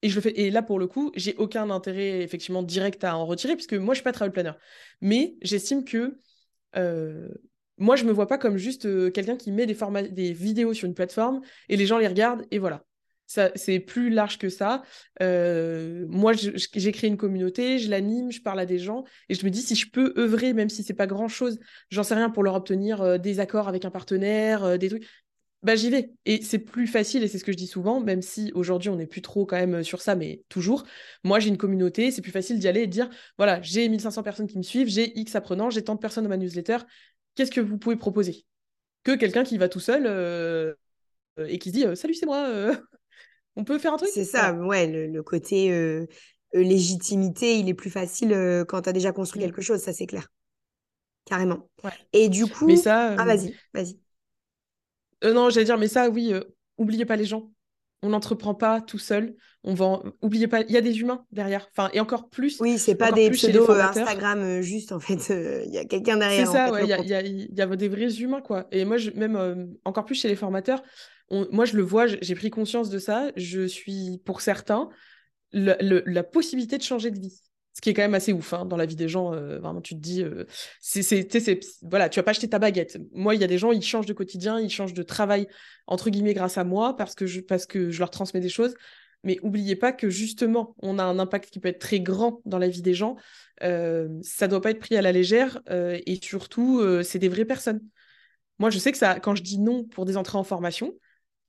[0.01, 3.15] Et, je le fais, et là, pour le coup, j'ai aucun intérêt effectivement direct à
[3.17, 4.53] en retirer, puisque moi, je suis pas travel planner.
[5.01, 6.19] Mais j'estime que
[6.75, 7.29] euh,
[7.77, 10.93] moi, je me vois pas comme juste euh, quelqu'un qui met des vidéos sur une
[10.93, 12.85] plateforme et les gens les regardent et voilà.
[13.27, 14.83] C'est plus large que ça.
[15.21, 19.43] Euh, moi, j'ai créé une communauté, je l'anime, je parle à des gens et je
[19.45, 21.59] me dis si je peux œuvrer, même si c'est pas grand chose,
[21.89, 25.07] j'en sais rien pour leur obtenir des accords avec un partenaire, des trucs
[25.65, 26.11] bah, j'y vais.
[26.25, 28.97] Et c'est plus facile, et c'est ce que je dis souvent, même si aujourd'hui on
[28.97, 30.83] n'est plus trop quand même sur ça, mais toujours.
[31.23, 34.21] Moi, j'ai une communauté, c'est plus facile d'y aller et de dire voilà, j'ai 1500
[34.21, 36.77] personnes qui me suivent, j'ai X apprenants, j'ai tant de personnes dans ma newsletter,
[37.33, 38.45] qu'est-ce que vous pouvez proposer?
[39.03, 40.75] Que quelqu'un qui va tout seul euh,
[41.47, 42.75] et qui se dit salut, c'est moi, euh,
[43.55, 44.09] on peut faire un truc?
[44.13, 46.05] C'est ça, ouais, le, côté euh,
[46.53, 49.45] légitimité, il est plus facile quand tu as déjà construit mmh.
[49.45, 50.27] quelque chose, ça c'est clair.
[51.25, 51.67] Carrément.
[52.13, 52.67] Et du coup.
[52.67, 53.15] Mais ça.
[53.17, 53.99] Ah, vas-y, vas-y.
[55.23, 56.41] Euh, non, j'allais dire, mais ça, oui, euh,
[56.77, 57.51] oubliez pas les gens.
[58.03, 59.35] On n'entreprend pas tout seul.
[59.63, 61.67] On va, oubliez pas, il y a des humains derrière.
[61.71, 62.59] Enfin, et encore plus.
[62.59, 64.91] Oui, c'est pas des pseudos euh, Instagram juste.
[64.91, 65.33] En fait,
[65.65, 66.45] il y a quelqu'un derrière.
[66.45, 68.67] C'est ça, il y, a, y, a des vrais humains, quoi.
[68.71, 70.83] Et moi, je, même encore plus chez les formateurs,
[71.31, 72.07] moi, je le vois.
[72.07, 73.31] J'ai pris conscience de ça.
[73.35, 74.89] Je suis, pour certains,
[75.51, 77.41] la possibilité de changer de vie
[77.75, 79.33] ce qui est quand même assez ouf hein, dans la vie des gens.
[79.33, 80.45] Euh, vraiment, tu te dis, euh,
[80.79, 82.97] c'est, voilà, tu vas pas acheter ta baguette.
[83.11, 85.47] Moi, il y a des gens, ils changent de quotidien, ils changent de travail
[85.85, 88.75] entre guillemets grâce à moi parce que je, parce que je leur transmets des choses.
[89.25, 92.59] Mais oubliez pas que justement, on a un impact qui peut être très grand dans
[92.59, 93.17] la vie des gens.
[93.61, 97.45] Euh, ça doit pas être pris à la légère euh, et surtout, c'est des vraies
[97.45, 97.81] personnes.
[98.57, 100.93] Moi, je sais que ça, quand je dis non pour des entrées en formation,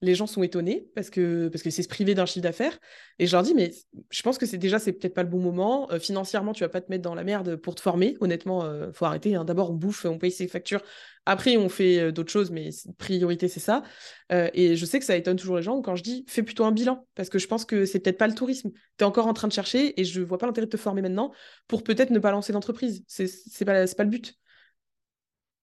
[0.03, 2.78] les gens sont étonnés parce que parce que c'est se priver d'un chiffre d'affaires.
[3.18, 3.72] Et je leur dis mais
[4.11, 5.90] je pense que c'est déjà c'est peut-être pas le bon moment.
[5.90, 8.16] Euh, financièrement tu vas pas te mettre dans la merde pour te former.
[8.20, 9.44] Honnêtement euh, faut arrêter hein.
[9.44, 10.82] d'abord on bouffe on paye ses factures.
[11.24, 13.82] Après on fait euh, d'autres choses mais priorité c'est ça.
[14.30, 16.72] Et je sais que ça étonne toujours les gens quand je dis fais plutôt un
[16.72, 18.70] bilan parce que je pense que c'est peut-être pas le tourisme.
[18.99, 21.01] Tu es encore en train de chercher et je vois pas l'intérêt de te former
[21.01, 21.32] maintenant
[21.68, 23.05] pour peut-être ne pas lancer d'entreprise.
[23.07, 24.36] C'est c'est pas c'est pas le but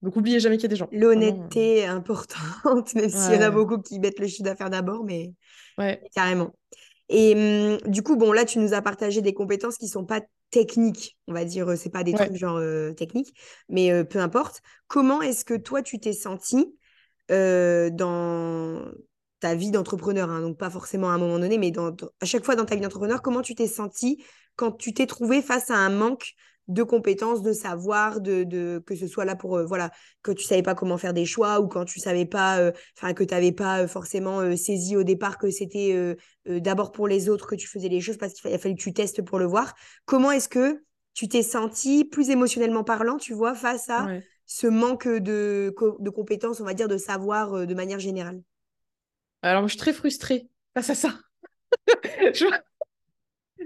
[0.04, 0.90] donc, oubliez jamais qu'il y a des gens.
[0.92, 5.06] L'honnêteté est importante, même s'il y en a beaucoup qui mettent le chiffre d'affaires d'abord,
[5.06, 5.32] mais
[5.78, 6.04] ouais.
[6.14, 6.54] carrément.
[7.08, 10.20] Et hum, du coup, bon, là, tu nous as partagé des compétences qui sont pas
[10.52, 13.34] techniques, on va dire, c'est pas des trucs genre euh, techniques,
[13.70, 14.62] mais euh, peu importe.
[14.88, 16.76] Comment est-ce que toi, tu t'es senti
[17.32, 18.84] euh, dans
[19.40, 22.44] ta vie d'entrepreneur, hein, donc pas forcément à un moment donné, mais dans, à chaque
[22.44, 24.24] fois dans ta vie d'entrepreneur, comment tu t'es senti
[24.56, 26.34] quand tu t'es trouvé face à un manque
[26.68, 29.92] de compétences, de savoir, de, de, que ce soit là pour, euh, voilà,
[30.22, 33.14] que tu savais pas comment faire des choix ou quand tu savais pas, euh, enfin,
[33.14, 37.48] que tu n'avais pas euh, forcément saisi au départ que c'était d'abord pour les autres
[37.48, 39.74] que tu faisais les choses parce qu'il a fallu que tu testes pour le voir.
[40.06, 40.84] Comment est-ce que
[41.14, 44.08] tu t'es senti plus émotionnellement parlant, tu vois, face à
[44.46, 48.42] ce manque de, de compétences, on va dire, de savoir de manière générale?
[49.42, 51.20] Alors, je suis très frustrée face à ça.
[52.34, 52.46] je...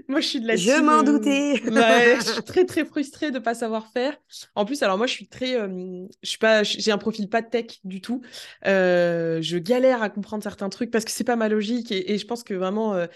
[0.08, 1.56] Moi, je suis de la Je m'en doutais.
[1.64, 4.16] je suis très très frustrée de pas savoir faire.
[4.54, 7.42] En plus, alors moi, je suis très, euh, je suis pas, j'ai un profil pas
[7.42, 8.22] tech du tout.
[8.66, 12.26] Euh, je galère à comprendre certains trucs parce que c'est pas ma logique et, je
[12.26, 12.94] pense que vraiment.
[12.94, 13.06] Euh,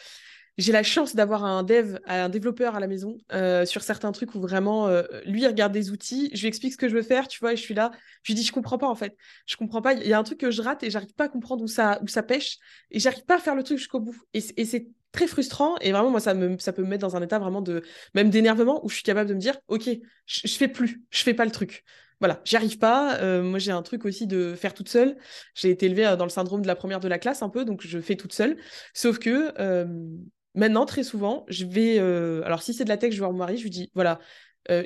[0.58, 3.16] j'ai la chance d'avoir un dev, un développeur à la maison
[3.64, 4.86] sur certains trucs où vraiment
[5.24, 7.54] lui il regarde des outils, je lui explique ce que je veux faire, tu vois,
[7.54, 7.90] et je suis là,
[8.22, 9.16] je lui dis je comprends pas en fait,
[9.46, 11.28] je comprends pas, il y a un truc que je rate et j'arrive pas à
[11.30, 12.58] comprendre où ça où ça pêche
[12.90, 15.92] et j'arrive pas à faire le truc jusqu'au bout et, et c'est très frustrant et
[15.92, 17.82] vraiment moi ça me peut me mettre dans un état vraiment de
[18.14, 19.88] même d'énervement où je suis capable de me dire ok
[20.26, 21.84] je, fais plus je fais pas le truc.
[22.18, 23.16] Voilà j'y arrive pas.
[23.18, 25.16] Euh, moi j'ai un truc aussi de faire toute seule.
[25.54, 27.64] J'ai été élevée euh, dans le syndrome de la première de la classe un peu
[27.64, 28.56] donc je fais toute seule.
[28.94, 29.86] Sauf que euh,
[30.54, 33.38] maintenant très souvent je vais alors si c'est de la tech je vais voir mon
[33.38, 34.18] mari je lui dis voilà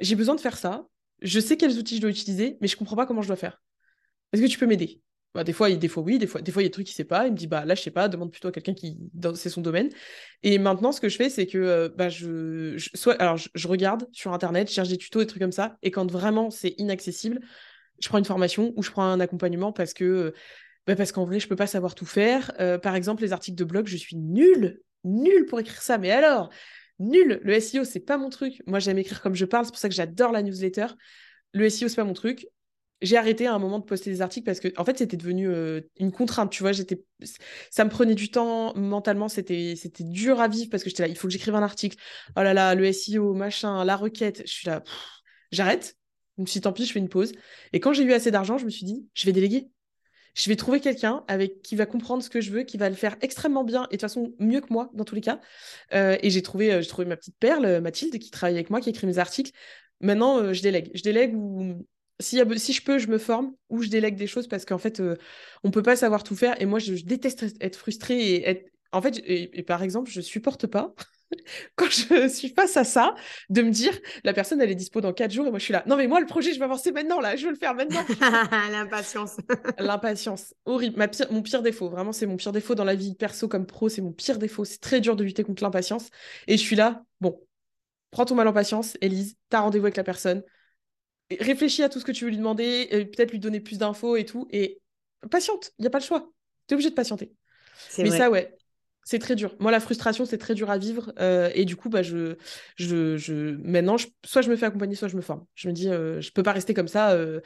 [0.01, 0.87] j'ai besoin de faire ça.
[1.23, 3.63] Je sais quels outils je dois utiliser mais je comprends pas comment je dois faire.
[4.33, 5.01] Est-ce que tu peux m'aider?
[5.37, 6.87] Bah, des fois, des fois oui, des fois, des fois il y a des trucs
[6.87, 7.27] qu'il sait pas.
[7.27, 8.97] Il me dit bah là je sais pas, demande plutôt à quelqu'un qui
[9.35, 9.91] c'est son domaine.
[10.43, 14.73] Et maintenant ce que je fais c'est que euh, bah je, regarde sur internet, je
[14.73, 15.77] cherche des tutos des trucs comme ça.
[15.83, 17.41] Et quand vraiment c'est inaccessible,
[18.01, 20.33] je prends une formation ou je prends un accompagnement parce que
[20.87, 22.53] bah, parce qu'en vrai je peux pas savoir tout faire.
[22.59, 25.99] Euh, par exemple les articles de blog, je suis nulle, nulle pour écrire ça.
[25.99, 26.49] Mais alors
[26.99, 27.41] nul.
[27.43, 28.63] Le SEO c'est pas mon truc.
[28.67, 30.87] Moi j'aime écrire comme je parle, c'est pour ça que j'adore la newsletter.
[31.53, 32.47] Le SEO c'est pas mon truc
[33.03, 35.49] j'ai arrêté à un moment de poster des articles parce que en fait c'était devenu
[35.49, 37.05] euh, une contrainte tu vois j'étais
[37.71, 41.09] ça me prenait du temps mentalement c'était c'était dur à vivre parce que j'étais là
[41.09, 41.99] il faut que j'écrive un article.
[42.37, 44.43] Oh là là le SEO machin la requête.
[44.47, 44.83] Je suis là
[45.53, 45.97] j'arrête.
[46.39, 47.33] Je me suis dit, tant pis je fais une pause.
[47.73, 49.69] Et quand j'ai eu assez d'argent je me suis dit je vais déléguer.
[50.35, 52.95] Je vais trouver quelqu'un avec qui va comprendre ce que je veux qui va le
[52.95, 55.41] faire extrêmement bien et de toute façon mieux que moi dans tous les cas.
[55.95, 58.81] Euh, et j'ai trouvé euh, j'ai trouvé ma petite perle Mathilde qui travaille avec moi
[58.81, 59.53] qui écrit mes articles.
[60.01, 60.91] Maintenant je délègue.
[60.95, 61.87] Je délègue ou
[62.21, 65.01] si, si je peux, je me forme ou je délègue des choses parce qu'en fait,
[65.01, 65.17] euh,
[65.65, 66.61] on peut pas savoir tout faire.
[66.61, 68.71] Et moi, je, déteste être frustrée et être.
[68.93, 70.95] En fait, et, par exemple, je supporte pas.
[71.77, 73.15] quand je suis face à ça,
[73.51, 73.93] de me dire,
[74.25, 75.83] la personne, elle est dispo dans quatre jours et moi, je suis là.
[75.87, 77.37] Non, mais moi, le projet, je vais avancer maintenant, là.
[77.37, 78.05] Je veux le faire maintenant.
[78.71, 79.37] L'impatience.
[79.79, 80.55] L'impatience.
[80.65, 80.97] Horrible.
[80.97, 81.91] Ma pire, mon pire défaut.
[81.91, 83.89] Vraiment, c'est mon pire défaut dans la vie perso comme pro.
[83.91, 84.65] C'est mon pire défaut.
[84.65, 86.09] C'est très dur de lutter contre l'impatience.
[86.47, 87.03] Et je suis là.
[87.21, 87.39] Bon,
[88.11, 89.37] prends ton mal en patience, Elise.
[89.51, 90.43] T'as rendez-vous avec la personne.
[91.31, 92.89] Réfléchis à tout ce que tu veux lui demander.
[92.91, 94.47] Peut-être lui donner plus d'infos et tout.
[94.51, 94.81] Et
[95.31, 95.73] patiente.
[95.79, 96.31] Il n'y a pas le choix.
[96.67, 97.33] T'es obligé de patienter.
[97.99, 98.57] Mais ça, ouais,
[99.07, 99.55] c'est très dur.
[99.61, 101.13] Moi, la frustration, c'est très dur à vivre.
[101.21, 102.35] Euh, et du coup, bah, je,
[102.75, 103.57] je, je...
[103.63, 105.45] maintenant, soit je me fais accompagner, soit je me forme.
[105.55, 107.13] Je me dis, euh, je peux pas rester comme ça.
[107.13, 107.41] Euh,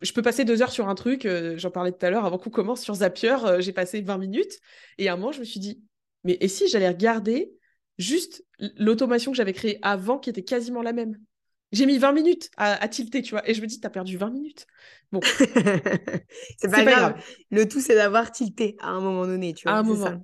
[0.00, 1.28] je peux passer deux heures sur un truc.
[1.56, 4.58] J'en parlais tout à l'heure, avant qu'on commence sur Zapier, j'ai passé 20 minutes.
[4.96, 5.82] Et à un moment, je me suis dit,
[6.24, 7.52] mais et si j'allais regarder
[7.98, 8.44] juste
[8.76, 11.18] l'automation que j'avais créée avant, qui était quasiment la même?
[11.72, 13.48] J'ai mis 20 minutes à, à, tilter, tu vois.
[13.48, 14.66] Et je me dis, t'as perdu 20 minutes.
[15.12, 15.20] Bon.
[16.58, 17.22] c'est pas, grave.
[17.50, 19.72] Le tout, c'est d'avoir tilté à un moment donné, tu vois.
[19.72, 20.22] À un moment.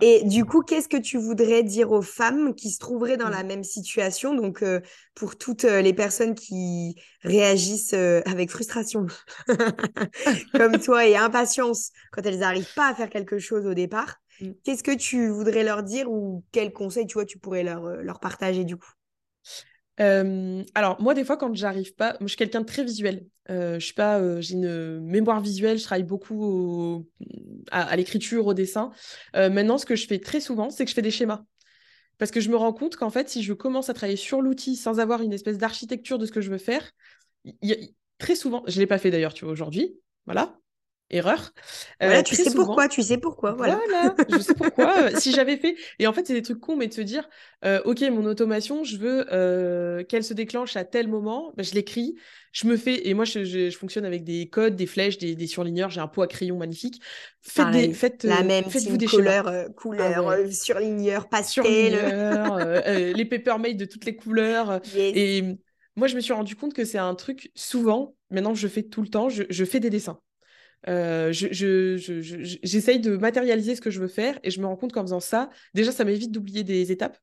[0.00, 3.32] Et du coup, qu'est-ce que tu voudrais dire aux femmes qui se trouveraient dans mmh.
[3.32, 4.80] la même situation Donc, euh,
[5.14, 9.06] pour toutes euh, les personnes qui réagissent euh, avec frustration,
[10.52, 14.50] comme toi, et impatience quand elles n'arrivent pas à faire quelque chose au départ, mmh.
[14.64, 18.20] qu'est-ce que tu voudrais leur dire ou quels conseils, tu vois, tu pourrais leur, leur
[18.20, 18.92] partager du coup?
[20.74, 23.26] Alors moi des fois quand j'arrive pas, je suis quelqu'un de très visuel.
[23.48, 27.06] je suis pas, j'ai une mémoire visuelle, je travaille beaucoup
[27.70, 28.90] à, l'écriture, au dessin.
[29.34, 31.42] maintenant, ce que je fais très souvent, c'est que je fais des schémas.
[32.18, 34.76] Parce que je me rends compte qu'en fait, si je commence à travailler sur l'outil
[34.76, 36.92] sans avoir une espèce d'architecture de ce que je veux faire,
[38.18, 39.96] très souvent, je l'ai pas fait d'ailleurs, tu vois, aujourd'hui,
[40.26, 40.56] voilà,
[41.12, 41.52] erreur.
[42.00, 43.52] Voilà, tu sais pourquoi, tu sais pourquoi.
[43.52, 43.80] Voilà,
[44.28, 45.18] je sais pourquoi.
[45.20, 47.28] si j'avais fait, et en fait, c'est des trucs cons, mais de se dire,
[47.84, 52.16] ok, mon automation, je veux qu'elle se déclenche à tel moment, bah, je l'écris,
[52.52, 56.00] je me fais, et moi, je, fonctionne avec des codes, des flèches, des, surligneurs, j'ai
[56.00, 57.00] un pot à crayon magnifique.
[57.40, 63.84] Faites des, faites, la même, faites-vous des couleurs, couleurs, ah surligneurs, pastel, les papermate de
[63.84, 64.80] toutes les couleurs.
[64.96, 65.58] Et
[65.96, 68.14] moi, je me suis rendu compte que c'est un truc souvent.
[68.30, 69.28] Maintenant, je fais tout le temps.
[69.28, 70.18] je fais des dessins.
[70.88, 75.02] Euh, j'essaye de matérialiser ce que je veux faire et je me rends compte qu'en
[75.02, 77.18] faisant ça, déjà, ça m'évite d'oublier des étapes.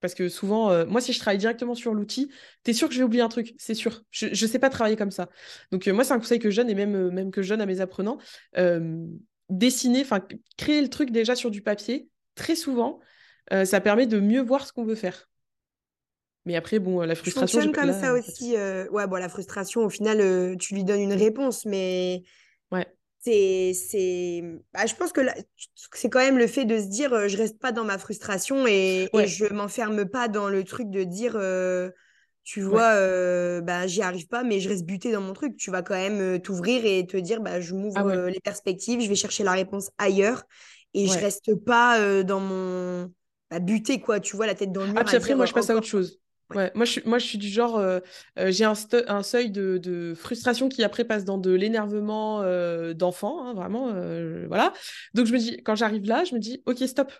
[0.00, 2.28] Parce que souvent, euh, moi, si je travaille directement sur l'outil,
[2.64, 4.02] tu es sûr que je vais oublier un truc, c'est sûr.
[4.10, 5.28] Je ne sais pas travailler comme ça.
[5.70, 7.60] Donc, euh, moi, c'est un conseil que je donne et même, même que je donne
[7.60, 8.18] à mes apprenants.
[9.48, 10.20] dessiner, enfin,
[10.56, 13.00] créer le truc déjà sur du papier, très souvent,
[13.64, 15.28] ça permet de mieux voir ce qu'on veut faire.
[16.46, 17.60] Mais après, bon, la frustration.
[17.60, 18.56] Je fonctionne comme ça aussi.
[18.90, 22.24] Ouais, bon, la frustration, au final, tu lui donnes une réponse, mais
[22.72, 22.86] Ouais.
[23.20, 24.42] C'est, c'est...
[24.74, 25.20] Bah, je pense que
[25.94, 28.66] c'est quand même le fait de se dire euh, je reste pas dans ma frustration
[28.66, 31.90] et, et je m'enferme pas dans le truc de dire euh,
[32.42, 35.56] tu vois euh, bah, j'y arrive pas mais je reste buté dans mon truc.
[35.56, 39.08] Tu vas quand même t'ouvrir et te dire bah, je m'ouvre ah les perspectives je
[39.08, 40.42] vais chercher la réponse ailleurs
[40.92, 43.12] et je reste pas dans mon
[43.52, 45.70] bah, buté quoi tu vois la tête dans le mur ah, après moi je passe
[45.70, 46.21] à autre chose
[46.54, 48.00] Moi, je suis, moi, je suis du genre, euh,
[48.38, 48.74] euh, j'ai un,
[49.22, 53.92] seuil de, frustration qui après passe dans de l'énervement euh, d'enfant, hein, vraiment,
[54.48, 54.72] voilà.
[55.14, 57.12] Donc, je me dis, quand j'arrive là, je me dis, ok, stop,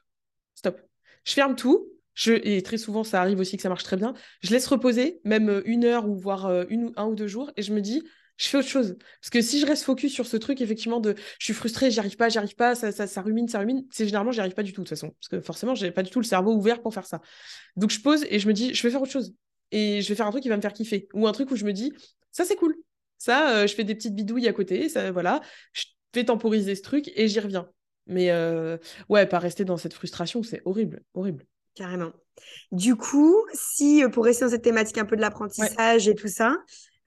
[0.55, 0.81] stop.
[1.25, 1.89] Je ferme tout.
[2.27, 4.13] Et très souvent, ça arrive aussi que ça marche très bien.
[4.43, 7.81] Je laisse reposer, même une heure ou voire un ou deux jours, et je me
[7.81, 8.03] dis,
[8.39, 8.97] je fais autre chose.
[9.21, 11.99] Parce que si je reste focus sur ce truc, effectivement, de je suis frustrée, j'y
[11.99, 14.55] arrive pas, j'y arrive pas, ça, ça, ça, rumine, ça rumine, c'est généralement, j'y arrive
[14.55, 15.11] pas du tout, de toute façon.
[15.21, 17.21] Parce que forcément, j'ai pas du tout le cerveau ouvert pour faire ça.
[17.77, 19.35] Donc, je pose et je me dis, je vais faire autre chose.
[19.71, 21.09] Et je vais faire un truc qui va me faire kiffer.
[21.15, 21.93] Ou un truc où je me dis,
[22.31, 22.75] ça, c'est cool.
[23.19, 25.41] Ça, euh, je fais des petites bidouilles à côté, ça, voilà.
[25.73, 27.69] Je vais temporiser ce truc et j'y reviens.
[28.07, 28.79] Mais euh,
[29.09, 31.47] ouais, pas rester dans cette frustration, c'est horrible, horrible.
[31.75, 32.13] Carrément.
[32.73, 36.29] Du coup, si euh, pour rester dans cette thématique un peu de l'apprentissage et tout
[36.29, 36.57] ça,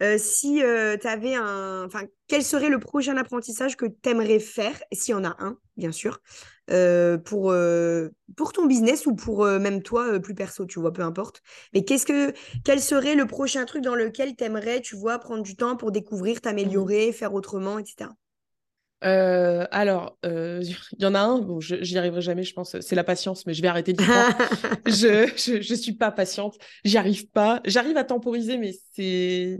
[0.02, 1.86] euh, si euh, tu avais un.
[1.86, 5.58] Enfin, quel serait le prochain apprentissage que tu aimerais faire, s'il y en a un,
[5.78, 6.20] bien sûr,
[6.72, 7.54] euh, pour,
[8.36, 11.42] pour ton business ou pour même toi, plus perso, tu vois, peu importe.
[11.74, 12.34] Mais qu'est-ce que,
[12.64, 15.92] quel serait le prochain truc dans lequel tu aimerais, tu vois, prendre du temps pour
[15.92, 18.10] découvrir, t'améliorer, faire autrement, etc.
[19.06, 22.96] Euh, alors, euh, il y en a un, bon, j'y arriverai jamais, je pense, c'est
[22.96, 24.36] la patience, mais je vais arrêter d'y croire.
[24.88, 27.62] je, je, je, suis pas patiente, j'y arrive pas.
[27.66, 29.60] J'arrive à temporiser, mais c'est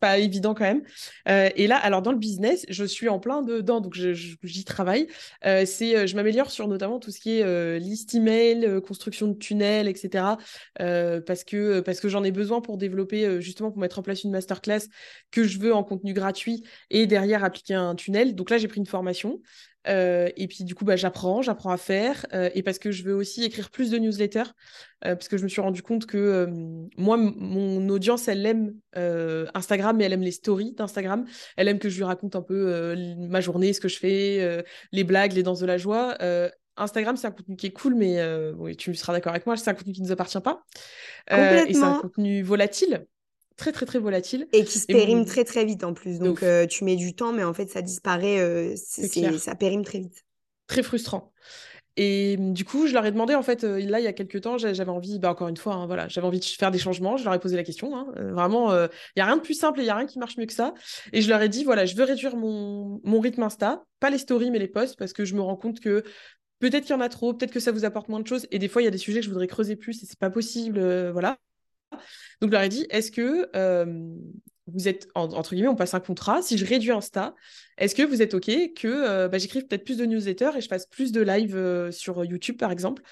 [0.00, 0.82] pas évident quand même.
[1.28, 5.08] Euh, et là, alors dans le business, je suis en plein dedans, donc j'y travaille.
[5.42, 10.24] C'est, je m'améliore sur notamment tout ce qui est liste email, construction de tunnels, etc.
[10.76, 14.30] parce que parce que j'en ai besoin pour développer justement pour mettre en place une
[14.30, 14.88] masterclass
[15.30, 18.34] que je veux en contenu gratuit et derrière appliquer un tunnel.
[18.34, 19.40] Donc là, j'ai pris une formation.
[19.86, 22.26] Euh, et puis du coup, bah, j'apprends, j'apprends à faire.
[22.32, 24.50] Euh, et parce que je veux aussi écrire plus de newsletters,
[25.04, 26.46] euh, parce que je me suis rendu compte que
[26.96, 28.74] moi, mon audience, elle aime
[29.54, 31.24] Instagram, mais elle aime les stories d'Instagram.
[31.56, 32.96] Elle aime que je lui raconte un peu
[33.28, 36.16] ma journée, ce que je fais, les blagues, les danses de la joie.
[36.76, 38.20] Instagram, c'est un contenu qui est cool, mais
[38.76, 40.62] tu seras d'accord avec moi, c'est un contenu qui ne nous appartient pas.
[41.30, 43.06] et c'est un contenu volatile
[43.58, 44.48] très très très volatile.
[44.52, 46.18] Et qui se périme très très vite en plus.
[46.18, 50.24] Donc tu mets du temps, mais en fait ça disparaît, ça périme très vite.
[50.66, 51.32] Très frustrant.
[51.98, 54.12] Et mmh, du coup, je leur ai demandé, en fait, euh, là, il y a
[54.12, 56.78] quelques temps, j'avais envie, bah, encore une fois, hein, voilà, j'avais envie de faire des
[56.78, 57.16] changements.
[57.16, 57.96] Je leur ai posé la question.
[57.96, 59.96] Hein, euh, vraiment, il euh, n'y a rien de plus simple et il n'y a
[59.96, 60.74] rien qui marche mieux que ça.
[61.12, 64.18] Et je leur ai dit, voilà, je veux réduire mon, mon rythme Insta, pas les
[64.18, 66.04] stories, mais les posts, parce que je me rends compte que
[66.60, 68.46] peut-être qu'il y en a trop, peut-être que ça vous apporte moins de choses.
[68.52, 70.20] Et des fois, il y a des sujets que je voudrais creuser plus et c'est
[70.20, 71.10] pas possible.
[71.10, 71.36] voilà.
[72.40, 73.48] Donc, je leur ai dit, est-ce que
[74.72, 77.34] vous êtes, entre guillemets, on passe un contrat, si je réduis Insta,
[77.78, 80.68] est-ce que vous êtes OK que euh, bah, j'écrive peut-être plus de newsletters et je
[80.68, 83.02] fasse plus de live euh, sur YouTube, par exemple?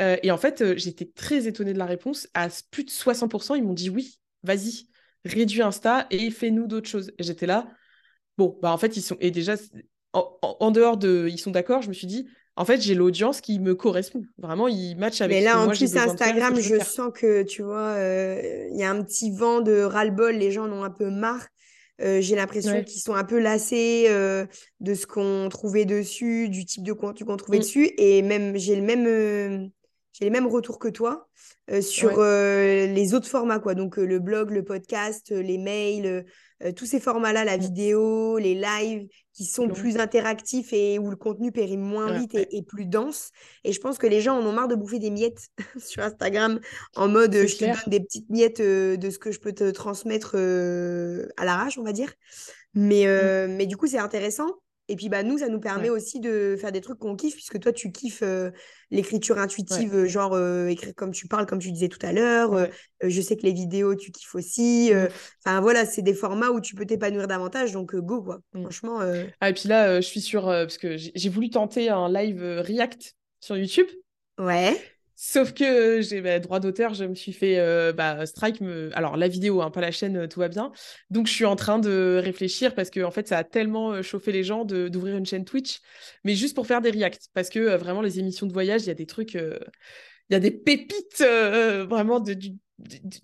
[0.00, 2.28] Euh, Et en fait, j'étais très étonnée de la réponse.
[2.34, 4.88] À plus de 60%, ils m'ont dit oui, vas-y,
[5.24, 7.12] réduis Insta et fais-nous d'autres choses.
[7.18, 7.68] Et j'étais là,
[8.38, 9.54] bon, bah en fait, ils sont, déjà,
[10.12, 12.26] en dehors de, ils sont d'accord, je me suis dit,
[12.56, 14.22] en fait, j'ai l'audience qui me correspond.
[14.36, 18.68] Vraiment, il match avec Mais là, en plus, Instagram, je, sens que, tu vois, euh,
[18.70, 20.34] il y a un petit vent de ras-le-bol.
[20.34, 21.46] Les gens en ont un peu marre.
[22.02, 24.44] Euh, j'ai l'impression qu'ils sont un peu lassés euh,
[24.80, 27.62] de ce qu'on trouvait dessus, du type de contenu qu'on trouvait mm.
[27.62, 27.90] dessus.
[27.96, 29.70] Et même, j'ai le même,
[30.12, 31.28] j'ai les mêmes retours que toi
[31.80, 33.74] sur les autres formats, quoi.
[33.74, 36.26] Donc, le blog, le podcast, les mails,
[36.76, 37.60] tous ces formats-là, la mm.
[37.60, 42.62] vidéo, les lives, qui sont plus interactifs et où le contenu périme moins vite et,
[42.62, 43.30] plus dense.
[43.64, 45.48] Et je pense que les gens en ont marre de bouffer des miettes
[45.78, 46.60] sur Instagram
[46.94, 49.70] en mode je te donne des petites miettes euh, de ce que je peux te
[49.70, 52.12] transmettre euh, à l'arrache, on va dire.
[52.74, 53.08] Mais, mmh.
[53.08, 54.48] euh, mais du coup, c'est intéressant.
[54.92, 57.58] Et puis, bah, nous, ça nous permet aussi de faire des trucs qu'on kiffe, puisque
[57.58, 58.22] toi, tu kiffes
[58.90, 60.38] l'écriture intuitive, genre
[60.68, 62.68] écrire comme tu parles, comme tu disais tout à l'heure.
[63.02, 64.92] je sais que les vidéos, tu kiffes aussi.
[65.46, 67.72] Enfin, voilà, c'est des formats où tu peux t'épanouir davantage.
[67.72, 68.40] Donc, go, quoi.
[68.52, 68.60] Mmh.
[68.60, 69.00] Franchement.
[69.40, 70.42] Ah, et puis là, je suis sur.
[70.44, 73.86] parce que j'ai voulu tenter un live React sur YouTube.
[74.38, 74.78] Ouais.
[75.24, 78.60] Sauf que j'ai bah, droit d'auteur, je me suis fait euh, bah, strike.
[78.92, 80.72] Alors la vidéo, hein, pas la chaîne, tout va bien.
[81.10, 84.02] Donc je suis en train de réfléchir parce que en fait ça a tellement euh,
[84.02, 85.78] chauffé les gens d'ouvrir une chaîne Twitch,
[86.24, 88.88] mais juste pour faire des reacts parce que euh, vraiment les émissions de voyage, il
[88.88, 89.60] y a des trucs, il
[90.30, 92.18] y a des pépites vraiment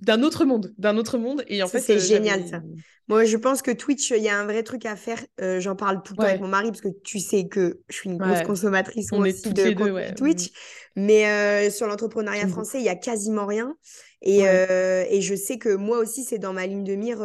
[0.00, 1.44] d'un autre monde, d'un autre monde.
[1.48, 2.60] Et en fait c'est génial ça.
[3.08, 5.18] Moi, je pense que Twitch, il y a un vrai truc à faire.
[5.40, 7.94] Euh, j'en parle tout le temps avec mon mari parce que tu sais que je
[7.94, 10.50] suis une grosse consommatrice aussi de Twitch.
[10.94, 13.74] Mais euh, sur l'entrepreneuriat français, il y a quasiment rien.
[14.20, 17.18] Et, euh, et, je sais que moi aussi, c'est dans ma ligne de mire,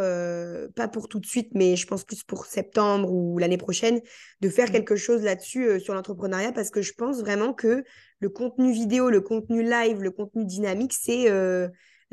[0.75, 3.99] pas pour tout de suite, mais je pense plus pour septembre ou l'année prochaine,
[4.41, 7.83] de faire quelque chose là-dessus sur l'entrepreneuriat parce que je pense vraiment que
[8.19, 11.29] le contenu vidéo, le contenu live, le contenu dynamique, c'est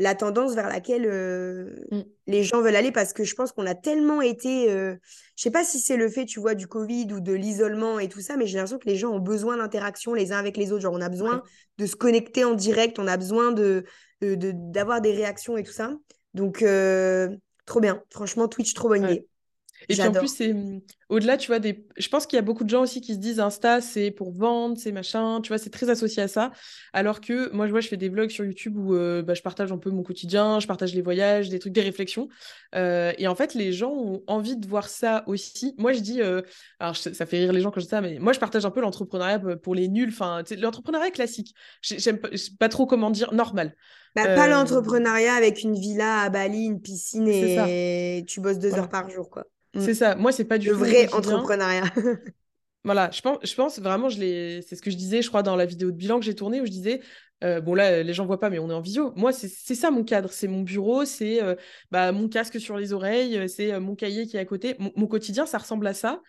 [0.00, 2.00] la tendance vers laquelle euh, mm.
[2.26, 4.96] les gens veulent aller parce que je pense qu'on a tellement été, euh,
[5.36, 8.08] je sais pas si c'est le fait, tu vois, du Covid ou de l'isolement et
[8.08, 10.72] tout ça, mais j'ai l'impression que les gens ont besoin d'interaction les uns avec les
[10.72, 10.82] autres.
[10.82, 11.42] Genre, on a besoin
[11.76, 13.84] de se connecter en direct, on a besoin de
[14.22, 15.92] d'avoir des réactions et tout ça.
[16.34, 17.28] Donc, euh,
[17.66, 18.02] trop bien.
[18.10, 19.26] Franchement, Twitch, trop bonne idée.
[19.88, 21.86] Et puis en plus, c'est mmh, au-delà, tu vois, des...
[21.96, 24.32] je pense qu'il y a beaucoup de gens aussi qui se disent Insta, c'est pour
[24.32, 26.52] vendre, c'est machin, tu vois, c'est très associé à ça.
[26.92, 29.42] Alors que moi, je vois, je fais des vlogs sur YouTube où euh, bah, je
[29.42, 32.28] partage un peu mon quotidien, je partage les voyages, des trucs, des réflexions.
[32.74, 35.74] Euh, et en fait, les gens ont envie de voir ça aussi.
[35.78, 36.42] Moi, je dis, euh,
[36.78, 38.70] alors ça fait rire les gens quand je dis ça, mais moi, je partage un
[38.70, 41.54] peu l'entrepreneuriat pour les nuls, enfin, l'entrepreneuriat classique.
[41.82, 42.28] J'aime pas,
[42.58, 43.74] pas trop comment dire, normal.
[44.14, 48.88] Bah, pas l'entrepreneuriat avec une villa à Bali, une piscine et tu bosses deux heures
[48.88, 49.44] par jour, quoi.
[49.74, 49.80] Mm.
[49.80, 50.14] C'est ça.
[50.14, 51.84] Moi, c'est pas du le vrai entrepreneuriat.
[52.84, 55.56] voilà, je pense, je pense vraiment, je c'est ce que je disais, je crois, dans
[55.56, 57.00] la vidéo de bilan que j'ai tournée, où je disais,
[57.42, 59.12] euh, bon là, les gens voient pas, mais on est en visio.
[59.16, 61.54] Moi, c'est ça mon cadre, c'est mon bureau, c'est euh,
[61.90, 64.76] bah, mon casque sur les oreilles, euh, c'est mon cahier qui est à côté.
[64.78, 66.20] mon, quotidien, ça ressemble à ça.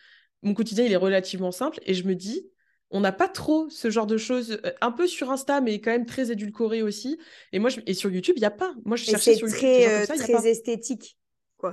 [0.41, 2.47] Mon quotidien, il est relativement simple, et je me dis,
[2.89, 6.05] on n'a pas trop ce genre de choses, un peu sur Insta, mais quand même
[6.05, 7.17] très édulcoré aussi.
[7.53, 7.79] Et moi, je...
[7.85, 8.73] et sur YouTube, il y a pas.
[8.85, 11.17] Moi, je cherchais sur très, très esthétique.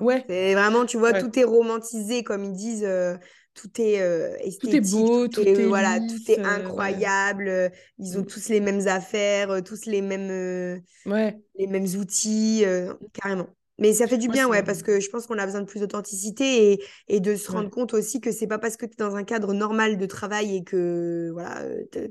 [0.01, 0.25] Ouais.
[0.29, 2.85] C'est vraiment, tu vois, tout est romantisé, comme ils disent.
[2.85, 3.17] Euh,
[3.55, 7.73] tout est euh, esthétique, tout est beau, tout, est, voilà, tout est euh, incroyable.
[7.99, 8.27] Ils ont mm.
[8.27, 11.37] tous les mêmes affaires, tous les mêmes, ouais.
[11.57, 12.65] les mêmes outils,
[13.13, 13.49] carrément.
[13.79, 15.81] Mais ça fait du bien, ouais, parce que je pense qu'on a besoin de plus
[15.81, 18.97] d'authenticité et, et, de se rendre compte aussi que c'est pas parce que tu es
[18.99, 21.63] dans un cadre normal de travail et que voilà,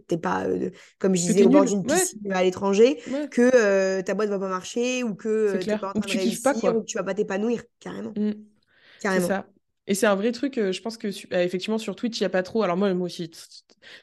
[0.07, 2.99] t'es pas, euh, comme je disais, au bord d'une piscine à l'étranger,
[3.31, 6.41] que euh, ta boîte va pas marcher ou que tu pas en train de réussir
[6.41, 8.13] pas, ou que tu vas pas t'épanouir, carrément.
[8.15, 8.31] Mmh.
[9.01, 9.27] Carrément.
[9.27, 9.45] Ça.
[9.87, 12.27] Et c'est un vrai truc, euh, je pense que euh, effectivement sur Twitch, il n'y
[12.27, 12.61] a pas trop.
[12.61, 13.31] Alors moi, moi aussi,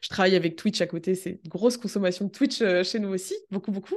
[0.00, 3.10] je travaille avec Twitch à côté, c'est une grosse consommation de Twitch euh, chez nous
[3.10, 3.96] aussi, beaucoup, beaucoup.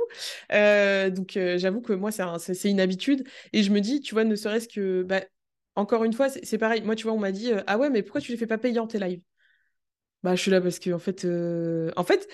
[0.52, 3.26] donc j'avoue que moi, c'est une habitude.
[3.54, 5.22] Et je me dis, tu vois, ne serait-ce que, bah,
[5.76, 6.82] encore une fois, c'est pareil.
[6.82, 8.88] Moi, tu vois, on m'a dit, ah ouais, mais pourquoi tu les fais pas en
[8.88, 9.22] tes lives?
[10.24, 11.26] Bah, je suis là parce que, en fait,
[11.96, 12.28] en fait,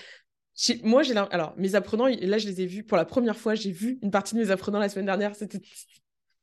[0.82, 3.54] moi, j'ai alors mes apprenants, là, je les ai vus pour la première fois.
[3.54, 5.36] J'ai vu une partie de mes apprenants la semaine dernière.
[5.36, 5.60] C'était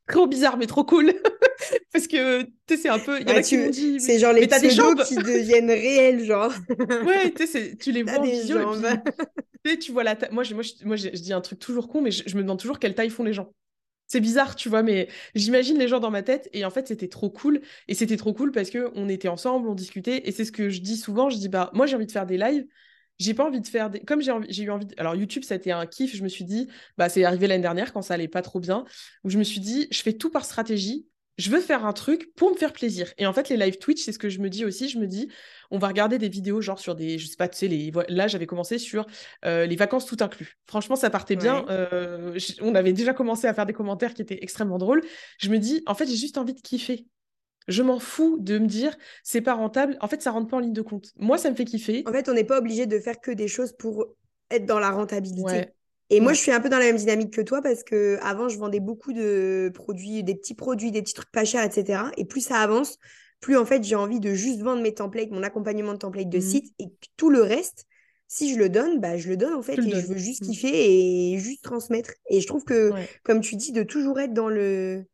[0.08, 1.14] trop bizarre, mais trop cool.
[1.94, 3.20] Parce que, tu sais, c'est un peu.
[3.20, 4.00] Il y a qui m'ont dit.
[4.00, 6.52] C'est genre les pseudos qui deviennent réels, genre.
[7.06, 8.58] ouais, tu sais, tu les vois en visio.
[8.60, 8.98] Et
[9.64, 10.30] puis, tu vois la taille.
[10.32, 12.80] Moi, je, moi, moi je, dis un truc toujours con, mais je, me demande toujours
[12.80, 13.54] quelle taille font les gens.
[14.08, 16.50] C'est bizarre, tu vois, mais j'imagine les gens dans ma tête.
[16.52, 17.62] Et en fait, c'était trop cool.
[17.88, 20.28] Et c'était trop cool parce qu'on était ensemble, on discutait.
[20.28, 21.30] Et c'est ce que je dis souvent.
[21.30, 22.66] Je dis, bah, moi, j'ai envie de faire des lives
[23.22, 24.00] j'ai pas envie de faire des...
[24.00, 26.44] comme j'ai j'ai eu envie alors YouTube ça a été un kiff je me suis
[26.44, 26.68] dit
[26.98, 28.84] bah c'est arrivé l'année dernière quand ça allait pas trop bien
[29.24, 31.08] où je me suis dit je fais tout par stratégie
[31.42, 34.04] je veux faire un truc pour me faire plaisir et en fait les live Twitch
[34.04, 35.28] c'est ce que je me dis aussi je me dis
[35.72, 38.28] on va regarder des vidéos genre sur des je sais pas tu sais les là
[38.28, 39.08] j'avais commencé sur
[39.46, 43.54] euh, les vacances tout inclus franchement ça partait bien euh, on avait déjà commencé à
[43.54, 45.02] faire des commentaires qui étaient extrêmement drôles
[45.40, 47.08] je me dis en fait j'ai juste envie de kiffer
[47.68, 49.96] je m'en fous de me dire c'est pas rentable.
[50.02, 51.12] En fait, ça rentre pas en ligne de compte.
[51.16, 52.04] Moi, ça me fait kiffer.
[52.08, 54.08] En fait, on n'est pas obligé de faire que des choses pour
[54.50, 55.68] être dans la rentabilité.
[56.12, 58.50] Et moi, je suis un peu dans la même dynamique que toi parce que avant,
[58.50, 62.04] je vendais beaucoup de produits, des petits produits, des petits trucs pas chers, etc.
[62.18, 62.98] Et plus ça avance,
[63.40, 66.38] plus en fait, j'ai envie de juste vendre mes templates, mon accompagnement de templates de
[66.40, 66.42] mmh.
[66.42, 67.86] site et tout le reste.
[68.28, 70.48] Si je le donne, bah, je le donne en fait et je veux juste mmh.
[70.48, 72.12] kiffer et juste transmettre.
[72.30, 72.92] Et je trouve que,
[73.24, 75.06] comme tu dis, de toujours être dans le,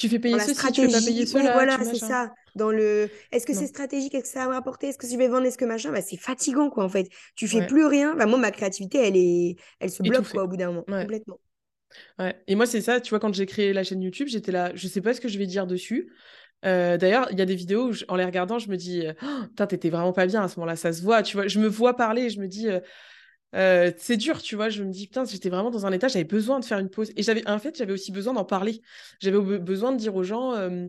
[0.00, 1.52] tu fais payer ceci, tu fais pas payer cela.
[1.52, 2.32] voilà, c'est ça.
[2.54, 5.28] Dans le, est-ce que c'est stratégique, est-ce que ça va m'apporter, est-ce que je vais
[5.28, 7.08] vendre, est-ce que machin, bah, c'est fatigant quoi en fait.
[7.36, 8.14] Tu fais plus rien.
[8.14, 11.40] Bah, moi, ma créativité, elle est, elle se bloque quoi au bout d'un moment, complètement.
[12.18, 12.36] Ouais.
[12.46, 13.00] Et moi, c'est ça.
[13.00, 15.28] Tu vois, quand j'ai créé la chaîne YouTube, j'étais là, je sais pas ce que
[15.28, 16.12] je vais dire dessus.
[16.64, 19.44] Euh, d'ailleurs, il y a des vidéos où, en les regardant, je me dis, oh,
[19.48, 21.22] putain, t'étais vraiment pas bien à ce moment-là, ça se voit.
[21.22, 22.80] Tu vois, je me vois parler et je me dis, euh,
[23.56, 24.68] euh, c'est dur, tu vois.
[24.68, 27.12] Je me dis, putain, j'étais vraiment dans un état, j'avais besoin de faire une pause.
[27.16, 28.82] Et j'avais, en fait, j'avais aussi besoin d'en parler.
[29.20, 30.86] J'avais besoin de dire aux gens, euh,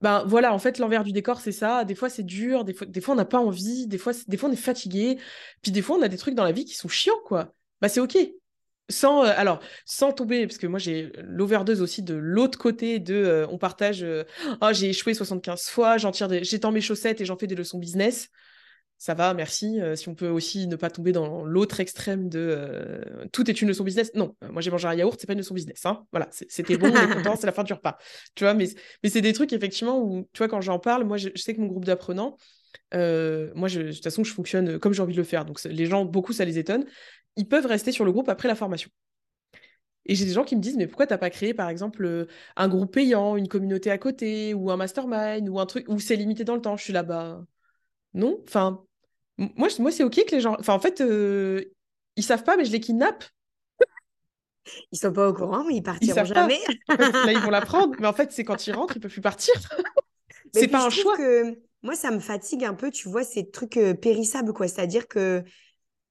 [0.00, 1.84] ben voilà, en fait, l'envers du décor, c'est ça.
[1.84, 2.64] Des fois, c'est dur.
[2.64, 3.86] Des fois, des fois on n'a pas envie.
[3.86, 5.18] Des fois, des fois, on est fatigué.
[5.62, 7.54] Puis des fois, on a des trucs dans la vie qui sont chiants, quoi.
[7.80, 8.16] Bah, c'est OK.
[8.88, 13.44] Sans, euh, alors, sans tomber, parce que moi j'ai l'overdose aussi de l'autre côté de
[13.50, 14.06] on partage,
[14.60, 17.78] oh, j'ai échoué 75 fois, j'en tire j'étends mes chaussettes et j'en fais des leçons
[17.78, 18.30] business
[18.98, 19.80] ça va, merci.
[19.80, 23.60] Euh, si on peut aussi ne pas tomber dans l'autre extrême de euh, tout est
[23.60, 24.10] une leçon business.
[24.14, 25.84] Non, euh, moi j'ai mangé un yaourt, c'est pas une leçon business.
[25.84, 26.06] Hein.
[26.12, 27.98] Voilà, c'était bon, on est content, c'est la fin du repas.
[28.34, 28.68] Tu vois, mais,
[29.02, 31.60] mais c'est des trucs effectivement où, tu vois, quand j'en parle, moi je, sais que
[31.60, 32.36] mon groupe d'apprenants,
[32.92, 35.44] moi je, de toute façon, je fonctionne comme j'ai envie de le faire.
[35.44, 36.86] Donc les gens, beaucoup, ça les étonne.
[37.36, 38.90] Ils peuvent rester sur le groupe après la formation.
[40.06, 42.68] Et j'ai des gens qui me disent, mais pourquoi t'as pas créé, par exemple, un
[42.68, 46.44] groupe payant, une communauté à côté, ou un mastermind, ou un truc où c'est limité
[46.44, 46.76] dans le temps?
[46.76, 47.44] Je suis là-bas.
[48.16, 48.82] Non, enfin,
[49.36, 50.56] moi, moi c'est ok que les gens.
[50.58, 51.62] Enfin, en fait, euh,
[52.16, 53.24] ils savent pas, mais je les kidnappe.
[54.90, 56.58] Ils sont pas au courant, mais ils partiront jamais.
[56.88, 59.54] Là, ils vont l'apprendre, mais en fait, c'est quand ils rentrent, ils peuvent plus partir.
[60.52, 61.16] c'est pas un choix.
[61.16, 61.56] Que...
[61.82, 64.66] Moi, ça me fatigue un peu, tu vois, ces trucs euh, périssables, quoi.
[64.66, 65.44] C'est-à-dire que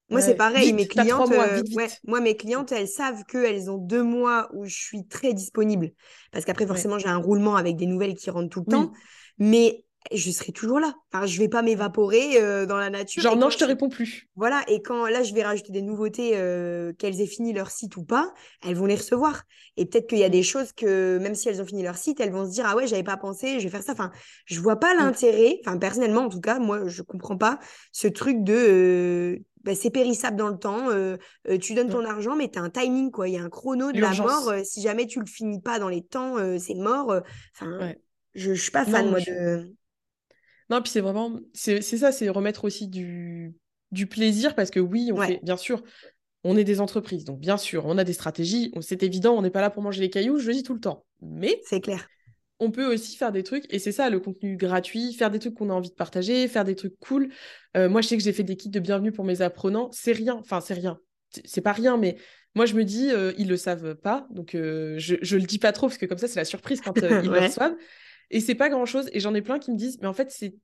[0.08, 1.62] moi, c'est pareil, mes clientes, euh,
[2.06, 5.90] moi, mes clientes, elles savent qu'elles ont deux mois où je suis très disponible.
[6.30, 8.92] Parce qu'après, forcément, j'ai un roulement avec des nouvelles qui rentrent tout le temps.
[9.38, 10.94] Mais je serai toujours là.
[11.12, 13.22] Enfin, je vais pas m'évaporer euh, dans la nature.
[13.22, 14.28] Genre, non, je te réponds plus.
[14.36, 17.96] Voilà, et quand là, je vais rajouter des nouveautés, euh, qu'elles aient fini leur site
[17.96, 18.32] ou pas,
[18.64, 19.44] elles vont les recevoir.
[19.76, 22.20] Et peut-être qu'il y a des choses que, même si elles ont fini leur site,
[22.20, 23.92] elles vont se dire, ah ouais, j'avais pas pensé, je vais faire ça.
[23.92, 24.10] Enfin,
[24.46, 24.98] je vois pas mm.
[24.98, 27.58] l'intérêt, enfin, personnellement, en tout cas, moi, je comprends pas
[27.92, 28.54] ce truc de.
[28.54, 30.90] Euh, bah, c'est périssable dans le temps,
[31.60, 33.28] tu donnes ton argent, mais tu as un timing, quoi.
[33.28, 34.52] Il y a un chrono de la mort.
[34.64, 37.12] si jamais tu le finis pas dans les temps, c'est mort.
[37.52, 37.92] Enfin,
[38.36, 39.74] je, je suis pas fan, moi, de
[40.70, 43.54] non, puis c'est vraiment, c'est ça, c'est remettre aussi du,
[43.92, 45.82] du plaisir parce que oui, on fait, bien sûr,
[46.44, 49.50] on est des entreprises, donc bien sûr, on a des stratégies, c'est évident, on n'est
[49.50, 51.04] pas là pour manger les cailloux, je le dis tout le temps.
[51.20, 52.06] Mais c'est clair.
[52.58, 55.54] On peut aussi faire des trucs, et c'est ça le contenu gratuit, faire des trucs
[55.54, 57.30] qu'on a envie de partager, faire des trucs cool.
[57.76, 60.12] Euh, moi, je sais que j'ai fait des kits de bienvenue pour mes apprenants, c'est
[60.12, 60.98] rien, enfin, c'est rien,
[61.44, 62.16] c'est pas rien, mais
[62.54, 65.58] moi, je me dis, euh, ils le savent pas, donc euh, je, je le dis
[65.58, 67.76] pas trop, parce que comme ça, c'est la surprise quand ils le reçoivent.
[68.30, 69.08] Et c'est pas grand chose.
[69.12, 70.54] Et j'en ai plein qui me disent, mais en fait, c'est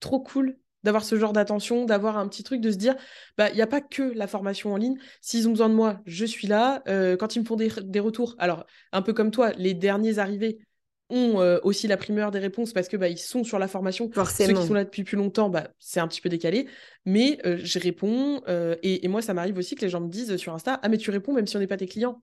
[0.00, 2.94] trop cool d'avoir ce genre d'attention, d'avoir un petit truc, de se dire,
[3.36, 4.96] bah, il n'y a pas que la formation en ligne.
[5.20, 6.82] S'ils ont besoin de moi, je suis là.
[6.88, 10.58] Euh, quand ils me font des, retours, alors, un peu comme toi, les derniers arrivés
[11.10, 14.10] ont euh, aussi la primeur des réponses parce que bah, ils sont sur la formation.
[14.12, 14.48] Forcément.
[14.48, 16.68] Ceux qui sont là depuis plus longtemps, bah, c'est un petit peu décalé.
[17.04, 18.40] Mais euh, je réponds.
[18.82, 20.98] Et, et, moi, ça m'arrive aussi que les gens me disent sur Insta, ah, mais
[20.98, 22.22] tu réponds même si on n'est pas tes clients.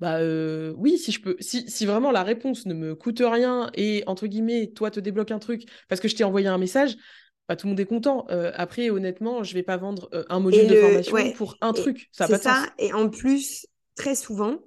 [0.00, 3.70] Bah euh, oui, si je peux, si, si, vraiment la réponse ne me coûte rien
[3.74, 6.96] et entre guillemets, toi te débloque un truc parce que je t'ai envoyé un message,
[7.48, 8.26] bah, tout le monde est content.
[8.30, 12.08] Euh, après, honnêtement, je vais pas vendre euh, un module de formation pour un truc.
[12.12, 12.66] Ça C'est ça.
[12.78, 14.58] Et en plus, très souvent,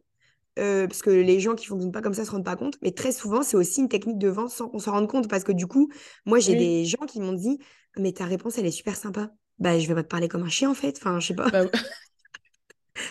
[0.56, 3.12] parce que les gens qui fonctionnent pas comme ça se rendent pas compte, mais très
[3.12, 5.66] souvent, c'est aussi une technique de vente sans qu'on s'en rende compte parce que du
[5.66, 5.90] coup,
[6.26, 7.58] moi, j'ai des gens qui m'ont dit
[7.98, 9.32] mais ta réponse, elle est super sympa.
[9.60, 10.98] Bah, je vais pas te parler comme un chien, en fait.
[10.98, 11.50] Enfin, je sais pas.
[11.50, 11.66] Bah,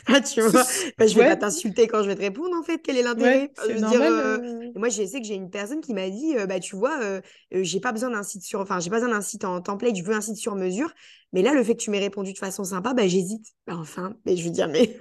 [0.06, 0.62] ah, tu vois,
[0.98, 2.78] je vais pas t'insulter quand je vais te répondre, en fait.
[2.78, 3.50] Quel est l'intérêt?
[3.68, 4.72] Je dire, euh, euh.
[4.76, 7.00] moi, je sais que j'ai une personne qui m'a dit, euh, bah, tu vois,
[7.50, 10.02] j'ai pas besoin d'un site sur, enfin, j'ai pas besoin d'un site en template, je
[10.02, 10.92] veux un site sur mesure.
[11.32, 13.46] Mais là, le fait que tu m'aies répondu de façon sympa, bah, j'hésite.
[13.66, 14.98] Bah, enfin, mais je veux dire, mais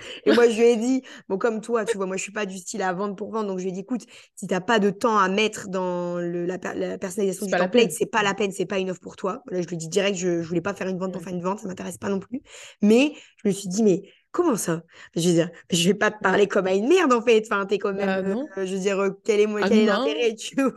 [0.26, 2.46] et moi, je lui ai dit, bon, comme toi, tu vois, moi, je suis pas
[2.46, 3.48] du style à vendre pour vendre.
[3.48, 4.02] Donc, je lui ai dit, écoute,
[4.34, 8.06] si tu n'as pas de temps à mettre dans le, la, personnalisation du template, c'est
[8.06, 9.42] pas la peine, c'est pas une offre pour toi.
[9.50, 11.34] Là, je lui ai dit direct, je, ne voulais pas faire une vente pour faire
[11.34, 12.42] une vente, ça m'intéresse pas non plus.
[12.82, 13.12] Mais
[13.42, 14.82] je me suis dit, mais comment ça?
[15.16, 17.42] Je veux dire, je vais pas te parler comme à une merde, en fait.
[17.46, 19.78] Enfin, t'es quand même, bah, euh, je veux dire, euh, quel est, moi, ah quel
[19.78, 20.72] est l'intérêt, tu vois?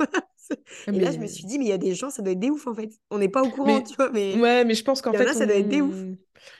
[0.87, 2.39] Et là, je me suis dit, mais il y a des gens, ça doit être
[2.39, 2.89] des ouf en fait.
[3.09, 4.09] On n'est pas au courant, tu vois.
[4.11, 4.35] Mais...
[4.35, 5.33] Ouais, mais je pense qu'en fait.
[5.33, 5.95] ça doit être des ouf.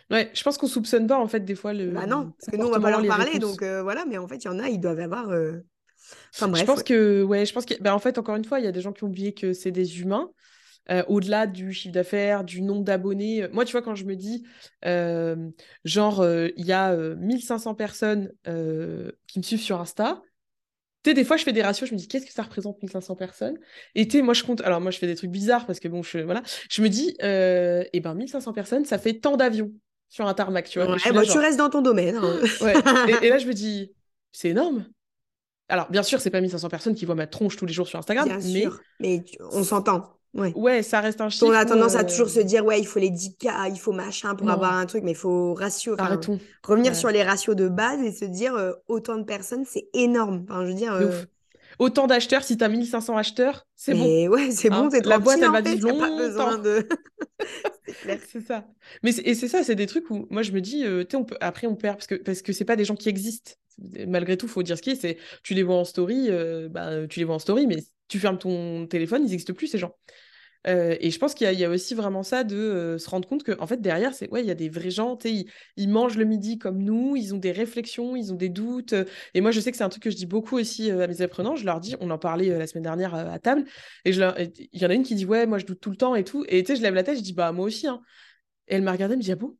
[0.10, 1.92] Ouais, je pense qu'on soupçonne pas en fait des fois le.
[1.92, 4.06] Bah non, parce que nous on va pas leur parler, donc euh, voilà.
[4.06, 5.30] Mais en fait, il y en a, ils doivent avoir.
[5.30, 5.66] Euh,
[6.34, 6.62] enfin bref.
[6.62, 8.68] Je pense que, ouais, je pense que, bah, en fait, encore une fois, il y
[8.68, 10.30] a des gens qui ont oublié que c'est des humains.
[10.92, 13.48] Euh, au-delà du chiffre d'affaires, du nombre d'abonnés.
[13.54, 14.44] Moi, tu vois, quand je me dis,
[15.86, 20.22] genre, il y a 1500 personnes qui me suivent sur Insta,
[21.04, 22.82] tu sais, des fois, je fais des ratios, je me dis, qu'est-ce que ça représente
[22.82, 23.60] 1500 personnes?
[23.94, 24.62] Et tu sais, moi, je compte.
[24.62, 26.44] Alors, moi, je fais des trucs bizarres parce que, bon, je, voilà.
[26.70, 29.74] Je me dis, euh, eh ben, 1500 personnes, ça fait tant d'avions
[30.08, 30.90] sur un tarmac, tu vois.
[30.90, 32.16] Ouais, bah, Tu restes dans ton domaine.
[32.16, 32.40] Hein.
[32.62, 32.74] ouais.
[33.22, 33.92] et, là, je me dis,
[34.32, 34.86] c'est énorme.
[35.68, 38.00] Alors, bien sûr, c'est pas 1500 personnes qui voient ma tronche tous les jours sur
[38.00, 38.62] Instagram, bien mais.
[38.62, 38.80] Sûr.
[39.02, 40.18] Mais on s'entend.
[40.34, 40.52] Ouais.
[40.56, 41.46] ouais, ça reste un chiffre.
[41.46, 43.92] On a tendance à toujours se euh, dire, ouais, il faut les 10K, il faut
[43.92, 45.96] machin pour avoir un truc, mais il faut ratio.
[46.00, 46.40] Arrêtons.
[46.64, 50.46] Revenir sur les ratios de base et se dire, euh, autant de personnes, c'est énorme.
[50.50, 50.98] Enfin, je veux dire.
[51.80, 54.28] Autant d'acheteurs, si tu as 1500 acheteurs, c'est bon.
[54.28, 56.58] Ouais, c'est bon, c'est hein, La boîte, elle va vivre longtemps.
[56.58, 56.88] De.
[58.28, 58.68] c'est ça.
[59.02, 61.38] Mais et c'est ça, c'est des trucs où moi je me dis, euh, on peut,
[61.42, 63.54] après on perd parce que parce que c'est pas des gens qui existent.
[64.08, 67.08] Malgré tout, faut dire ce qui est, c'est tu les vois en story, euh, bah,
[67.08, 67.78] tu les vois en story, mais
[68.08, 69.96] tu fermes ton téléphone, ils n'existent plus ces gens.
[70.68, 73.44] Euh, et je pense qu'il y, a aussi vraiment ça de euh, se rendre compte
[73.44, 75.46] qu'en en fait, derrière, c'est ouais, il y a des vrais gens, ils,
[75.76, 78.96] ils, mangent le midi comme nous, ils ont des réflexions, ils ont des doutes.
[79.34, 81.08] et moi, je sais que c'est un truc que je dis beaucoup aussi euh, à
[81.08, 81.56] mes apprenants.
[81.56, 83.66] Je leur dis, on en parlait la semaine dernière à table,
[84.06, 86.16] et il y en a une qui dit, ouais, moi, je doute tout le temps
[86.16, 86.46] et tout.
[86.48, 87.88] Et tu sais, je lève la tête, je dis, bah, moi aussi.
[87.88, 88.02] Hein.
[88.68, 89.58] Et elle m'a regardé, elle me dit, ah bon?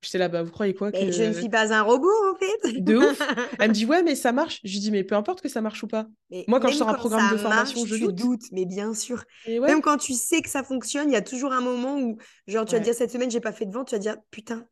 [0.00, 1.10] J'étais là, bah, vous croyez quoi que...
[1.10, 2.80] Je ne suis pas un robot, en fait.
[2.80, 3.20] De ouf.
[3.58, 4.60] Elle me dit, ouais, mais ça marche.
[4.62, 6.06] Je lui dis, mais peu importe que ça marche ou pas.
[6.46, 8.14] Moi, quand je sors un programme de formation, je doute.
[8.14, 8.42] doute.
[8.52, 9.24] mais bien sûr.
[9.46, 12.64] Même quand tu sais que ça fonctionne, il y a toujours un moment où, genre,
[12.64, 14.66] tu vas dire, cette semaine, j'ai pas fait de vente, tu vas dire, putain,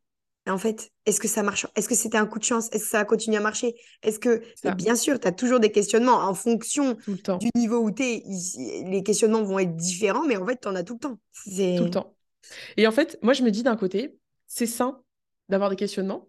[0.49, 1.67] en fait, est-ce que ça marche?
[1.75, 2.69] Est-ce que c'était un coup de chance?
[2.71, 3.75] Est-ce que ça va continuer à marcher?
[4.01, 4.41] Est-ce que.
[4.75, 6.97] Bien sûr, tu as toujours des questionnements en fonction
[7.39, 8.23] du niveau où tu es.
[8.89, 11.19] Les questionnements vont être différents, mais en fait, tu en as tout le temps.
[11.43, 12.15] Tout le temps.
[12.77, 14.17] Et en fait, moi, je me dis d'un côté,
[14.47, 15.01] c'est sain
[15.49, 16.27] d'avoir des questionnements.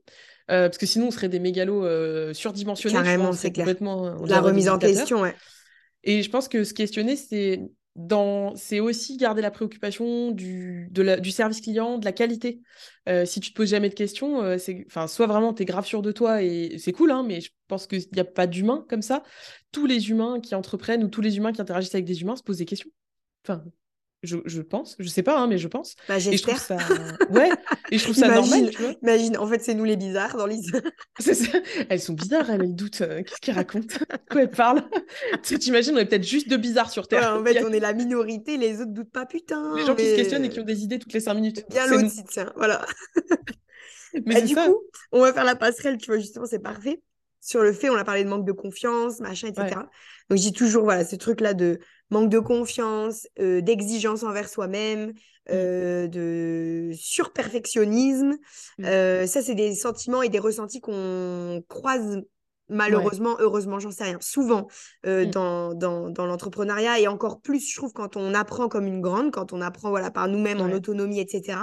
[0.50, 2.94] Euh, parce que sinon, on serait des mégalos euh, surdimensionnés.
[2.94, 5.34] Carrément, c'est complètement euh, La remise en question, ouais.
[6.04, 7.60] Et je pense que se questionner, c'est
[7.96, 8.54] dans...
[8.54, 11.18] c'est aussi garder la préoccupation du, de la...
[11.18, 12.60] du service client, de la qualité.
[13.24, 16.00] si tu te poses jamais de questions, c'est enfin, soit vraiment tu es grave sûr
[16.00, 19.02] de toi et c'est cool, hein, mais je pense qu'il n'y a pas d'humain comme
[19.02, 19.24] ça.
[19.72, 22.42] Tous les humains qui entreprennent ou tous les humains qui interagissent avec des humains se
[22.42, 22.90] posent des questions.
[23.44, 23.64] Enfin,
[24.24, 25.94] je, je, pense, je sais pas, hein, mais je pense.
[26.08, 26.76] Bah, et je trouve ça,
[27.30, 27.50] ouais,
[27.92, 28.70] et je trouve ça normal.
[28.70, 30.72] Tu vois imagine, en fait, c'est nous les bizarres dans Lise.
[31.88, 33.02] elles sont bizarres, elles, doutent.
[33.02, 33.96] Euh, qu'est-ce qu'elles racontent
[34.28, 34.82] Quoi elles parlent
[35.44, 37.36] Tu t'imagines, on est peut-être juste de bizarres sur Terre.
[37.36, 39.76] en fait, on est la minorité, les autres doutent pas, putain.
[39.76, 41.64] Les gens qui se questionnent et qui ont des idées toutes les cinq minutes.
[41.70, 42.84] Bien l'autre, tiens, voilà.
[44.26, 47.00] mais du coup, on va faire la passerelle, tu vois, justement, c'est parfait.
[47.40, 49.76] Sur le fait, on a parlé de manque de confiance, machin, etc.
[50.28, 51.78] Donc, je dis toujours, voilà, ce truc-là de
[52.10, 55.12] manque de confiance, euh, d'exigence envers soi-même, mmh.
[55.50, 58.36] euh, de surperfectionnisme.
[58.78, 58.84] Mmh.
[58.84, 62.22] Euh, ça, c'est des sentiments et des ressentis qu'on croise
[62.70, 64.68] malheureusement, heureusement, j'en sais rien, souvent
[65.02, 69.30] dans, dans, dans l'entrepreneuriat et encore plus, je trouve, quand on apprend comme une grande,
[69.30, 71.60] quand on apprend voilà, par nous-mêmes en autonomie, etc.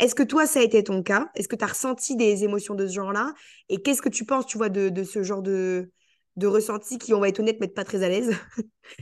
[0.00, 1.28] Est-ce que toi, ça a été ton cas?
[1.36, 3.34] Est-ce que tu as ressenti des émotions de ce genre-là?
[3.68, 5.92] Et qu'est-ce que tu penses, tu vois, de, de ce genre de,
[6.38, 8.34] de ressentis qui, on va être honnête, mettent pas très à l'aise.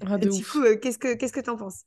[0.07, 1.85] Ah, du coup, euh, qu'est-ce que qu'est-ce que tu en penses?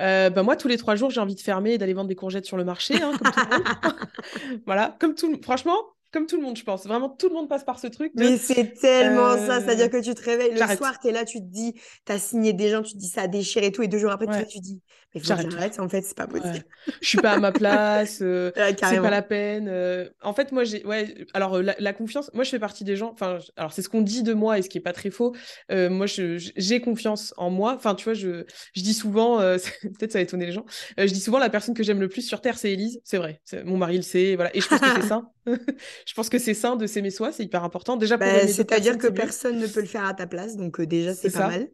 [0.00, 2.14] Euh, bah moi, tous les trois jours, j'ai envie de fermer et d'aller vendre des
[2.14, 4.62] courgettes sur le marché, hein, comme tout le monde.
[4.66, 5.76] voilà, comme tout le Franchement,
[6.10, 6.86] comme tout le monde, je pense.
[6.86, 8.12] Vraiment, tout le monde passe par ce truc.
[8.14, 9.60] Mais c'est tellement ça.
[9.60, 11.74] C'est-à-dire euh, que tu te réveilles le soir, tu es là, tu te dis,
[12.06, 13.82] tu as signé des gens, tu te dis ça a déchiré et tout.
[13.82, 14.80] Et deux jours après, tu te dis,
[15.14, 16.64] mais j'arrête, en fait, c'est pas possible.
[17.00, 19.66] Je suis pas à ma place, euh, c'est pas la peine.
[19.68, 20.08] Euh.
[20.22, 20.84] En fait, moi, j'ai.
[20.84, 23.10] Ouais, alors, la, confiance, moi, je fais partie des gens.
[23.12, 25.34] Enfin, alors, c'est ce qu'on dit de moi et ce qui est pas très faux.
[25.70, 27.74] moi, j'ai confiance en moi.
[27.74, 28.44] Enfin, tu vois, je,
[28.74, 29.38] je dis souvent,
[29.98, 30.66] peut-être ça va étonner les gens,
[30.98, 33.00] je dis souvent, la personne que j'aime le plus sur Terre, c'est Elise.
[33.04, 33.40] C'est vrai.
[33.64, 34.34] Mon mari le sait.
[34.36, 34.54] Voilà.
[34.54, 35.22] Et je pense que c'est ça.
[35.46, 37.96] je pense que c'est sain de s'aimer soi, c'est hyper important.
[37.96, 41.14] Déjà, bah, c'est-à-dire que personne ne peut le faire à ta place, donc euh, déjà,
[41.14, 41.68] c'est pas mal.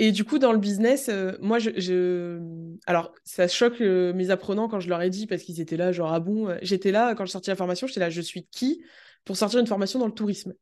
[0.00, 2.40] Et du coup, dans le business, euh, moi, je,
[2.86, 5.90] Alors, ça choque euh, mes apprenants quand je leur ai dit, parce qu'ils étaient là,
[5.90, 8.46] genre, ah bon, euh, j'étais là, quand je sortis la formation, j'étais là, je suis
[8.46, 8.84] qui
[9.24, 10.54] pour sortir une formation dans le tourisme?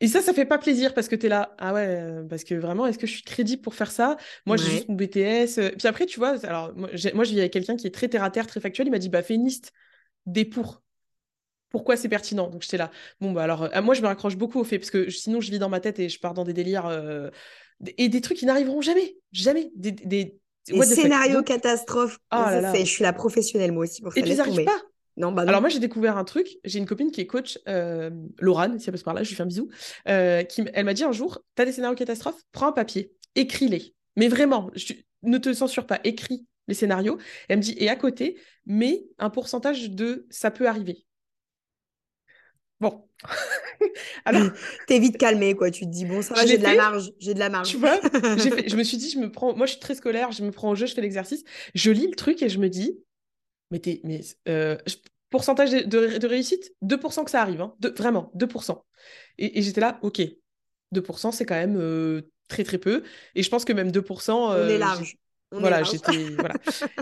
[0.00, 2.54] Et ça, ça fait pas plaisir parce que tu es là, ah ouais, parce que
[2.54, 4.16] vraiment, est-ce que je suis crédible pour faire ça?
[4.44, 5.76] Moi, j'ai juste mon BTS.
[5.78, 8.46] Puis après, tu vois, alors, moi, moi je vis avec quelqu'un qui est très terre-à-terre,
[8.46, 9.72] très factuel, il m'a dit, bah, fais une liste
[10.26, 10.81] des pour
[11.72, 12.48] pourquoi c'est pertinent.
[12.48, 12.90] Donc j'étais là.
[13.20, 15.58] Bon, bah alors, moi, je me raccroche beaucoup au fait, parce que sinon, je vis
[15.58, 16.88] dans ma tête et je pars dans des délires
[17.98, 19.70] et des trucs qui n'arriveront jamais, jamais.
[19.74, 20.38] Des, des,
[20.82, 22.18] scénarios catastrophes.
[22.32, 22.44] Oh
[22.74, 24.20] je suis la professionnelle moi aussi pour ça.
[24.20, 24.80] Et puis ils n'arrivent pas.
[25.16, 28.10] Non, bah Alors moi j'ai découvert un truc, j'ai une copine qui est coach, euh,
[28.38, 29.68] Laurane, si elle passe par là, je lui fais un bisou,
[30.08, 33.12] euh, qui, elle m'a dit un jour, tu as des scénarios catastrophes, prends un papier,
[33.34, 33.94] écris-les.
[34.16, 34.70] Mais vraiment,
[35.22, 37.18] ne te censure pas, écris les scénarios.
[37.48, 41.04] elle me dit, et à côté, mets un pourcentage de ça peut arriver.
[42.82, 43.08] Bon.
[44.24, 44.50] Alors,
[44.88, 45.70] t'es vite calmé, quoi.
[45.70, 47.12] Tu te dis, bon, ça va, j'ai de la marge.
[47.20, 47.68] J'ai de la marge.
[47.68, 49.56] Tu vois, je me suis dit, je me prends.
[49.56, 51.44] Moi, je suis très scolaire, je me prends au jeu, je fais l'exercice.
[51.74, 52.98] Je lis le truc et je me dis,
[53.70, 54.00] mais t'es.
[54.02, 54.76] Mais, euh,
[55.30, 57.60] pourcentage de, réussite 2% que ça arrive.
[57.62, 57.74] Hein.
[57.96, 58.82] vraiment, 2%.
[59.38, 60.20] Et, j'étais là, ok.
[60.92, 63.04] 2%, c'est quand même euh, très, très peu.
[63.36, 64.32] Et je pense que même 2%.
[64.32, 64.78] On est euh,
[65.52, 66.30] voilà, j'étais.
[66.38, 66.54] voilà.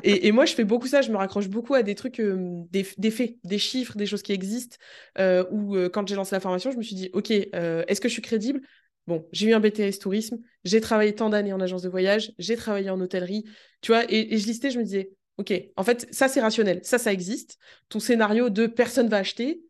[0.03, 2.85] Et, moi, je fais beaucoup ça, je me raccroche beaucoup à des trucs, euh, des,
[3.11, 4.77] faits, des chiffres, des choses qui existent.
[5.19, 8.09] Euh, ou euh, quand j'ai lancé la formation, je me suis dit, OK, est-ce que
[8.09, 8.61] je suis crédible?
[9.07, 12.55] Bon, j'ai eu un BTS tourisme, j'ai travaillé tant d'années en agence de voyage, j'ai
[12.55, 13.45] travaillé en hôtellerie,
[13.81, 16.81] tu vois, et, et, je listais, je me disais, OK, en fait, ça, c'est rationnel,
[16.83, 17.59] ça, ça existe.
[17.89, 19.63] Ton scénario de personne va acheter,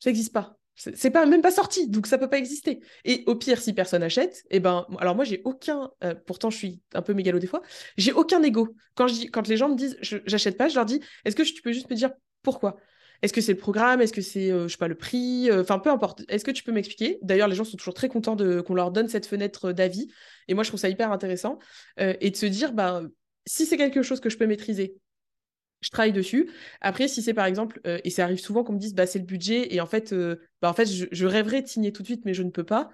[0.00, 0.58] ça n'existe pas.
[0.74, 2.80] C'est pas même pas sorti, donc ça peut pas exister.
[3.04, 6.50] Et au pire, si personne achète, et eh ben, alors moi j'ai aucun, euh, pourtant
[6.50, 7.60] je suis un peu mégalo des fois,
[7.98, 8.74] j'ai aucun ego.
[8.94, 11.42] Quand je dis, quand les gens me disent, j'achète pas, je leur dis, est-ce que
[11.42, 12.10] tu peux juste me dire
[12.42, 12.76] pourquoi?
[13.20, 14.00] Est-ce que c'est le programme?
[14.00, 15.48] Est-ce que c'est, euh, je sais pas, le prix?
[15.50, 16.22] Euh, Enfin, peu importe.
[16.28, 17.18] Est-ce que tu peux m'expliquer?
[17.22, 20.08] D'ailleurs, les gens sont toujours très contents de qu'on leur donne cette fenêtre d'avis,
[20.48, 21.58] et moi je trouve ça hyper intéressant,
[21.98, 23.02] et de se dire, bah,
[23.46, 24.96] si c'est quelque chose que je peux maîtriser,
[25.82, 26.50] je travaille dessus.
[26.80, 29.18] Après, si c'est par exemple, euh, et ça arrive souvent qu'on me dise, bah, c'est
[29.18, 32.06] le budget, et en fait, euh, bah, en fait je, rêverais de signer tout de
[32.06, 32.90] suite, mais je ne peux pas.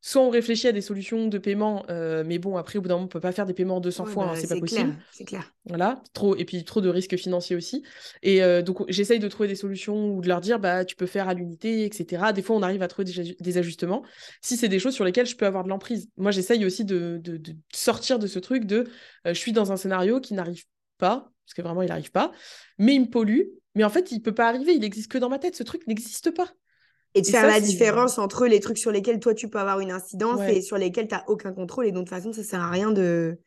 [0.00, 2.94] Soit on réfléchit à des solutions de paiement, euh, mais bon, après, au bout d'un
[2.94, 4.96] moment, on ne peut pas faire des paiements 200 fois, hein, bah, c'est pas possible.
[5.10, 5.52] C'est clair.
[5.64, 7.82] Voilà, trop, et puis trop de risques financiers aussi.
[8.22, 11.28] Et donc, j'essaye de trouver des solutions ou de leur dire, bah, tu peux faire
[11.28, 12.32] à l'unité, etc.
[12.32, 14.04] Des fois, on arrive à trouver des, ajustements.
[14.40, 16.08] Si c'est des choses sur lesquelles je peux avoir de l'emprise.
[16.16, 17.40] Moi, j'essaye aussi de, de,
[17.74, 18.84] sortir de ce truc de,
[19.24, 20.62] je suis dans un scénario qui n'arrive
[20.98, 22.30] pas, parce que vraiment, il n'arrive pas,
[22.76, 23.40] mais il me pollue.
[23.74, 25.56] Mais en fait, il peut pas arriver, il existe que dans ma tête.
[25.56, 26.52] Ce truc n'existe pas.
[27.14, 29.90] Et de faire la différence entre les trucs sur lesquels toi, tu peux avoir une
[29.90, 31.86] incidence et sur lesquels tu n'as aucun contrôle.
[31.86, 33.38] Et donc, de toute façon, ça sert à rien de,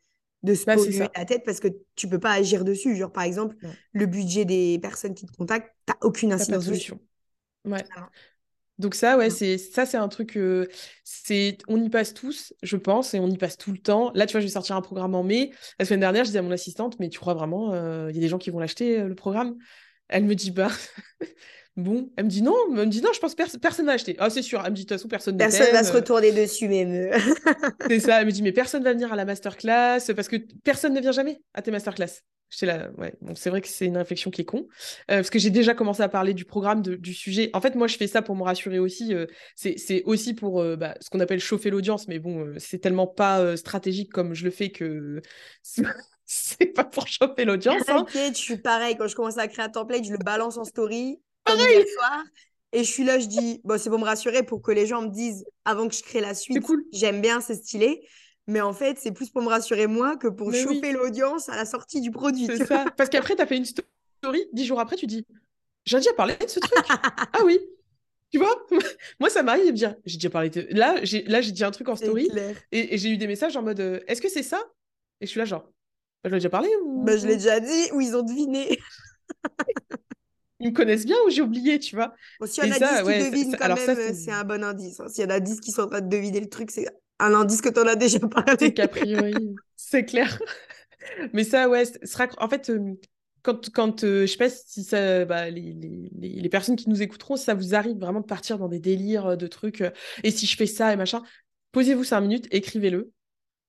[0.41, 2.95] de se bah, polluer la tête parce que tu peux pas agir dessus.
[2.95, 3.56] Genre, par exemple,
[3.93, 6.93] le budget des personnes qui te contactent, tu n'as aucune incidence dessus.
[7.66, 7.84] Ouais.
[8.80, 10.39] Donc ça, ouais, c'est ça, c'est un truc.
[11.03, 14.11] c'est, on y passe tous, je pense, et on y passe tout le temps.
[14.15, 15.51] Là, tu vois, je vais sortir un programme en mai.
[15.80, 17.74] La semaine dernière, je disais à mon assistante, mais tu crois vraiment,
[18.07, 19.55] il y a des gens qui vont l'acheter le programme?
[20.11, 20.69] Elle me dit bah.
[21.78, 24.15] bon, elle me dit non, elle me dit non, je pense que personne va acheter.
[24.19, 24.61] Ah, c'est sûr.
[24.63, 25.38] Elle me dit de toute façon, personne.
[25.38, 27.11] Personne va se retourner dessus, même.
[27.88, 28.19] c'est ça.
[28.22, 31.13] Elle me dit mais personne va venir à la masterclass parce que personne ne vient
[31.13, 32.22] jamais à tes masterclass.
[32.62, 33.14] Là, ouais.
[33.22, 34.68] Bon, c'est vrai que c'est une réflexion qui est con,
[35.10, 37.49] euh, parce que j'ai déjà commencé à parler du programme, du sujet.
[37.54, 39.14] En fait, moi, je fais ça pour me rassurer aussi.
[39.14, 39.26] Euh,
[39.56, 43.58] c'est aussi pour euh, bah, ce qu'on appelle chauffer l'audience, mais bon, c'est tellement pas
[43.58, 45.22] stratégique comme je le fais que
[46.26, 47.88] c'est pas pour chauffer l'audience.
[47.88, 48.06] Hein.
[48.14, 48.95] je suis pareil.
[48.97, 52.24] Quand je commence à créer un template, je le balance en story, comme hier soir.
[52.74, 55.02] Et je suis là, je dis, bon, c'est pour me rassurer, pour que les gens
[55.02, 56.84] me disent, avant que je crée la suite, cool.
[56.93, 58.08] j'aime bien, c'est stylé.
[58.47, 61.65] Mais en fait, c'est plus pour me rassurer moi que pour chauffer l'audience à la
[61.65, 62.47] sortie du produit.
[62.47, 62.85] C'est ça.
[62.97, 65.25] Parce qu'après, tu as fait une story, dix jours après, tu dis
[65.85, 66.73] J'ai déjà parlé de ce truc.
[66.89, 67.59] ah oui.
[68.31, 68.55] Tu vois?
[69.19, 70.67] Moi, ça m'arrive de me dire J'ai déjà parlé de.
[70.71, 72.29] Là, j'ai là, dit un truc en story
[72.71, 74.63] et, j'ai eu des messages en mode euh, Est-ce que c'est ça?
[75.19, 75.71] Et je suis là, genre
[76.23, 77.03] bah, Je l'ai déjà parlé ou...
[77.03, 78.79] bah, Je l'ai déjà dit ou ils ont deviné.
[80.59, 82.13] ils me connaissent bien ou j'ai oublié, tu vois?
[82.45, 84.99] S'il y en a 10 qui devinent, quand même, c'est un bon indice.
[84.99, 85.07] Hein.
[85.09, 86.87] S'il y en a 10 qui sont en train de deviner le truc, c'est
[87.22, 88.53] un indice que tu en as déjà parlé.
[88.59, 89.34] C'est priori,
[89.76, 90.39] c'est clair.
[91.34, 92.28] Mais ça, ouais, sera...
[92.38, 92.93] en fait, euh,
[93.41, 96.09] quand, quand euh, je sais pas si ça, bah, les, les,
[96.41, 99.27] les, personnes qui nous écouteront, si ça vous arrive vraiment de partir dans des délires
[99.27, 99.84] euh, de trucs,
[100.23, 101.23] et si je fais ça et machin,
[101.72, 103.11] posez-vous cinq minutes, écrivez-le.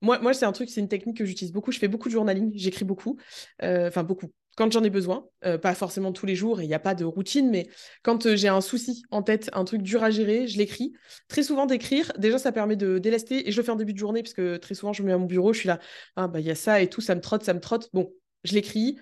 [0.03, 1.73] Moi, moi c'est un truc, c'est une technique que j'utilise beaucoup.
[1.73, 3.19] Je fais beaucoup de journaling, j'écris beaucoup,
[3.61, 6.75] enfin beaucoup quand j'en ai besoin, euh, pas forcément tous les jours, et il n'y
[6.75, 7.69] a pas de routine, mais
[8.03, 10.93] quand euh, j'ai un souci en tête, un truc dur à gérer, je l'écris.
[11.29, 13.99] Très souvent d'écrire, déjà ça permet de délester, et je le fais en début de
[13.99, 15.79] journée, parce que très souvent je me mets à mon bureau, je suis là,
[16.17, 17.89] ah bah il y a ça et tout, ça me trotte, ça me trotte.
[17.93, 18.13] Bon,
[18.45, 18.99] je l'écris,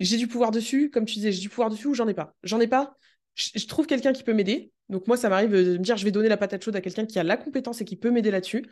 [0.00, 2.34] j'ai du pouvoir dessus, comme tu disais, j'ai du pouvoir dessus ou j'en ai pas.
[2.42, 2.96] J'en ai pas,
[3.34, 4.72] je, trouve quelqu'un qui peut m'aider.
[4.88, 7.06] Donc moi, ça m'arrive de me dire, je vais donner la patate chaude à quelqu'un
[7.06, 8.64] qui a la compétence et qui peut m'aider là-dessus.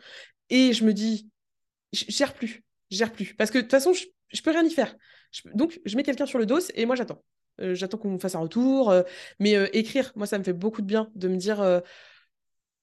[0.49, 1.29] Et je me dis,
[1.93, 3.35] je gère plus, je gère plus.
[3.35, 4.95] Parce que de toute façon, je, je peux rien y faire.
[5.53, 7.21] Donc, je mets quelqu'un sur le dos et moi, j'attends.
[7.61, 8.89] Euh, j'attends qu'on me fasse un retour.
[8.89, 9.03] Euh,
[9.39, 11.81] mais euh, écrire, moi, ça me fait beaucoup de bien de me dire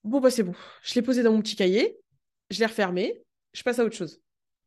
[0.03, 0.53] bon, bah, c'est bon.
[0.83, 1.97] Je l'ai posé dans mon petit cahier,
[2.49, 4.21] je l'ai refermé, je passe à autre chose.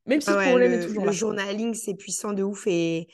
[0.06, 1.12] Même si le problème est toujours le là.
[1.12, 2.66] Journaling, c'est puissant de ouf.
[2.66, 3.08] Et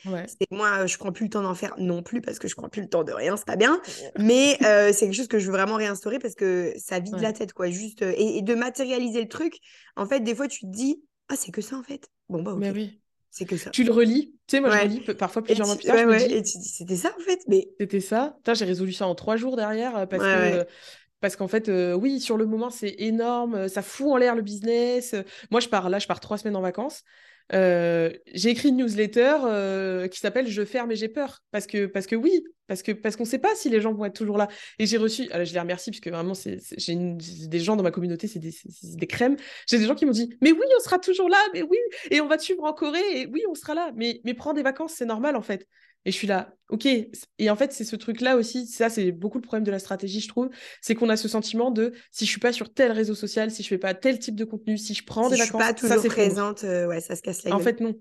[0.51, 2.81] moi, je prends plus le temps d'en faire non plus parce que je prends plus
[2.81, 3.81] le temps de rien, c'est pas bien.
[4.17, 4.57] Mais
[4.93, 7.69] c'est quelque chose que je veux vraiment réinstaurer parce que ça vide la tête, quoi.
[7.69, 9.59] Juste, et, de matérialiser le truc,
[9.95, 12.09] en fait, des fois, tu te dis, ah, c'est que ça, en fait.
[12.29, 12.59] Bon, bah, ok.
[12.59, 13.01] Mais oui.
[13.37, 13.69] C'est que ça.
[13.69, 14.33] Tu le relis.
[14.47, 15.95] Tu sais, moi, je relis parfois plusieurs mois plus tard.
[15.95, 17.39] Et tu dis, c'était ça, en fait.
[17.47, 17.67] Mais...
[17.79, 18.35] C'était ça.
[18.51, 20.65] J'ai résolu ça en trois jours derrière parce que
[21.19, 24.41] parce qu'en fait, euh, oui, sur le moment, c'est énorme, ça fout en l'air le
[24.41, 25.15] business.
[25.51, 27.03] Moi, je pars là, je pars trois semaines en vacances.
[27.53, 31.43] Euh, j'ai écrit une newsletter euh, qui s'appelle Je ferme et j'ai peur.
[31.51, 33.93] Parce que, parce que oui, parce que parce qu'on ne sait pas si les gens
[33.93, 34.47] vont être toujours là.
[34.79, 37.83] Et j'ai reçu, alors je les remercie parce que vraiment, c'est, j'ai des gens dans
[37.83, 38.53] ma communauté, c'est des,
[38.83, 39.37] des, crèmes.
[39.69, 41.77] J'ai des gens qui m'ont dit Mais oui, on sera toujours là, mais oui,
[42.11, 43.91] et on va te suivre en Corée, et oui, on sera là.
[43.95, 45.67] Mais, mais prends des vacances, c'est normal en fait.
[46.07, 46.85] Et je suis là, ok.
[46.85, 50.21] Et en fait, c'est ce truc-là aussi, ça, c'est beaucoup le problème de la stratégie,
[50.21, 50.49] je trouve.
[50.81, 53.61] C'est qu'on a ce sentiment de si je suis pas sur tel réseau social, si
[53.61, 56.01] je fais pas tel type de contenu, si je prends des vacances, suis pas toujours
[56.01, 57.59] ça, présente, euh, ouais, ça se casse la gueule.
[57.59, 57.93] En fait, non.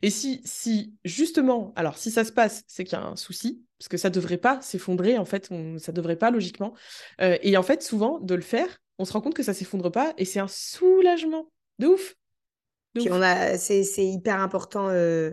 [0.00, 3.62] Et si, si justement, alors si ça se passe, c'est qu'il y a un souci,
[3.78, 6.72] parce que ça devrait pas s'effondrer, en fait, on, ça devrait pas logiquement.
[7.20, 9.92] Euh, et en fait, souvent, de le faire, on se rend compte que ça s'effondre
[9.92, 12.14] pas, et c'est un soulagement de ouf.
[12.94, 14.88] Puis on a, c'est, hyper important.
[14.88, 15.32] Euh,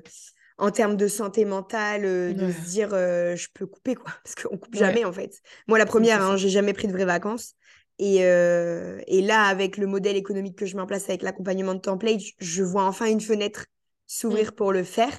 [0.57, 4.35] en termes de santé mentale, euh, de se dire euh, je peux couper quoi, parce
[4.35, 5.41] qu'on coupe jamais en fait.
[5.67, 7.53] Moi la première, hein, j'ai jamais pris de vraies vacances.
[7.99, 11.73] Et, euh, et, là, avec le modèle économique que je mets en place avec l'accompagnement
[11.73, 13.65] de template, je vois enfin une fenêtre
[14.05, 14.55] s'ouvrir mmh.
[14.55, 15.17] pour le faire.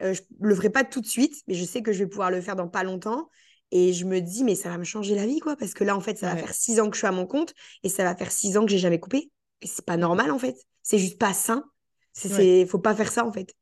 [0.00, 2.42] je le ferai pas tout de suite, mais je sais que je vais pouvoir le
[2.42, 3.30] faire dans pas longtemps.
[3.70, 5.96] Et je me dis, mais ça va me changer la vie, quoi, parce que là,
[5.96, 8.04] en fait, ça va faire six ans que je suis à mon compte et ça
[8.04, 9.30] va faire six ans que j'ai jamais coupé.
[9.62, 10.56] Et c'est pas normal, en fait.
[10.82, 11.64] C'est juste pas sain.
[12.12, 13.54] C'est, faut pas faire ça, en fait.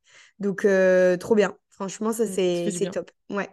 [0.43, 1.57] Donc, euh, trop bien.
[1.71, 3.11] Franchement, ça, mmh, c'est top.
[3.31, 3.49] Ouais.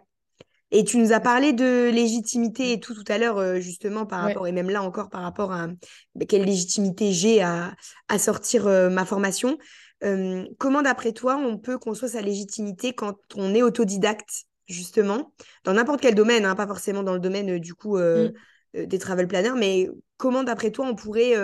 [0.72, 4.22] Et tu nous as parlé de légitimité et tout tout à l'heure, euh, justement, par
[4.22, 5.68] rapport, et même là encore, par rapport à
[6.14, 7.74] bah, quelle légitimité j'ai à,
[8.08, 9.56] à, sortir euh, ma formation.
[10.58, 15.32] comment, d'après toi, on peut construire sa légitimité quand on est autodidacte, justement,
[15.64, 18.32] dans n'importe quel domaine, hein, pas forcément dans le domaine, du coup, mmh.
[18.74, 21.34] des travel planners, mais comment, d'après toi, on pourrait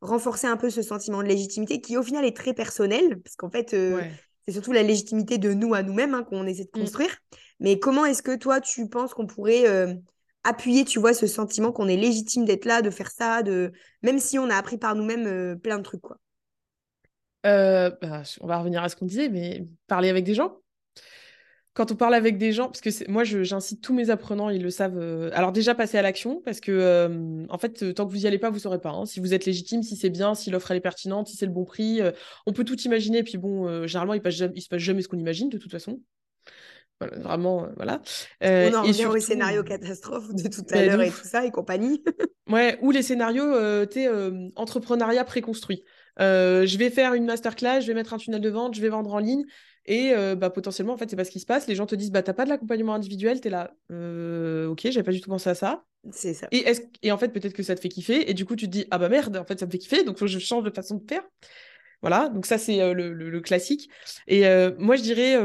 [0.00, 3.50] renforcer un peu ce sentiment de légitimité qui, au final, est très personnel, parce qu'en
[3.50, 3.74] fait,
[4.46, 6.80] c'est surtout la légitimité de nous à nous-mêmes hein, qu'on essaie de mmh.
[6.80, 7.16] construire.
[7.60, 9.94] Mais comment est-ce que toi, tu penses qu'on pourrait euh,
[10.42, 13.72] appuyer, tu vois, ce sentiment qu'on est légitime d'être là, de faire ça, de
[14.02, 16.18] même si on a appris par nous-mêmes euh, plein de trucs, quoi?
[17.46, 20.58] Euh, bah, on va revenir à ce qu'on disait, mais parler avec des gens
[21.74, 24.70] quand on parle avec des gens, parce que moi, j'incite tous mes apprenants, ils le
[24.70, 24.96] savent.
[24.96, 28.26] Euh, alors déjà, passer à l'action, parce que euh, en fait, tant que vous n'y
[28.26, 28.90] allez pas, vous ne saurez pas.
[28.90, 29.06] Hein.
[29.06, 31.52] Si vous êtes légitime, si c'est bien, si l'offre elle est pertinente, si c'est le
[31.52, 32.12] bon prix, euh,
[32.46, 33.24] on peut tout imaginer.
[33.24, 34.30] Puis bon, généralement, il ne
[34.60, 36.00] se passe jamais ce qu'on imagine de toute façon.
[37.00, 38.00] vraiment, voilà.
[38.40, 42.04] on en revient aux scénarios catastrophes de tout à l'heure et tout ça et compagnie.
[42.50, 44.06] ouais, ou les scénarios, tu
[44.54, 45.82] entrepreneuriat préconstruit.
[46.20, 49.12] je vais faire une masterclass, je vais mettre un tunnel de vente, je vais vendre
[49.12, 49.44] en ligne.
[49.86, 51.66] Et euh, bah, potentiellement, en fait, c'est pas ce qui se passe.
[51.66, 55.02] Les gens te disent, bah, t'as pas de l'accompagnement individuel, t'es là, euh, ok, j'avais
[55.02, 55.84] pas du tout pensé à ça.
[56.10, 56.48] C'est ça.
[56.52, 56.64] Et,
[57.02, 58.30] et en fait, peut-être que ça te fait kiffer.
[58.30, 60.04] Et du coup, tu te dis, ah bah merde, en fait, ça me fait kiffer,
[60.04, 61.22] donc faut que je change de façon de faire.
[62.00, 63.88] Voilà, donc ça, c'est euh, le, classique.
[64.26, 64.42] Et
[64.78, 65.36] moi, je dirais,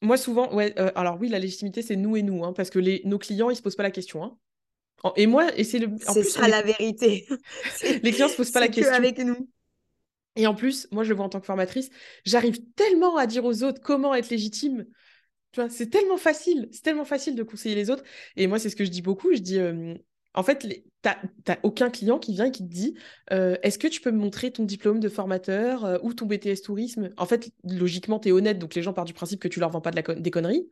[0.00, 3.02] moi, souvent, ouais, alors oui, la légitimité, c'est nous et nous, hein, parce que les,
[3.04, 4.22] nos clients, ils se posent pas la question.
[4.22, 4.36] Hein.
[5.16, 5.88] Et moi, et c'est le.
[6.00, 7.26] C'est ça la vérité.
[8.02, 8.94] les clients se posent pas la question.
[8.94, 9.48] avec nous.
[10.36, 11.90] Et en plus, moi, je le vois en tant que formatrice,
[12.24, 14.86] j'arrive tellement à dire aux autres comment être légitime.
[15.52, 18.04] Tu vois, c'est tellement facile, c'est tellement facile de conseiller les autres.
[18.36, 19.34] Et moi, c'est ce que je dis beaucoup.
[19.34, 19.58] Je dis,
[20.34, 20.82] en fait, tu
[21.48, 22.94] n'as aucun client qui vient et qui te dit,
[23.30, 27.10] est-ce que tu peux me montrer ton diplôme de formateur ou ton BTS tourisme?
[27.16, 29.70] En fait, logiquement, tu es honnête, donc les gens partent du principe que tu leur
[29.70, 30.68] vends pas de la des conneries.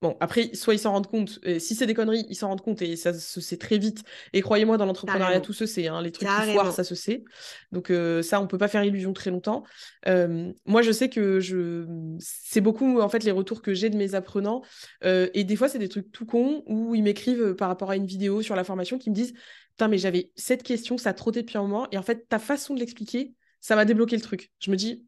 [0.00, 2.82] Bon, après, soit ils s'en rendent compte, si c'est des conneries, ils s'en rendent compte
[2.82, 4.04] et ça se sait très vite.
[4.32, 5.88] Et croyez-moi, dans l'entrepreneuriat, tout se sait.
[5.88, 7.24] Hein, les trucs qui foirent, ça se sait.
[7.72, 9.64] Donc, euh, ça, on peut pas faire illusion très longtemps.
[10.06, 11.84] Euh, moi, je sais que je...
[12.20, 14.62] c'est beaucoup, en fait, les retours que j'ai de mes apprenants.
[15.04, 17.96] Euh, et des fois, c'est des trucs tout cons où ils m'écrivent par rapport à
[17.96, 19.34] une vidéo sur la formation qui me disent
[19.70, 21.88] Putain, mais j'avais cette question, ça a trotté depuis un moment.
[21.90, 24.52] Et en fait, ta façon de l'expliquer, ça m'a débloqué le truc.
[24.60, 25.06] Je me dis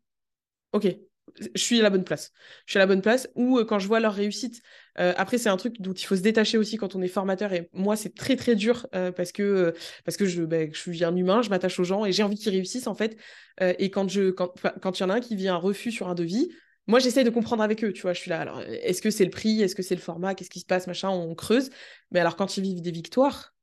[0.72, 0.86] Ok,
[1.54, 2.32] je suis à la bonne place.
[2.66, 3.28] Je suis à la bonne place.
[3.34, 4.62] Ou euh, quand je vois leur réussite,
[4.98, 7.52] euh, après c'est un truc dont il faut se détacher aussi quand on est formateur.
[7.52, 11.04] Et moi c'est très très dur euh, parce que parce que je, ben, je suis
[11.04, 13.16] un humain, je m'attache aux gens et j'ai envie qu'ils réussissent en fait.
[13.60, 16.08] et quand je quand quand il y en a un qui vit un refus sur
[16.08, 16.50] un devis,
[16.86, 17.92] moi j'essaie de comprendre avec eux.
[17.92, 18.40] Tu vois, je suis là.
[18.40, 20.86] Alors est-ce que c'est le prix, est-ce que c'est le format, qu'est-ce qui se passe,
[20.86, 21.70] machin, on creuse.
[22.10, 23.54] Mais alors quand ils vivent des victoires,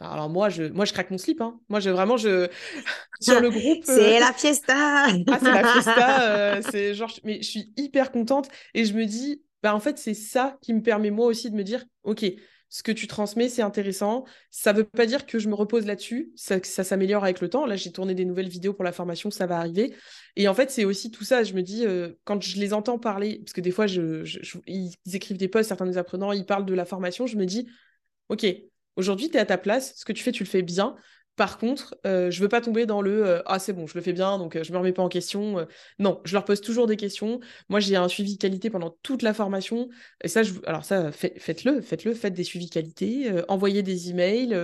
[0.00, 1.40] Alors moi, je, moi, je craque mon slip.
[1.40, 1.58] Hein.
[1.68, 2.48] Moi, je, vraiment, je...
[3.20, 3.82] sur le groupe...
[3.84, 7.12] c'est la fiesta Ah, c'est la fiesta C'est genre...
[7.24, 10.74] Mais je suis hyper contente et je me dis, bah, en fait, c'est ça qui
[10.74, 12.22] me permet moi aussi de me dire, OK,
[12.68, 14.26] ce que tu transmets, c'est intéressant.
[14.50, 17.64] Ça ne veut pas dire que je me repose là-dessus, ça, s'améliore avec le temps.
[17.64, 19.94] Là, j'ai tourné des nouvelles vidéos pour la formation, ça va arriver.
[20.36, 21.44] Et en fait, c'est aussi tout ça.
[21.44, 25.38] Je me dis, euh, quand je les entends parler, parce que des fois, ils écrivent
[25.38, 27.66] des posts, certains des apprenants, ils parlent de la formation, je me dis,
[28.28, 28.44] OK,
[28.96, 30.94] aujourd'hui, tu es à ta place, ce que tu fais, tu le fais bien.
[31.36, 34.00] Par contre, euh, je veux pas tomber dans le euh, ah c'est bon, je le
[34.02, 35.66] fais bien, donc euh, je me remets pas en question.
[35.98, 37.40] non, je leur pose toujours des questions.
[37.68, 39.88] Moi, j'ai un suivi qualité pendant toute la formation.
[40.22, 40.52] Et ça, je...
[40.66, 44.56] alors ça, faites-le, faites-le, faites des suivis qualité, envoyez des emails.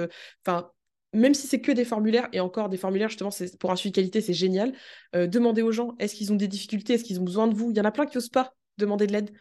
[0.47, 0.71] Enfin,
[1.13, 3.93] même si c'est que des formulaires et encore des formulaires justement, c'est pour un suivi
[3.93, 4.73] qualité, c'est génial.
[5.15, 7.71] demandez aux gens, est-ce qu'ils ont des difficultés, est-ce qu'ils ont besoin de vous?
[7.73, 9.33] Il y en a plein qui n'osent pas demander de l'aide.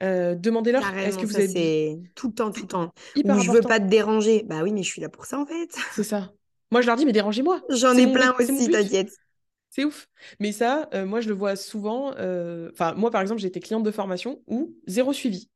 [0.00, 3.60] demandez-leur est-ce que vous avez c'est tout le temps tout le temps Ou je veux
[3.60, 6.32] pas te déranger bah oui mais je suis là pour ça en fait c'est ça
[6.72, 7.60] moi, je leur dis, mais dérangez-moi.
[7.70, 9.12] J'en ai plein aussi, t'inquiète.
[9.70, 10.08] C'est ouf.
[10.40, 12.14] Mais ça, euh, moi, je le vois souvent.
[12.18, 15.48] Euh, enfin, moi, par exemple, j'ai été cliente de formation ou zéro suivi.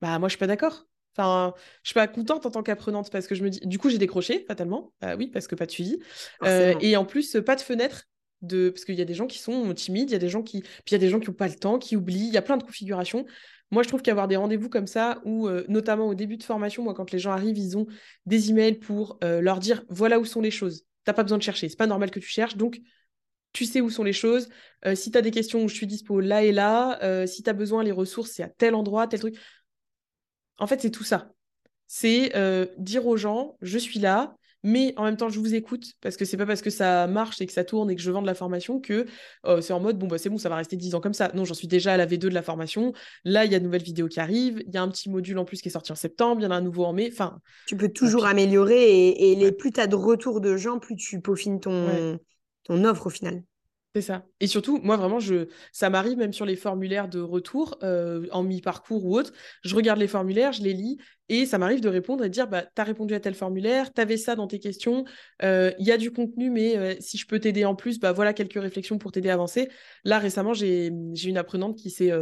[0.00, 0.86] Bah, moi, je suis pas d'accord.
[1.16, 1.52] Enfin,
[1.82, 3.60] je suis pas contente en tant qu'apprenante parce que je me dis.
[3.64, 4.92] Du coup, j'ai décroché, fatalement.
[5.00, 5.98] Bah oui, parce que pas de suivi.
[6.42, 8.08] Euh, et en plus, pas de fenêtre.
[8.42, 8.70] De...
[8.70, 10.60] Parce qu'il y a des gens qui sont timides, il y a des gens qui.
[10.60, 12.28] Puis il y a des gens qui n'ont pas le temps, qui oublient.
[12.28, 13.24] Il y a plein de configurations.
[13.72, 16.82] Moi, je trouve qu'avoir des rendez-vous comme ça, ou euh, notamment au début de formation,
[16.82, 17.86] moi, quand les gens arrivent, ils ont
[18.26, 20.84] des emails pour euh, leur dire voilà où sont les choses.
[21.04, 21.70] T'as pas besoin de chercher.
[21.70, 22.58] C'est pas normal que tu cherches.
[22.58, 22.80] Donc,
[23.54, 24.50] tu sais où sont les choses.
[24.84, 27.26] Euh, si tu as des questions, je suis dispo là et là.
[27.26, 29.38] si tu as besoin, les ressources, c'est à tel endroit, tel truc.
[30.58, 31.32] En fait, c'est tout ça.
[31.86, 32.32] C'est
[32.76, 36.24] dire aux gens je suis là, mais en même temps je vous écoute parce que
[36.24, 38.26] c'est pas parce que ça marche et que ça tourne et que je vends de
[38.26, 39.06] la formation que
[39.46, 41.30] euh, c'est en mode bon bah c'est bon ça va rester 10 ans comme ça.
[41.34, 42.92] Non j'en suis déjà à la V2 de la formation.
[43.24, 44.62] Là il y a de nouvelles vidéos qui arrivent.
[44.66, 46.40] Il y a un petit module en plus qui est sorti en septembre.
[46.40, 47.08] Il y en a un nouveau en mai.
[47.12, 50.96] Enfin tu peux toujours améliorer et, les plus tu as de retours de gens plus
[50.96, 52.18] tu peaufines ton
[52.64, 53.42] ton offre au final
[53.94, 54.24] c'est ça.
[54.40, 58.42] Et surtout, moi vraiment, je, ça m'arrive même sur les formulaires de retour, euh, en
[58.42, 59.32] mi-parcours ou autre,
[59.64, 60.96] je regarde les formulaires, je les lis,
[61.28, 63.92] et ça m'arrive de répondre et de dire, bah, tu as répondu à tel formulaire,
[63.92, 65.04] tu avais ça dans tes questions,
[65.42, 68.12] euh, il y a du contenu, mais euh, si je peux t'aider en plus, bah,
[68.12, 69.68] voilà quelques réflexions pour t'aider à avancer.
[70.04, 72.12] Là, récemment, j'ai une apprenante qui s'est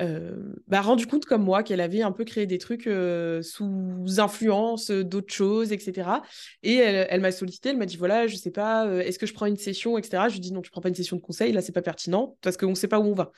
[0.00, 4.20] euh, bah, rendu compte comme moi qu'elle avait un peu créé des trucs euh, sous
[4.20, 6.22] influence d'autres choses, etc.
[6.62, 9.34] Et elle, m'a sollicité, elle m'a dit voilà, je sais pas, euh, est-ce que je
[9.34, 10.28] prends une session, etc.
[10.28, 12.36] Je lui dis non, tu prends pas une session de conseil, là c'est pas pertinent
[12.42, 13.32] parce qu'on sait pas où on va.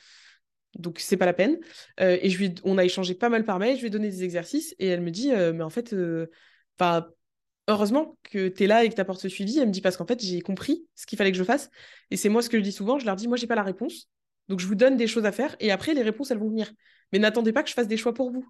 [0.77, 1.59] Donc c'est pas la peine.
[1.99, 4.23] et je lui, on a échangé pas mal par mail, je lui ai donné des
[4.23, 5.93] exercices et elle me dit mais en fait,
[6.79, 7.07] enfin
[7.67, 9.59] heureusement que tu es là et que tu apportes ce suivi.
[9.59, 11.69] Elle me dit parce qu'en fait, j'ai compris ce qu'il fallait que je fasse.
[12.11, 12.99] Et c'est moi ce que je dis souvent.
[12.99, 14.09] Je leur dis, moi, j'ai pas la réponse.
[14.51, 16.69] Donc je vous donne des choses à faire et après les réponses elles vont venir.
[17.13, 18.45] Mais n'attendez pas que je fasse des choix pour vous.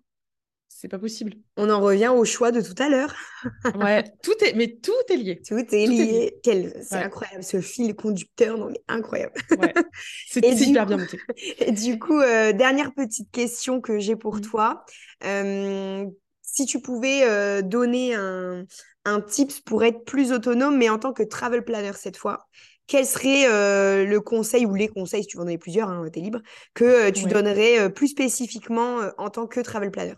[0.67, 1.33] C'est pas possible.
[1.57, 3.13] On en revient au choix de tout à l'heure.
[3.75, 5.39] ouais, tout est, mais tout est lié.
[5.47, 6.39] Tout est lié.
[6.43, 9.33] C'est incroyable, ce fil conducteur, non mais incroyable.
[9.59, 9.75] Ouais.
[10.27, 11.19] C'est hyper bien monté.
[11.59, 14.41] Et du coup, euh, dernière petite question que j'ai pour mmh.
[14.41, 14.83] toi.
[15.23, 16.03] Euh,
[16.41, 18.65] si tu pouvais euh, donner un,
[19.05, 22.47] un tips pour être plus autonome, mais en tant que travel planner cette fois,
[22.87, 26.05] quel serait euh, le conseil ou les conseils, si tu veux en donner plusieurs, hein,
[26.11, 26.41] tu es libre,
[26.73, 30.15] que euh, tu donnerais euh, plus spécifiquement en tant que travel planner?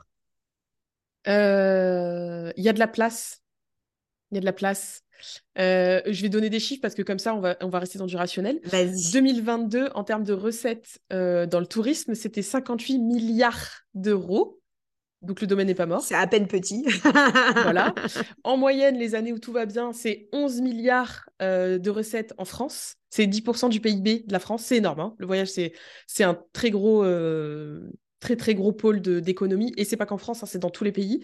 [1.25, 3.41] Il y a de la place.
[4.31, 5.03] Il y a de la place.
[5.55, 8.07] je vais donner des chiffres parce que comme ça, on va, on va rester dans
[8.07, 8.59] du rationnel.
[9.11, 14.62] 2022, en termes de recettes dans le tourisme, c'était 58 milliards d'euros.
[15.23, 16.01] Donc le domaine n'est pas mort.
[16.01, 16.85] C'est à peine petit.
[17.63, 17.93] voilà.
[18.43, 22.45] En moyenne, les années où tout va bien, c'est 11 milliards euh, de recettes en
[22.45, 22.95] France.
[23.09, 24.65] C'est 10% du PIB de la France.
[24.65, 24.99] C'est énorme.
[24.99, 25.15] Hein.
[25.17, 27.89] Le voyage, c'est un très gros, euh,
[28.19, 29.71] très très gros pôle d'économie.
[29.77, 31.23] Et c'est pas qu'en France, hein, c'est dans tous les pays.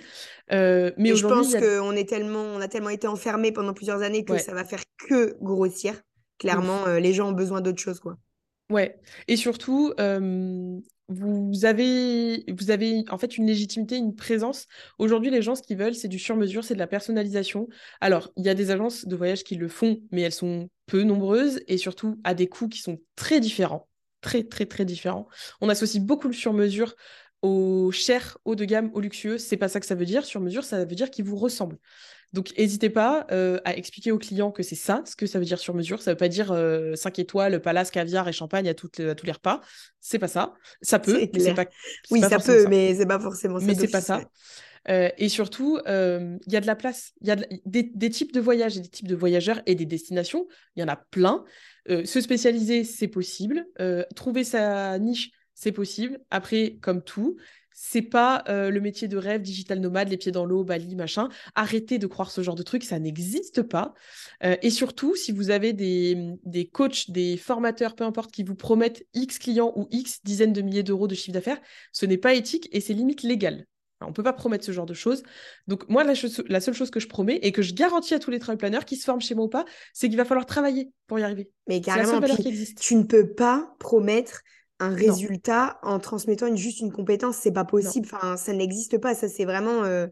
[0.54, 4.24] Euh, mais je pense qu'on est tellement, on a tellement été enfermés pendant plusieurs années
[4.24, 6.02] que ça va faire que grossir.
[6.38, 8.16] Clairement, les gens ont besoin d'autre chose, quoi.
[8.70, 8.98] Ouais.
[9.28, 9.94] Et surtout,
[11.10, 14.68] vous avez, vous avez en fait une légitimité, une présence.
[14.99, 17.68] Aujourd'hui, les gens, ce qu'ils veulent, c'est du sur-mesure, c'est de la personnalisation.
[17.99, 21.03] Alors, il y a des agences de voyage qui le font, mais elles sont peu
[21.03, 23.88] nombreuses et surtout à des coûts qui sont très différents.
[24.22, 25.27] Très, très, très différents.
[25.61, 26.95] On associe beaucoup le sur-mesure
[27.41, 29.38] au cher, haut de gamme, au luxueux.
[29.38, 30.26] C'est pas ça que ça veut dire.
[30.26, 31.77] Sur-mesure, ça veut dire qu'il vous ressemble.
[32.32, 35.46] Donc, n'hésitez pas euh, à expliquer aux clients que c'est ça, ce que ça veut
[35.46, 36.02] dire sur mesure.
[36.02, 39.26] Ça veut pas dire 5 euh, étoiles, palace, caviar et champagne à, toutes, à tous
[39.26, 39.62] les repas.
[40.00, 40.54] C'est pas ça.
[40.82, 41.66] Ça peut, mais c'est pas.
[42.12, 43.66] Oui, ça peut, mais c'est pas forcément ça.
[43.66, 44.22] Mais c'est pas ça.
[44.90, 47.14] Euh, et surtout, il y a de la place.
[47.22, 50.48] Il y a des, types de voyages et des types de voyageurs et des destinations.
[50.76, 51.44] Il y en a plein.
[51.88, 53.66] se spécialiser, c'est possible.
[54.16, 56.20] trouver sa niche, c'est possible.
[56.30, 57.38] Après, comme tout,
[57.82, 61.30] c'est pas euh, le métier de rêve, digital nomade, les pieds dans l'eau, Bali, machin.
[61.56, 63.94] Arrêtez de croire ce genre de truc, ça n'existe pas.
[64.44, 68.56] Euh, et surtout, si vous avez des, des coachs, des formateurs, peu importe, qui vous
[68.56, 71.60] promettent X clients ou X dizaines de milliers d'euros de chiffre d'affaires,
[71.94, 73.66] ce n'est pas éthique et c'est limite légal.
[74.02, 75.24] on ne peut pas promettre ce genre de choses.
[75.68, 76.16] Donc, moi, la,
[76.50, 78.84] la, seule chose que je promets et que je garantis à tous les travel planners,
[78.86, 81.50] qui se forment chez moi ou pas, c'est qu'il va falloir travailler pour y arriver.
[81.70, 82.20] Mais carrément,
[82.78, 84.42] tu ne peux pas promettre
[84.80, 87.38] un résultat en transmettant une, juste une compétence.
[87.38, 88.08] C'est pas possible.
[88.12, 89.16] Enfin, ça n'existe pas.
[89.16, 89.84] Ça, c'est vraiment.
[89.84, 90.08] Euh,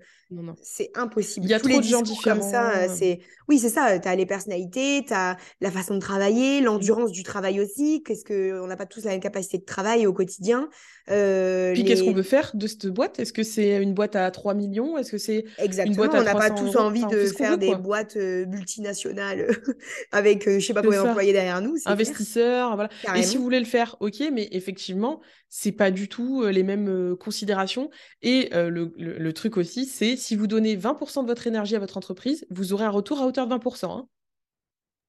[0.62, 1.46] c'est impossible.
[1.46, 2.40] Il y a trop de gens différents.
[2.40, 3.20] Comme ça, euh, c'est...
[3.48, 3.98] Oui, c'est ça.
[3.98, 8.04] Tu as les personnalités, tu as la façon de travailler, l'endurance du travail aussi.
[8.04, 8.60] Qu'est-ce que...
[8.62, 10.70] On n'a pas tous la même capacité de travail au quotidien.
[11.10, 13.20] Euh, Puis qu'est-ce qu'on veut faire de cette boîte?
[13.20, 14.98] Est-ce que c'est une boîte à 3 millions?
[14.98, 16.04] Est-ce que c'est Exactement.
[16.04, 19.48] une boîte à On n'a pas tous envie de faire des boîtes multinationales
[20.12, 21.76] avec je sais pas combien d'employés derrière nous.
[21.86, 22.90] Investisseurs, voilà.
[23.16, 27.16] Et si vous voulez le faire, ok, mais effectivement, c'est pas du tout les mêmes
[27.18, 27.90] considérations.
[28.22, 32.46] Et le, truc aussi, c'est si vous donnez 20% de votre énergie à votre entreprise,
[32.50, 33.92] vous aurez un retour à hauteur de 20%.
[33.92, 34.08] Hein.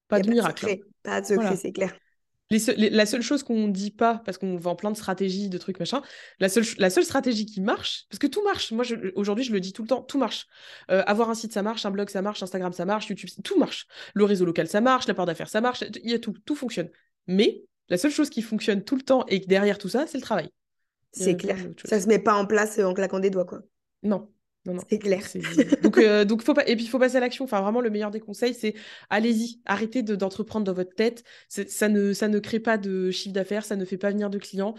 [0.07, 0.69] Pas de miracle.
[0.69, 0.75] Hein.
[1.03, 1.95] Pas de secret, c'est clair.
[2.49, 5.79] la seule chose qu'on ne dit pas, parce qu'on vend plein de stratégies, de trucs,
[5.79, 6.01] machin,
[6.39, 8.83] la seule, la seule stratégie qui marche, parce que tout marche, moi
[9.15, 10.47] aujourd'hui je le dis tout le temps, tout marche.
[10.87, 13.87] avoir un site ça marche, un blog ça marche, Instagram ça marche, YouTube, tout marche.
[14.13, 16.55] Le réseau local ça marche, la part d'affaires ça marche, il y a tout, tout
[16.55, 16.89] fonctionne.
[17.27, 20.23] Mais la seule chose qui fonctionne tout le temps et derrière tout ça, c'est le
[20.23, 20.49] travail.
[21.11, 21.57] C'est clair.
[21.85, 23.61] Ça se met pas en place euh, en claquant des doigts, quoi.
[24.03, 24.29] Non.
[24.65, 24.81] Non, non.
[24.89, 25.23] C'est clair.
[25.81, 26.67] donc, euh, donc faut pas...
[26.67, 27.45] Et puis, il faut passer à l'action.
[27.45, 28.75] Enfin, vraiment, le meilleur des conseils, c'est
[29.09, 29.61] allez-y.
[29.65, 31.23] Arrêtez d'entreprendre dans votre tête.
[31.47, 34.37] Ça ne, ça ne crée pas de chiffre d'affaires, ça ne fait pas venir de
[34.37, 34.75] clients.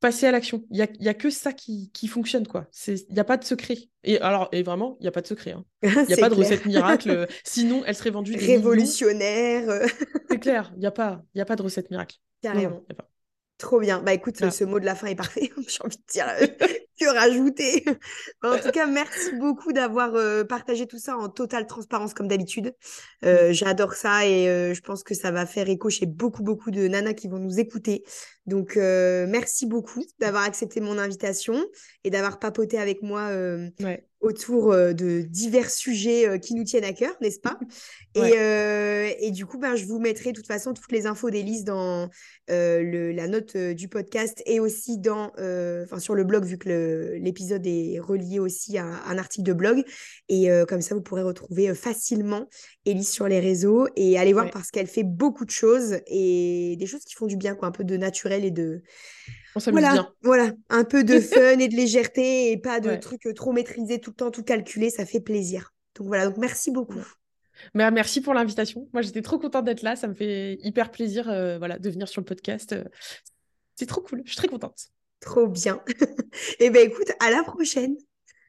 [0.00, 0.64] Passez à l'action.
[0.70, 2.68] Il n'y a, y a que ça qui, qui fonctionne, quoi.
[2.86, 3.78] Il n'y a pas de secret.
[4.02, 5.52] Et alors, et vraiment, il n'y a pas de secret.
[5.52, 5.64] Hein.
[5.82, 7.10] Il n'y a pas de recette miracle.
[7.14, 8.36] Euh, sinon, elle serait vendue.
[8.36, 9.86] Révolutionnaire.
[10.30, 10.72] c'est clair.
[10.74, 12.16] Il n'y a, pas, y a pas de recette miracle.
[12.42, 12.82] Carrément.
[13.56, 14.02] Trop bien.
[14.02, 14.50] Bah écoute, ah.
[14.50, 15.50] ce mot de la fin est parfait.
[15.68, 16.46] J'ai envie de dire euh,
[16.98, 17.84] que rajouter.
[18.42, 22.74] en tout cas, merci beaucoup d'avoir euh, partagé tout ça en totale transparence comme d'habitude.
[23.24, 26.86] Euh, j'adore ça et je pense que ça va faire écho chez beaucoup, beaucoup de
[26.88, 28.04] nanas qui vont nous écouter.
[28.46, 31.64] Donc, merci beaucoup d'avoir accepté mon invitation
[32.04, 33.30] et d'avoir papoté avec moi
[33.80, 37.58] ouais autour euh, de divers sujets euh, qui nous tiennent à cœur, n'est-ce pas?
[38.16, 41.64] Euh, et, du coup, ben, je vous mettrai de toute façon toutes les infos d'Élise
[41.64, 42.08] dans
[42.46, 45.32] la note du podcast et aussi dans,
[45.98, 46.68] sur le blog, vu que
[47.20, 49.84] l'épisode est relié aussi à, un article de blog.
[50.28, 52.48] Et comme ça, vous pourrez retrouver facilement
[52.84, 56.86] Élise sur les réseaux et aller voir parce qu'elle fait beaucoup de choses et des
[56.86, 58.82] choses qui font du bien, quoi, un peu de naturel et de
[59.70, 64.00] voilà, Voilà, un peu de fun et de légèreté et pas de trucs trop maîtrisés
[64.00, 65.72] tout le temps, tout calculé, ça fait plaisir.
[65.96, 67.02] Donc voilà, donc merci beaucoup.
[67.74, 68.88] merci pour l'invitation.
[68.92, 69.96] Moi, j'étais trop contente d'être là.
[69.96, 72.72] Ça me fait hyper plaisir euh, voilà, de venir sur le podcast.
[72.72, 72.84] Euh,
[73.76, 74.22] c'est trop cool.
[74.24, 74.88] Je suis très contente.
[75.24, 75.80] Trop bien.
[76.60, 77.96] eh bien, écoute, à la prochaine.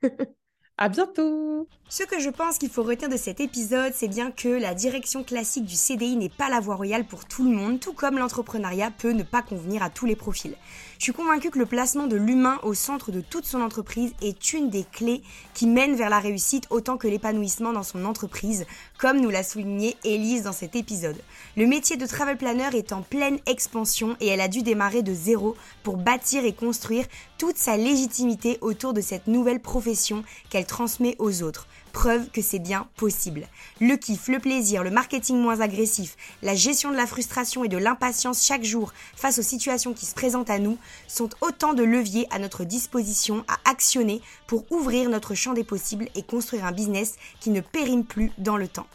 [0.77, 4.49] À bientôt Ce que je pense qu'il faut retenir de cet épisode, c'est bien que
[4.49, 7.93] la direction classique du CDI n'est pas la voie royale pour tout le monde, tout
[7.93, 10.57] comme l'entrepreneuriat peut ne pas convenir à tous les profils.
[10.97, 14.51] Je suis convaincue que le placement de l'humain au centre de toute son entreprise est
[14.51, 15.23] une des clés
[15.53, 18.65] qui mène vers la réussite autant que l'épanouissement dans son entreprise,
[18.97, 21.21] comme nous l'a souligné Elise dans cet épisode.
[21.55, 25.13] Le métier de travel planner est en pleine expansion et elle a dû démarrer de
[25.13, 27.05] zéro pour bâtir et construire
[27.37, 32.59] toute sa légitimité autour de cette nouvelle profession qu'elle transmet aux autres preuve que c'est
[32.59, 33.47] bien possible.
[33.79, 37.77] Le kiff, le plaisir, le marketing moins agressif, la gestion de la frustration et de
[37.77, 42.27] l'impatience chaque jour face aux situations qui se présentent à nous sont autant de leviers
[42.31, 47.15] à notre disposition à actionner pour ouvrir notre champ des possibles et construire un business
[47.39, 48.87] qui ne périme plus dans le temps.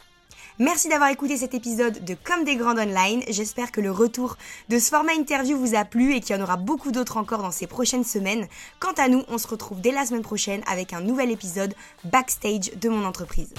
[0.61, 3.23] Merci d'avoir écouté cet épisode de Comme des Grandes Online.
[3.27, 4.37] J'espère que le retour
[4.69, 7.41] de ce format interview vous a plu et qu'il y en aura beaucoup d'autres encore
[7.41, 8.45] dans ces prochaines semaines.
[8.79, 11.73] Quant à nous, on se retrouve dès la semaine prochaine avec un nouvel épisode
[12.03, 13.51] backstage de mon entreprise.